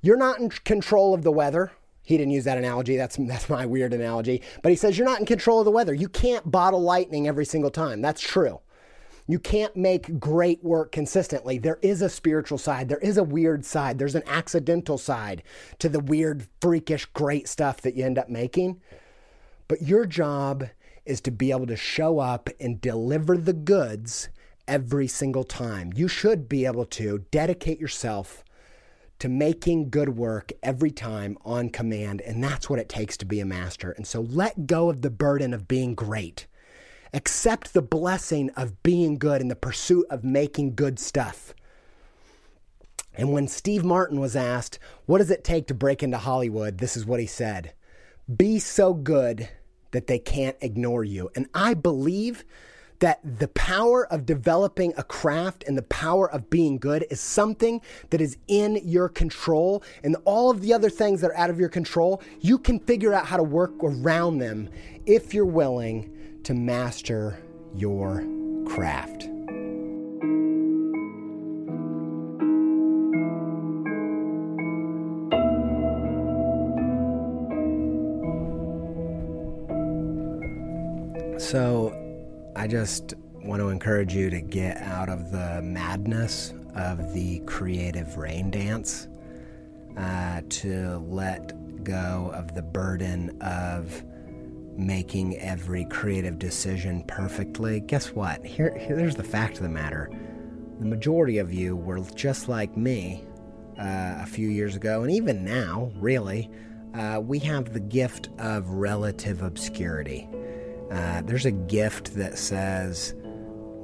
You're 0.03 0.19
not 0.19 0.39
in 0.39 0.51
control 0.51 1.15
of 1.15 1.23
the 1.23 1.33
weather. 1.33 1.73
He 2.07 2.17
didn't 2.17 2.33
use 2.33 2.45
that 2.45 2.57
analogy. 2.57 2.97
That's 2.97 3.17
that's 3.17 3.51
my 3.51 3.67
weird 3.67 3.93
analogy. 3.93 4.41
But 4.63 4.71
he 4.71 4.77
says 4.77 4.97
you're 4.97 5.07
not 5.07 5.19
in 5.21 5.27
control 5.27 5.59
of 5.59 5.65
the 5.65 5.73
weather. 5.73 5.93
You 5.93 6.09
can't 6.09 6.49
bottle 6.51 6.81
lightning 6.81 7.27
every 7.27 7.45
single 7.45 7.71
time. 7.71 8.01
That's 8.01 8.21
true. 8.21 8.61
You 9.27 9.41
can't 9.41 9.75
make 9.77 10.21
great 10.21 10.63
work 10.63 10.93
consistently. 10.93 11.59
There 11.59 11.81
is 11.83 12.01
a 12.01 12.09
spiritual 12.09 12.59
side. 12.59 12.89
There 12.89 12.99
is 12.99 13.19
a 13.19 13.25
weird 13.25 13.65
side. 13.65 13.99
There's 13.99 14.15
an 14.15 14.23
accidental 14.29 14.99
side 14.99 15.43
to 15.81 15.89
the 15.89 15.99
weird, 15.99 16.47
freakish, 16.61 17.07
great 17.07 17.49
stuff 17.49 17.81
that 17.81 17.97
you 17.97 18.05
end 18.05 18.19
up 18.19 18.29
making. 18.29 18.81
But 19.67 19.83
your 19.83 20.07
job 20.07 20.69
is 21.05 21.21
to 21.23 21.33
be 21.33 21.51
able 21.51 21.67
to 21.67 21.77
show 21.77 22.21
up 22.21 22.49
and 22.61 22.81
deliver 22.81 23.37
the 23.37 23.53
goods 23.53 24.29
every 24.69 25.09
single 25.09 25.45
time. 25.45 25.93
You 25.97 26.07
should 26.07 26.49
be 26.49 26.65
able 26.65 26.85
to 26.87 27.25
dedicate 27.33 27.81
yourself 27.81 28.45
to 29.19 29.29
making 29.29 29.91
good 29.91 30.11
work 30.11 30.53
every 30.63 30.91
time 30.91 31.39
on 31.45 31.71
command. 31.71 32.21
And 32.21 32.43
that's 32.43 32.69
what 32.69 32.79
it 32.79 32.89
takes 32.89 33.17
to 33.19 33.27
be 33.27 33.41
a 33.41 33.47
master. 33.47 33.91
And 33.93 34.07
so 34.07 34.21
let 34.21 34.67
go 34.67 34.91
of 34.91 35.03
the 35.03 35.11
burden 35.11 35.55
of 35.55 35.69
being 35.69 35.95
great. 35.95 36.47
Accept 37.13 37.73
the 37.73 37.83
blessing 37.83 38.51
of 38.51 38.83
being 38.83 39.17
good 39.17 39.41
in 39.41 39.49
the 39.49 39.57
pursuit 39.57 40.07
of 40.11 40.25
making 40.25 40.75
good 40.75 40.99
stuff. 40.99 41.55
And 43.15 43.33
when 43.33 43.49
Steve 43.49 43.85
Martin 43.85 44.21
was 44.21 44.37
asked, 44.37 44.79
What 45.07 45.19
does 45.19 45.31
it 45.31 45.45
take 45.45 45.67
to 45.69 45.75
break 45.75 46.03
into 46.03 46.19
Hollywood? 46.19 46.79
This 46.79 46.97
is 46.97 47.07
what 47.07 47.21
he 47.21 47.27
said 47.27 47.73
Be 48.35 48.59
so 48.59 48.93
good 48.93 49.49
that 49.93 50.07
they 50.07 50.19
can't 50.19 50.57
ignore 50.61 51.05
you. 51.05 51.31
And 51.35 51.47
I 51.55 51.73
believe 51.73 52.45
that 53.01 53.21
the 53.39 53.49
power 53.49 54.07
of 54.13 54.27
developing 54.27 54.93
a 54.97 55.03
craft 55.03 55.65
and 55.67 55.77
the 55.77 55.83
power 55.83 56.31
of 56.31 56.49
being 56.51 56.79
good 56.79 57.05
is 57.11 57.21
something 57.21 57.81
that 58.11 58.21
is 58.21 58.37
in 58.49 58.81
your 58.85 59.09
control. 59.09 59.83
And 60.03 60.17
all 60.25 60.51
of 60.51 60.61
the 60.61 60.73
other 60.73 60.91
things 60.91 61.21
that 61.21 61.31
are 61.31 61.37
out 61.37 61.51
of 61.51 61.61
your 61.61 61.69
control, 61.69 62.23
you 62.41 62.59
can 62.59 62.79
figure 62.81 63.13
out 63.13 63.27
how 63.27 63.37
to 63.37 63.43
work 63.43 63.73
around 63.83 64.39
them 64.39 64.71
if 65.05 65.35
you're 65.35 65.45
willing 65.45 66.41
to 66.45 66.55
master 66.55 67.39
your 67.75 68.25
craft. 68.67 69.29
So, 81.39 82.06
I 82.57 82.67
just 82.67 83.13
want 83.45 83.61
to 83.61 83.69
encourage 83.69 84.15
you 84.15 84.31
to 84.31 84.41
get 84.41 84.79
out 84.79 85.11
of 85.11 85.31
the 85.31 85.61
madness 85.63 86.55
of 86.75 87.13
the 87.13 87.41
creative 87.41 88.17
rain 88.17 88.51
dance, 88.51 89.09
uh, 89.99 90.41
to 90.49 91.05
let 91.07 91.85
go 91.85 92.31
of 92.35 92.55
the 92.55 92.63
burden 92.63 93.37
of 93.43 94.03
making 94.75 95.37
every 95.37 95.85
creative 95.85 96.39
decision 96.39 97.05
perfectly. 97.07 97.81
Guess 97.81 98.13
what? 98.13 98.45
Here, 98.45 98.75
here's 98.79 99.17
the 99.17 99.25
fact 99.25 99.59
of 99.59 99.63
the 99.63 99.69
matter 99.69 100.11
the 100.79 100.87
majority 100.87 101.39
of 101.39 101.53
you 101.53 101.75
were 101.77 102.01
just 102.15 102.49
like 102.49 102.77
me 102.77 103.25
uh, 103.79 104.17
a 104.21 104.27
few 104.27 104.49
years 104.49 104.77
ago, 104.77 105.03
and 105.03 105.11
even 105.11 105.45
now, 105.45 105.91
really. 105.97 106.51
Uh, 106.95 107.21
we 107.21 107.39
have 107.39 107.75
the 107.75 107.81
gift 107.81 108.31
of 108.39 108.67
relative 108.71 109.43
obscurity. 109.43 110.27
Uh, 110.91 111.23
there's 111.23 111.47
a 111.47 111.51
gift 111.51 112.15
that 112.15 112.39
says 112.39 113.15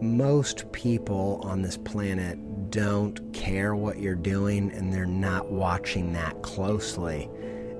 most 0.01 0.71
people 0.73 1.41
on 1.45 1.63
this 1.63 1.77
planet 1.77 2.39
don't 2.71 3.33
care 3.33 3.75
what 3.75 3.99
you're 3.99 4.15
doing 4.15 4.73
and 4.73 4.93
they're 4.93 5.07
not 5.07 5.51
watching 5.51 6.13
that 6.13 6.43
closely. 6.43 7.29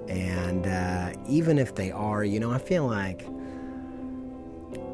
And 0.09 0.67
uh, 0.67 1.13
even 1.29 1.59
if 1.59 1.75
they 1.75 1.91
are, 1.91 2.25
you 2.25 2.39
know, 2.39 2.51
I 2.51 2.59
feel 2.59 2.87
like 2.87 3.27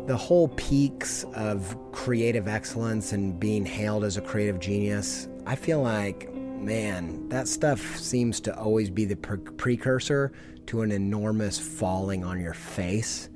the 0.06 0.16
whole 0.16 0.48
peaks 0.48 1.24
of 1.34 1.76
creative 1.92 2.48
excellence 2.48 3.12
and 3.12 3.38
being 3.38 3.66
hailed 3.66 4.04
as 4.04 4.16
a 4.16 4.22
creative 4.22 4.60
genius, 4.60 5.28
I 5.44 5.54
feel 5.54 5.82
like, 5.82 6.32
man, 6.34 7.28
that 7.28 7.48
stuff 7.48 7.98
seems 7.98 8.40
to 8.40 8.56
always 8.56 8.88
be 8.88 9.04
the 9.04 9.16
pre- 9.16 9.38
precursor 9.38 10.32
to 10.66 10.82
an 10.82 10.92
enormous 10.92 11.58
falling 11.58 12.24
on 12.24 12.40
your 12.40 12.54
face 12.54 13.28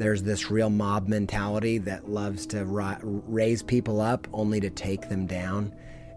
there's 0.00 0.22
this 0.22 0.50
real 0.50 0.70
mob 0.70 1.08
mentality 1.08 1.76
that 1.76 2.08
loves 2.08 2.46
to 2.46 2.64
raise 3.04 3.62
people 3.62 4.00
up 4.00 4.26
only 4.32 4.58
to 4.58 4.70
take 4.70 5.10
them 5.10 5.26
down. 5.26 5.74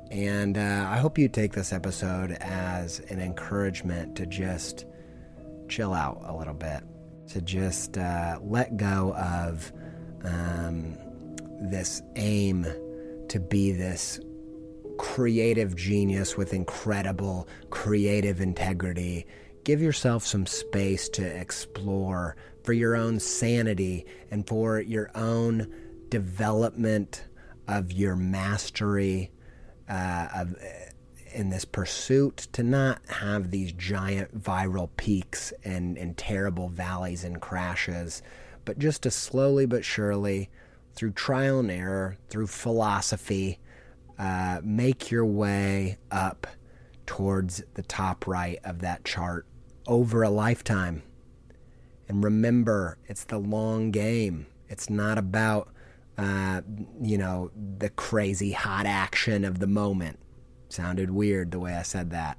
And 0.09 0.57
uh, 0.57 0.87
I 0.89 0.99
hope 0.99 1.17
you 1.17 1.27
take 1.27 1.51
this 1.51 1.73
episode 1.73 2.31
as 2.39 3.01
an 3.09 3.19
encouragement 3.19 4.15
to 4.15 4.25
just 4.25 4.85
chill 5.67 5.93
out 5.93 6.21
a 6.23 6.33
little 6.33 6.53
bit, 6.53 6.81
to 7.27 7.41
just 7.41 7.97
uh, 7.97 8.39
let 8.41 8.77
go 8.77 9.13
of 9.15 9.73
um, 10.23 10.97
this 11.69 12.01
aim 12.15 12.65
to 13.27 13.39
be 13.41 13.73
this 13.73 14.17
creative 14.97 15.75
genius 15.75 16.37
with 16.37 16.53
incredible 16.53 17.49
creative 17.69 18.39
integrity. 18.39 19.25
Give 19.63 19.81
yourself 19.81 20.25
some 20.25 20.45
space 20.45 21.07
to 21.09 21.23
explore 21.23 22.35
for 22.63 22.73
your 22.73 22.95
own 22.95 23.19
sanity 23.19 24.05
and 24.29 24.47
for 24.47 24.81
your 24.81 25.09
own 25.15 25.73
development 26.09 27.25
of 27.67 27.91
your 27.91 28.15
mastery 28.15 29.31
uh, 29.89 30.27
of 30.35 30.55
in 31.33 31.49
this 31.49 31.65
pursuit 31.65 32.47
to 32.51 32.61
not 32.61 33.01
have 33.07 33.49
these 33.49 33.71
giant 33.73 34.39
viral 34.39 34.89
peaks 34.97 35.51
and, 35.63 35.97
and 35.97 36.15
terrible 36.15 36.69
valleys 36.69 37.23
and 37.23 37.41
crashes, 37.41 38.21
but 38.65 38.77
just 38.77 39.01
to 39.03 39.11
slowly 39.11 39.65
but 39.65 39.83
surely, 39.83 40.49
through 40.93 41.11
trial 41.11 41.59
and 41.59 41.71
error, 41.71 42.17
through 42.29 42.45
philosophy, 42.45 43.59
uh, 44.19 44.61
make 44.63 45.09
your 45.09 45.25
way 45.25 45.97
up 46.11 46.45
towards 47.07 47.63
the 47.73 47.81
top 47.81 48.27
right 48.27 48.59
of 48.63 48.79
that 48.79 49.03
chart 49.03 49.47
over 49.87 50.23
a 50.23 50.29
lifetime. 50.29 51.03
And 52.07 52.23
remember, 52.23 52.97
it's 53.07 53.23
the 53.23 53.37
long 53.37 53.91
game. 53.91 54.47
It's 54.67 54.89
not 54.89 55.17
about, 55.17 55.69
uh, 56.17 56.61
you 57.01 57.17
know, 57.17 57.51
the 57.77 57.89
crazy 57.89 58.51
hot 58.51 58.85
action 58.85 59.45
of 59.45 59.59
the 59.59 59.67
moment. 59.67 60.19
Sounded 60.69 61.11
weird 61.11 61.51
the 61.51 61.59
way 61.59 61.73
I 61.73 61.83
said 61.83 62.11
that. 62.11 62.37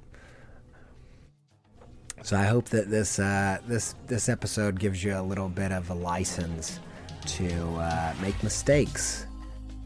So 2.21 2.35
I 2.35 2.45
hope 2.45 2.69
that 2.69 2.89
this 2.89 3.19
uh, 3.19 3.59
this 3.67 3.95
this 4.07 4.29
episode 4.29 4.79
gives 4.79 5.03
you 5.03 5.15
a 5.17 5.21
little 5.21 5.49
bit 5.49 5.71
of 5.71 5.89
a 5.89 5.93
license 5.93 6.79
to 7.27 7.75
uh, 7.75 8.13
make 8.21 8.41
mistakes 8.43 9.27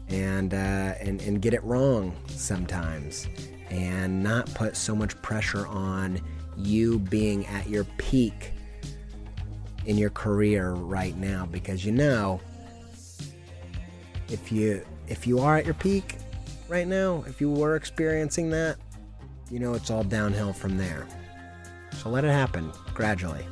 and, 0.08 0.54
uh, 0.54 0.94
and 1.00 1.20
and 1.22 1.42
get 1.42 1.54
it 1.54 1.62
wrong 1.64 2.14
sometimes, 2.28 3.28
and 3.68 4.22
not 4.22 4.52
put 4.54 4.76
so 4.76 4.96
much 4.96 5.20
pressure 5.22 5.66
on 5.66 6.20
you 6.66 6.98
being 6.98 7.46
at 7.46 7.68
your 7.68 7.84
peak 7.98 8.52
in 9.86 9.96
your 9.96 10.10
career 10.10 10.72
right 10.72 11.16
now 11.16 11.46
because 11.46 11.84
you 11.84 11.92
know 11.92 12.40
if 14.28 14.52
you 14.52 14.84
if 15.08 15.26
you 15.26 15.40
are 15.40 15.56
at 15.56 15.64
your 15.64 15.74
peak 15.74 16.16
right 16.68 16.86
now, 16.86 17.24
if 17.26 17.40
you 17.40 17.50
were 17.50 17.74
experiencing 17.74 18.50
that, 18.50 18.76
you 19.50 19.58
know 19.58 19.74
it's 19.74 19.90
all 19.90 20.04
downhill 20.04 20.52
from 20.52 20.78
there. 20.78 21.06
So 21.96 22.08
let 22.08 22.24
it 22.24 22.30
happen 22.30 22.72
gradually. 22.94 23.44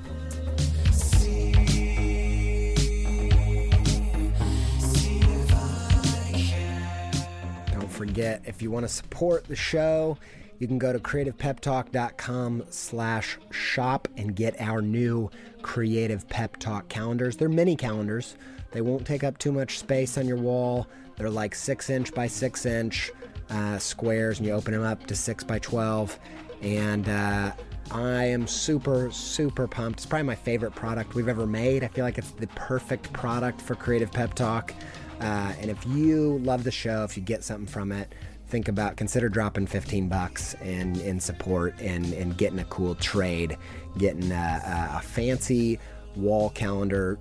Don't 7.73 7.91
forget, 7.91 8.43
if 8.47 8.63
you 8.63 8.71
want 8.71 8.85
to 8.85 8.89
support 8.89 9.45
the 9.49 9.57
show, 9.57 10.17
you 10.59 10.67
can 10.67 10.79
go 10.79 10.93
to 10.93 10.99
creativepeptalk.com 10.99 12.65
slash 12.71 13.39
shop 13.51 14.09
and 14.17 14.35
get 14.35 14.61
our 14.61 14.83
new 14.83 15.31
Creative 15.63 16.29
Pep 16.29 16.57
Talk 16.57 16.89
calendars. 16.89 17.37
They're 17.37 17.49
mini 17.49 17.77
calendars. 17.77 18.37
They 18.73 18.81
won't 18.81 19.07
take 19.07 19.25
up 19.25 19.39
too 19.39 19.53
much 19.53 19.79
space 19.79 20.19
on 20.19 20.27
your 20.27 20.37
wall. 20.37 20.87
They're 21.17 21.31
like 21.31 21.55
six 21.55 21.91
inch 21.91 22.13
by 22.15 22.27
six 22.27 22.67
inch 22.67 23.11
uh, 23.51 23.79
squares, 23.79 24.39
and 24.39 24.47
you 24.47 24.53
open 24.53 24.73
them 24.73 24.85
up 24.85 25.07
to 25.07 25.17
six 25.17 25.43
by 25.43 25.59
12. 25.59 26.19
And 26.63 27.09
uh, 27.09 27.53
I 27.91 28.25
am 28.25 28.47
super, 28.47 29.11
super 29.11 29.67
pumped. 29.67 30.01
It's 30.01 30.07
probably 30.07 30.27
my 30.27 30.35
favorite 30.35 30.75
product 30.75 31.15
we've 31.15 31.29
ever 31.29 31.47
made. 31.47 31.85
I 31.85 31.89
feel 31.89 32.05
like 32.05 32.19
it's 32.19 32.33
the 32.33 32.47
perfect 32.49 33.13
product 33.13 33.61
for 33.61 33.75
Creative 33.75 34.11
Pep 34.11 34.35
Talk. 34.35 34.75
Uh, 35.21 35.53
and 35.61 35.71
if 35.71 35.85
you 35.87 36.39
love 36.39 36.65
the 36.65 36.71
show, 36.71 37.05
if 37.05 37.17
you 37.17 37.23
get 37.23 37.43
something 37.43 37.67
from 37.67 37.91
it, 37.91 38.13
think 38.49 38.69
about 38.69 38.97
consider 38.97 39.29
dropping 39.29 39.67
15 39.67 40.09
bucks 40.09 40.55
in, 40.63 40.99
in 41.01 41.21
support 41.21 41.75
and, 41.81 42.13
and 42.15 42.37
getting 42.37 42.59
a 42.59 42.65
cool 42.65 42.95
trade, 42.95 43.57
getting 43.99 44.33
a, 44.33 44.91
a 44.97 45.01
fancy 45.01 45.79
wall 46.17 46.51
calendar 46.51 47.19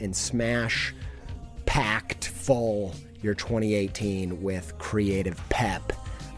and 0.00 0.16
smash 0.16 0.94
packed 1.66 2.28
full 2.28 2.94
your 3.22 3.34
2018 3.34 4.42
with 4.42 4.76
creative 4.78 5.40
pep 5.48 5.92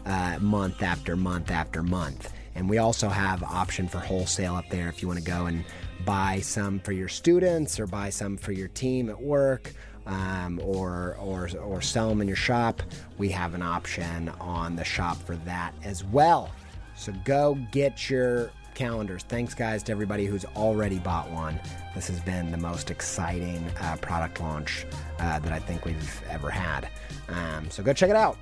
uh, 0.05 0.37
month 0.39 0.81
after 0.83 1.15
month 1.15 1.51
after 1.51 1.83
month. 1.83 2.33
And 2.55 2.69
we 2.69 2.77
also 2.77 3.09
have 3.09 3.43
option 3.43 3.87
for 3.87 3.99
wholesale 3.99 4.55
up 4.55 4.69
there 4.69 4.87
if 4.89 5.01
you 5.01 5.07
want 5.07 5.19
to 5.19 5.25
go 5.25 5.45
and 5.45 5.63
buy 6.05 6.39
some 6.39 6.79
for 6.79 6.91
your 6.91 7.09
students 7.09 7.79
or 7.79 7.87
buy 7.87 8.09
some 8.09 8.37
for 8.37 8.51
your 8.51 8.69
team 8.69 9.09
at 9.09 9.21
work 9.21 9.73
um, 10.07 10.59
or, 10.63 11.15
or, 11.19 11.49
or 11.61 11.81
sell 11.81 12.09
them 12.09 12.21
in 12.21 12.27
your 12.27 12.37
shop. 12.37 12.81
We 13.17 13.29
have 13.29 13.53
an 13.53 13.61
option 13.61 14.29
on 14.39 14.75
the 14.75 14.83
shop 14.83 15.17
for 15.17 15.35
that 15.37 15.73
as 15.83 16.03
well. 16.03 16.49
So 16.95 17.13
go 17.25 17.57
get 17.71 18.09
your 18.09 18.49
calendars. 18.73 19.23
Thanks, 19.23 19.53
guys, 19.53 19.83
to 19.83 19.91
everybody 19.91 20.25
who's 20.25 20.45
already 20.55 20.99
bought 20.99 21.29
one. 21.31 21.59
This 21.93 22.07
has 22.07 22.19
been 22.21 22.51
the 22.51 22.57
most 22.57 22.89
exciting 22.89 23.69
uh, 23.81 23.97
product 23.97 24.39
launch 24.39 24.85
uh, 25.19 25.39
that 25.39 25.51
I 25.51 25.59
think 25.59 25.85
we've 25.85 26.23
ever 26.29 26.49
had. 26.49 26.89
Um, 27.27 27.69
so 27.69 27.83
go 27.83 27.93
check 27.93 28.09
it 28.09 28.15
out. 28.15 28.37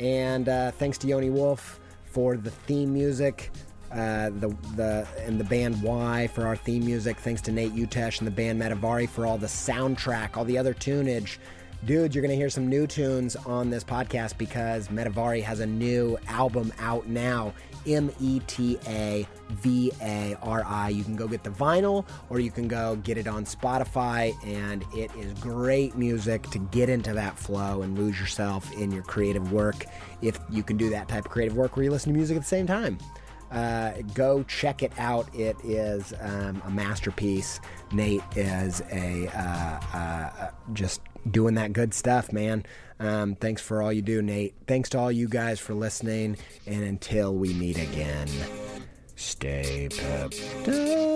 And 0.00 0.48
uh, 0.48 0.72
thanks 0.72 0.98
to 0.98 1.06
Yoni 1.06 1.30
Wolf 1.30 1.80
for 2.04 2.36
the 2.36 2.50
theme 2.50 2.92
music. 2.92 3.50
Uh, 3.92 4.30
the 4.30 4.54
the 4.74 5.06
and 5.24 5.38
the 5.38 5.44
band 5.44 5.82
WHY? 5.82 6.26
for 6.28 6.46
our 6.46 6.56
theme 6.56 6.84
music. 6.84 7.18
Thanks 7.18 7.40
to 7.42 7.52
Nate 7.52 7.74
Utesch 7.74 8.18
and 8.18 8.26
the 8.26 8.32
band 8.32 8.60
Metavari 8.60 9.08
for 9.08 9.26
all 9.26 9.38
the 9.38 9.46
soundtrack, 9.46 10.36
all 10.36 10.44
the 10.44 10.58
other 10.58 10.74
tunage. 10.74 11.38
Dude, 11.84 12.14
you're 12.14 12.22
gonna 12.22 12.34
hear 12.34 12.50
some 12.50 12.68
new 12.68 12.86
tunes 12.86 13.36
on 13.36 13.70
this 13.70 13.84
podcast 13.84 14.38
because 14.38 14.88
Metavari 14.88 15.42
has 15.42 15.60
a 15.60 15.66
new 15.66 16.18
album 16.26 16.72
out 16.78 17.06
now. 17.06 17.52
M 17.86 18.10
E 18.20 18.40
T 18.48 18.78
A 18.88 19.26
V 19.50 19.92
A 20.02 20.36
R 20.42 20.64
I. 20.66 20.88
You 20.88 21.04
can 21.04 21.14
go 21.14 21.28
get 21.28 21.44
the 21.44 21.50
vinyl 21.50 22.04
or 22.28 22.40
you 22.40 22.50
can 22.50 22.66
go 22.66 22.96
get 22.96 23.16
it 23.18 23.28
on 23.28 23.44
Spotify, 23.44 24.34
and 24.44 24.84
it 24.94 25.14
is 25.16 25.32
great 25.34 25.96
music 25.96 26.42
to 26.50 26.58
get 26.58 26.88
into 26.88 27.12
that 27.12 27.38
flow 27.38 27.82
and 27.82 27.96
lose 27.96 28.18
yourself 28.18 28.72
in 28.72 28.90
your 28.90 29.04
creative 29.04 29.52
work. 29.52 29.86
If 30.22 30.40
you 30.50 30.62
can 30.62 30.76
do 30.76 30.90
that 30.90 31.08
type 31.08 31.26
of 31.26 31.30
creative 31.30 31.56
work 31.56 31.76
where 31.76 31.84
you 31.84 31.90
listen 31.90 32.12
to 32.12 32.16
music 32.16 32.36
at 32.36 32.42
the 32.42 32.48
same 32.48 32.66
time. 32.66 32.98
Uh, 33.50 33.92
go 34.14 34.42
check 34.44 34.82
it 34.82 34.92
out. 34.98 35.32
It 35.34 35.56
is 35.64 36.12
um, 36.20 36.62
a 36.64 36.70
masterpiece. 36.70 37.60
Nate 37.92 38.22
is 38.34 38.82
a 38.90 39.28
uh, 39.28 39.80
uh, 39.96 40.50
just 40.72 41.00
doing 41.30 41.54
that 41.54 41.72
good 41.72 41.94
stuff, 41.94 42.32
man. 42.32 42.64
Um, 42.98 43.34
thanks 43.34 43.62
for 43.62 43.82
all 43.82 43.92
you 43.92 44.02
do, 44.02 44.22
Nate. 44.22 44.54
Thanks 44.66 44.88
to 44.90 44.98
all 44.98 45.12
you 45.12 45.28
guys 45.28 45.60
for 45.60 45.74
listening. 45.74 46.36
And 46.66 46.82
until 46.82 47.34
we 47.34 47.52
meet 47.54 47.78
again, 47.78 48.28
stay 49.16 49.88
pepped 49.88 50.68
up. 50.68 51.15